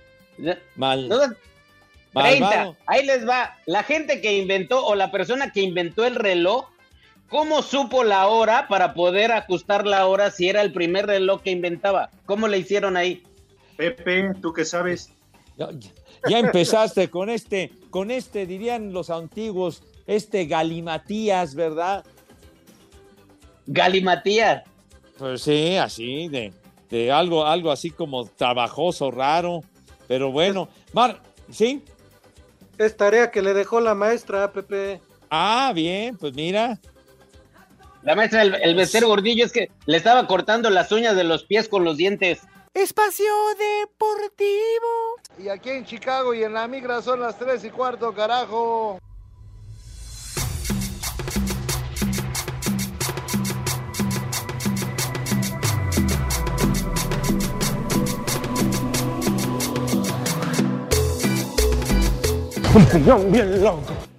Mal. 0.77 1.09
30. 1.09 1.37
Malvado. 2.13 2.77
Ahí 2.87 3.05
les 3.05 3.29
va. 3.29 3.57
La 3.67 3.83
gente 3.83 4.21
que 4.21 4.39
inventó 4.39 4.85
o 4.85 4.95
la 4.95 5.11
persona 5.11 5.53
que 5.53 5.61
inventó 5.61 6.05
el 6.05 6.15
reloj, 6.15 6.69
¿cómo 7.31 7.63
supo 7.63 8.05
la 8.05 8.27
hora 8.27 8.69
para 8.69 8.93
poder 8.93 9.33
ajustar 9.33 9.87
la 9.87 10.07
hora 10.07 10.31
si 10.31 10.49
era 10.49 10.61
el 10.61 10.73
primer 10.73 11.07
reloj 11.07 11.41
que 11.41 11.51
inventaba? 11.51 12.11
¿Cómo 12.27 12.49
le 12.49 12.59
hicieron 12.59 12.97
ahí? 12.99 13.23
Pepe, 13.77 14.35
¿tú 14.43 14.53
qué 14.53 14.67
sabes? 14.67 15.11
Ya, 15.57 15.71
ya 16.29 16.39
empezaste 16.39 17.09
con 17.09 17.31
este, 17.31 17.73
con 17.89 18.11
este, 18.11 18.45
dirían 18.45 18.93
los 18.93 19.09
antiguos, 19.09 19.83
este 20.07 20.45
galimatías, 20.45 21.55
¿verdad? 21.55 22.05
Galimatías. 23.67 24.65
Pues 25.17 25.43
sí, 25.43 25.77
así, 25.77 26.29
de, 26.29 26.53
de 26.91 27.13
algo, 27.13 27.47
algo 27.47 27.71
así 27.71 27.91
como 27.91 28.27
trabajoso, 28.27 29.11
raro. 29.11 29.63
Pero 30.09 30.33
bueno, 30.33 30.69
Mar, 30.93 31.21
¿sí? 31.51 31.85
Es 32.79 32.97
tarea 32.97 33.31
que 33.31 33.43
le 33.43 33.55
dejó 33.55 33.81
la 33.81 33.95
maestra, 33.95 34.51
Pepe. 34.53 35.01
Ah, 35.31 35.73
bien, 35.75 36.17
pues 36.17 36.35
mira. 36.35 36.81
La 38.03 38.15
maestra, 38.15 38.43
el, 38.43 38.55
el 38.55 38.75
becer 38.75 39.05
gordillo 39.05 39.45
es 39.45 39.53
que 39.53 39.71
le 39.87 39.97
estaba 39.97 40.27
cortando 40.27 40.71
las 40.71 40.91
uñas 40.91 41.17
de 41.17 41.25
los 41.25 41.45
pies 41.45 41.69
con 41.69 41.85
los 41.85 41.97
dientes. 41.97 42.41
Espacio 42.73 43.33
Deportivo. 43.59 45.17
Y 45.39 45.49
aquí 45.49 45.71
en 45.71 45.85
Chicago 45.85 46.33
y 46.33 46.45
en 46.45 46.55
la 46.55 46.69
migra 46.69 47.03
son 47.03 47.21
las 47.21 47.39
3 47.39 47.65
y 47.65 47.71
cuarto, 47.71 48.15
carajo. 48.15 48.99
bien 63.31 63.63
loco. 63.63 64.10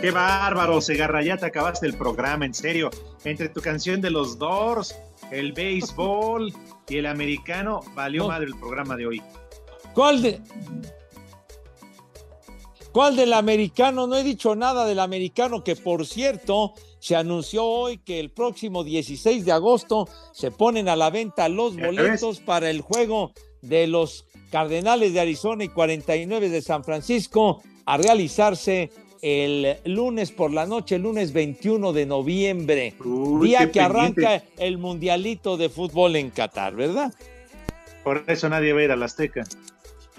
Qué 0.00 0.12
bárbaro, 0.12 0.80
Segarra, 0.80 1.22
ya 1.24 1.36
te 1.36 1.46
acabaste 1.46 1.86
el 1.86 1.94
programa, 1.94 2.46
en 2.46 2.54
serio. 2.54 2.88
Entre 3.24 3.48
tu 3.48 3.60
canción 3.60 4.00
de 4.00 4.10
los 4.10 4.38
Doors, 4.38 4.94
el 5.32 5.52
béisbol 5.52 6.52
y 6.88 6.98
el 6.98 7.06
americano, 7.06 7.80
valió 7.94 8.22
No. 8.22 8.28
madre 8.28 8.46
el 8.46 8.56
programa 8.56 8.94
de 8.96 9.06
hoy. 9.06 9.22
¿Cuál 9.94 10.22
de 10.22 10.40
¿Cuál 12.92 13.16
del 13.16 13.32
americano? 13.32 14.06
No 14.06 14.16
he 14.16 14.22
dicho 14.22 14.54
nada 14.54 14.86
del 14.86 15.00
americano, 15.00 15.62
que 15.62 15.76
por 15.76 16.06
cierto, 16.06 16.74
se 17.00 17.16
anunció 17.16 17.64
hoy 17.64 17.98
que 17.98 18.18
el 18.18 18.30
próximo 18.30 18.82
16 18.84 19.44
de 19.44 19.52
agosto 19.52 20.08
se 20.32 20.50
ponen 20.50 20.88
a 20.88 20.96
la 20.96 21.10
venta 21.10 21.48
los 21.48 21.76
boletos 21.76 22.40
para 22.40 22.70
el 22.70 22.80
juego 22.80 23.32
de 23.62 23.86
los 23.88 24.26
Cardenales 24.50 25.12
de 25.12 25.20
Arizona 25.20 25.64
y 25.64 25.68
49 25.68 26.48
de 26.48 26.62
San 26.62 26.82
Francisco 26.82 27.62
a 27.84 27.98
realizarse 27.98 28.90
el 29.22 29.76
lunes 29.84 30.30
por 30.32 30.52
la 30.52 30.66
noche, 30.66 30.96
el 30.96 31.02
lunes 31.02 31.32
21 31.32 31.92
de 31.92 32.06
noviembre, 32.06 32.94
Uy, 33.04 33.48
día 33.48 33.70
que 33.72 33.80
arranca 33.80 34.42
el 34.58 34.78
mundialito 34.78 35.56
de 35.56 35.68
fútbol 35.68 36.16
en 36.16 36.30
Qatar, 36.30 36.74
¿verdad? 36.74 37.12
Por 38.04 38.24
eso 38.26 38.48
nadie 38.48 38.72
va 38.72 38.80
a 38.80 38.84
ir 38.84 38.90
al 38.92 39.02
Azteca. 39.02 39.44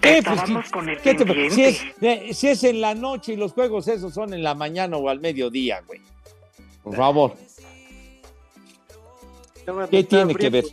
Eh, 0.02 0.22
pues, 0.24 0.40
¿qué- 0.44 0.96
qué 1.02 1.14
te- 1.14 1.50
si, 1.50 1.62
es, 1.64 1.82
eh, 2.00 2.30
si 2.32 2.48
es 2.48 2.64
en 2.64 2.80
la 2.80 2.94
noche 2.94 3.34
y 3.34 3.36
los 3.36 3.52
juegos 3.52 3.86
esos 3.88 4.14
son 4.14 4.32
en 4.32 4.42
la 4.42 4.54
mañana 4.54 4.96
o 4.96 5.08
al 5.08 5.20
mediodía, 5.20 5.82
güey. 5.86 6.00
Por 6.82 6.96
favor, 6.96 7.34
¿qué 9.90 10.04
tiene 10.04 10.34
que 10.34 10.48
ver? 10.50 10.64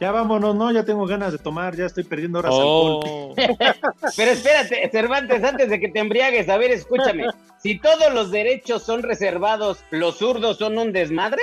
Ya 0.00 0.10
vámonos, 0.12 0.54
no, 0.56 0.70
ya 0.72 0.82
tengo 0.84 1.06
ganas 1.06 1.32
de 1.32 1.38
tomar, 1.38 1.76
ya 1.76 1.84
estoy 1.84 2.04
perdiendo 2.04 2.38
horas 2.38 2.52
Oh. 2.54 3.00
alcohol. 3.02 3.34
Pero 4.16 4.30
espérate, 4.30 4.88
Cervantes, 4.90 5.44
antes 5.44 5.68
de 5.68 5.78
que 5.78 5.88
te 5.88 5.98
embriagues, 6.00 6.48
a 6.48 6.56
ver, 6.56 6.70
escúchame. 6.70 7.26
Si 7.58 7.78
todos 7.78 8.12
los 8.14 8.30
derechos 8.30 8.82
son 8.82 9.02
reservados, 9.02 9.84
¿los 9.90 10.16
zurdos 10.16 10.56
son 10.56 10.78
un 10.78 10.92
desmadre? 10.92 11.42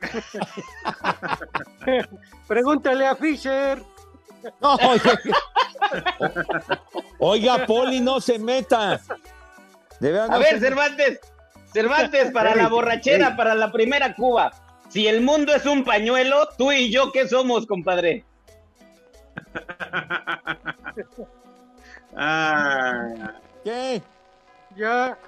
Pregúntale 2.46 3.06
a 3.06 3.16
Fisher. 3.16 3.82
No, 4.60 4.74
oiga, 4.74 5.18
oiga, 7.18 7.64
Poli, 7.66 7.98
no 8.00 8.20
se 8.20 8.38
meta. 8.38 9.00
De 9.98 10.12
verdad, 10.12 10.34
A 10.34 10.38
ver, 10.38 10.50
se- 10.50 10.60
Cervantes, 10.60 11.20
Cervantes, 11.72 12.30
para 12.30 12.54
la 12.54 12.68
borrachera, 12.68 13.36
para 13.36 13.54
la 13.54 13.72
primera 13.72 14.14
Cuba. 14.14 14.52
Si 14.94 15.08
el 15.08 15.22
mundo 15.22 15.52
es 15.52 15.66
un 15.66 15.82
pañuelo, 15.82 16.48
tú 16.56 16.70
y 16.70 16.88
yo, 16.88 17.10
¿qué 17.10 17.26
somos, 17.26 17.66
compadre? 17.66 18.24
Ah, 22.16 23.32
¿Qué? 23.64 24.00
Ya. 24.76 25.18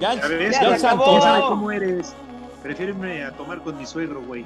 Ya, 0.00 0.14
ya 0.14 0.26
ves, 0.26 0.54
ya 0.60 0.70
ya 0.70 0.78
se 0.78 0.86
acabó. 0.88 1.04
antojó. 1.04 1.22
¿Sabes 1.22 1.44
cómo 1.44 1.70
eres? 1.70 2.12
Prefiero 2.60 2.90
irme 2.90 3.22
a 3.24 3.30
tomar 3.30 3.60
con 3.60 3.78
mi 3.78 3.86
suegro, 3.86 4.20
güey. 4.20 4.44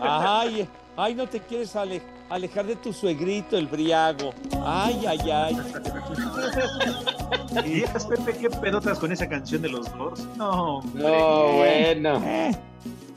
Ay, 0.00 0.68
ay, 0.96 1.14
no 1.16 1.26
te 1.26 1.40
quieres 1.40 1.74
ale- 1.74 2.02
alejar 2.30 2.66
de 2.66 2.76
tu 2.76 2.92
suegrito, 2.92 3.56
el 3.58 3.66
briago. 3.66 4.32
Ay, 4.64 5.04
ay, 5.08 5.28
ay. 5.28 5.56
¿Y 7.64 7.68
dices, 7.80 8.04
Pepe, 8.06 8.36
qué 8.38 8.50
pedotas 8.50 8.98
con 8.98 9.12
esa 9.12 9.28
canción 9.28 9.62
de 9.62 9.68
los 9.68 9.90
Doors? 9.96 10.24
No, 10.36 10.78
hombre. 10.78 11.02
No, 11.02 11.52
bueno. 11.52 12.22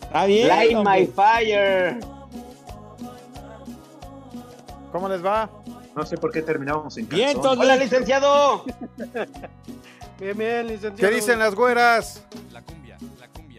Está 0.02 0.26
bien. 0.26 0.48
Light 0.48 0.76
hombre. 0.76 1.00
my 1.02 1.08
fire. 1.08 2.00
¿Cómo 4.92 5.10
les 5.10 5.24
va? 5.26 5.50
No 5.96 6.06
sé 6.06 6.18
por 6.18 6.32
qué 6.32 6.42
terminábamos 6.42 6.98
en 6.98 7.08
Bien, 7.08 7.30
entonces- 7.30 7.60
Hola, 7.60 7.76
licenciado. 7.78 8.66
Bien, 10.20 10.38
bien, 10.38 10.68
licenciado. 10.68 10.96
¿Qué 10.96 11.10
dicen 11.14 11.40
las 11.40 11.56
güeras? 11.56 12.24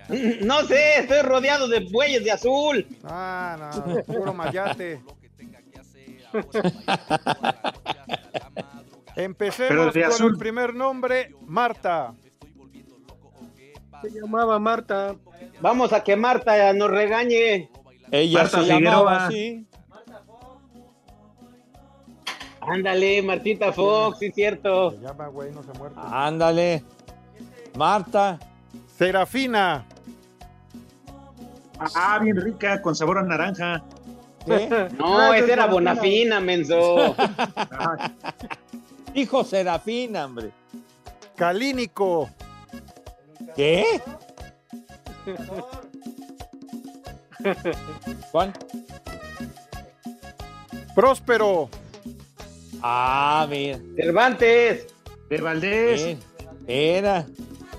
No 0.43 0.63
sé, 0.65 1.01
estoy 1.01 1.21
rodeado 1.23 1.67
de 1.67 1.81
bueyes 1.91 2.23
de 2.23 2.31
azul. 2.31 2.87
Ah, 3.05 3.73
no, 3.87 4.03
puro 4.05 4.33
mayate. 4.33 5.01
Empecemos 9.17 9.69
Pero 9.71 9.93
de 9.93 10.03
con 10.03 10.13
azul. 10.13 10.33
el 10.33 10.39
primer 10.39 10.75
nombre, 10.75 11.35
Marta. 11.47 12.15
Se 14.03 14.11
llamaba 14.11 14.59
Marta. 14.59 15.17
Vamos 15.61 15.93
a 15.95 16.05
que 16.05 16.17
Marta 16.17 16.73
nos 16.75 16.91
regañe. 16.91 17.71
Ella 18.11 18.43
Marta 18.43 18.61
se 18.61 18.67
llamaba 18.67 19.27
así. 19.27 19.67
Ándale, 22.61 23.23
Martita 23.23 23.73
Fox, 23.73 24.19
sí, 24.19 24.31
cierto. 24.33 24.91
Se 24.91 24.99
llama, 24.99 25.29
güey, 25.29 25.51
no 25.53 25.63
se 25.63 25.71
ha 25.71 25.75
muerto. 25.75 26.01
Ándale. 26.01 26.85
Marta. 27.77 28.39
Serafina. 28.99 29.87
Ah, 31.95 32.19
bien 32.23 32.37
rica, 32.37 32.83
con 32.83 32.95
sabor 32.97 33.19
a 33.19 33.23
naranja. 33.23 33.83
¿Qué? 34.45 34.89
No, 34.99 35.17
Gracias, 35.17 35.43
esa 35.45 35.53
era. 35.53 35.67
Bonafina, 35.67 36.41
menso. 36.41 37.15
Hijo 39.17 39.43
Serafina, 39.45 40.27
hombre. 40.27 40.53
Calínico. 41.37 42.29
¿Qué? 43.57 43.99
Juan. 48.31 48.53
Próspero. 50.95 51.71
Ah, 52.83 53.47
mira. 53.49 53.81
Cervantes. 53.97 54.87
de 55.31 55.41
Valdés. 55.41 56.01
Eh, 56.03 56.19
Era. 56.67 57.25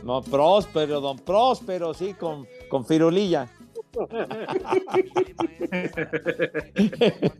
No, 0.01 0.23
Próspero, 0.23 0.99
don 1.01 1.19
Próspero, 1.19 1.93
sí, 1.93 2.15
con, 2.15 2.47
con 2.67 2.83
firulilla. 2.83 3.47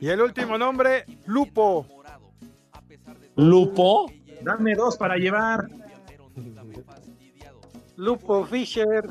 Y 0.00 0.08
el 0.08 0.20
último 0.20 0.58
nombre, 0.58 1.04
Lupo. 1.26 1.86
¿Lupo? 3.42 4.10
Dame 4.42 4.74
dos 4.74 4.96
para 4.96 5.16
llevar. 5.16 5.66
Lupo 7.96 8.44
Fisher. 8.46 9.04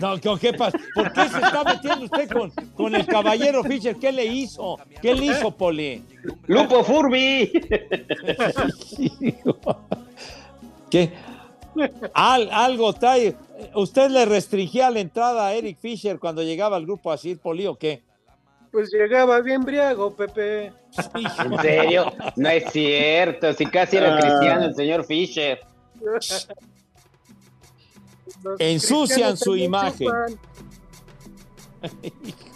No, 0.00 0.18
¿qué, 0.18 0.34
qué 0.40 0.52
pasa? 0.52 0.78
¿Por 0.94 1.12
qué 1.12 1.28
se 1.28 1.36
está 1.38 1.62
metiendo 1.64 2.04
usted 2.06 2.28
con, 2.30 2.50
con 2.74 2.94
el 2.94 3.06
caballero 3.06 3.62
Fischer? 3.62 3.96
¿Qué 3.96 4.10
le 4.10 4.24
hizo? 4.26 4.76
¿Qué 5.00 5.14
le 5.14 5.26
hizo, 5.26 5.50
Poli? 5.56 6.02
Lupo 6.46 6.82
Furby. 6.82 7.52
¿Qué? 10.90 11.12
Al- 12.12 12.50
algo 12.50 12.92
trae. 12.92 13.36
¿Usted 13.74 14.10
le 14.10 14.24
restringía 14.24 14.90
la 14.90 15.00
entrada 15.00 15.46
a 15.46 15.54
Eric 15.54 15.78
Fisher 15.78 16.18
cuando 16.18 16.42
llegaba 16.42 16.76
al 16.76 16.84
grupo 16.86 17.12
así, 17.12 17.34
Poli, 17.36 17.66
o 17.66 17.76
qué? 17.76 18.02
Pues 18.74 18.90
llegaba 18.92 19.40
bien 19.40 19.62
briago, 19.62 20.16
Pepe. 20.16 20.72
¿En 21.14 21.60
serio? 21.62 22.12
No 22.34 22.48
es 22.48 22.72
cierto. 22.72 23.52
Si 23.52 23.66
casi 23.66 23.98
era 23.98 24.16
Ah. 24.16 24.20
cristiano 24.20 24.64
el 24.64 24.74
señor 24.74 25.04
Fisher. 25.06 25.60
Los 26.02 26.48
Ensucian 28.58 29.36
su 29.36 29.54
imagen. 29.54 30.08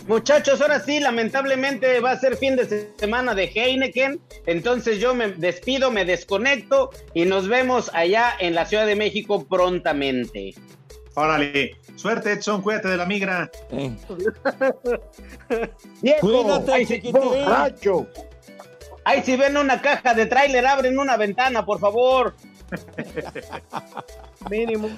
Muchachos, 0.09 0.61
ahora 0.61 0.81
sí, 0.81 0.99
lamentablemente 0.99 2.01
va 2.01 2.11
a 2.11 2.19
ser 2.19 2.37
fin 2.37 2.57
de 2.57 2.91
semana 2.99 3.37
de 3.37 3.45
Heineken. 3.45 4.21
Entonces 4.47 4.99
yo 4.99 5.15
me 5.15 5.29
despido, 5.29 5.93
me 5.93 6.05
desconecto 6.05 6.91
y 7.15 7.27
nos 7.27 7.47
vemos 7.47 7.93
allá 7.95 8.33
en 8.41 8.57
la 8.57 8.67
Ciudad 8.67 8.87
de 8.87 8.97
México 8.97 9.47
prontamente. 9.47 10.53
Órale. 11.15 11.77
Suerte, 11.99 12.33
Edson, 12.33 12.63
cuídate 12.63 12.87
de 12.89 12.97
la 12.97 13.07
migra. 13.07 13.51
Eh, 13.71 13.91
¡Viejo! 16.01 16.21
Cuídate, 16.21 16.73
Ahí 16.73 16.87
chiquitín. 16.87 17.23
Ahí 19.05 19.23
si 19.25 19.37
ven 19.37 19.57
una 19.57 19.83
caja 19.83 20.15
de 20.15 20.27
tráiler, 20.27 20.65
abren 20.65 20.97
una 20.97 21.17
ventana, 21.17 21.67
por 21.67 21.81
favor. 21.81 22.37
Mínimo. 24.51 24.89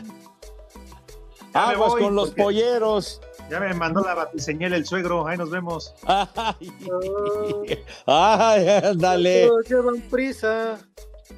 Aguas 1.54 1.92
voy, 1.92 2.02
con 2.02 2.14
los 2.14 2.32
polleros. 2.32 3.22
Ya 3.50 3.60
me 3.60 3.72
mandó 3.72 4.02
la 4.02 4.14
batiseñal 4.14 4.74
el 4.74 4.84
suegro. 4.84 5.26
Ahí 5.26 5.38
nos 5.38 5.48
vemos. 5.48 5.94
Ay, 6.06 6.28
ay, 8.06 8.68
ándale. 8.84 9.48
Llevan 9.66 10.02
prisa. 10.10 10.78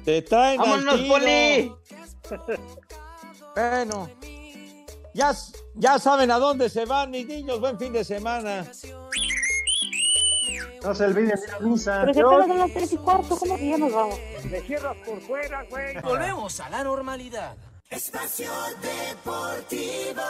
Te 0.03 0.21
traen 0.23 0.59
al 0.59 0.67
¡Vámonos, 0.67 0.95
tiro. 0.95 1.13
Poli! 1.13 1.73
Bueno. 3.55 4.09
Ya, 5.13 5.31
ya 5.75 5.99
saben 5.99 6.31
a 6.31 6.39
dónde 6.39 6.69
se 6.69 6.85
van, 6.85 7.11
mis 7.11 7.27
niños. 7.27 7.59
Buen 7.59 7.77
fin 7.77 7.93
de 7.93 8.03
semana. 8.03 8.65
No 10.83 10.93
se 10.93 11.05
olviden 11.05 11.39
de 11.39 11.47
la 11.47 11.59
misa. 11.59 12.01
Pero 12.01 12.13
si 12.13 12.19
apenas 12.19 12.47
son 12.47 12.57
las 12.59 12.73
tres 12.73 12.93
y 12.93 12.97
cuarto, 12.97 13.37
¿cómo 13.37 13.57
que 13.57 13.69
ya 13.69 13.77
nos 13.77 13.93
vamos? 13.93 14.19
Me 14.49 14.61
cierras 14.61 14.97
por 15.05 15.21
fuera, 15.21 15.63
güey. 15.69 16.01
Volvemos 16.01 16.59
a 16.59 16.69
la 16.69 16.83
normalidad. 16.83 17.55
Espacio 17.89 18.51
Deportivo. 18.81 20.23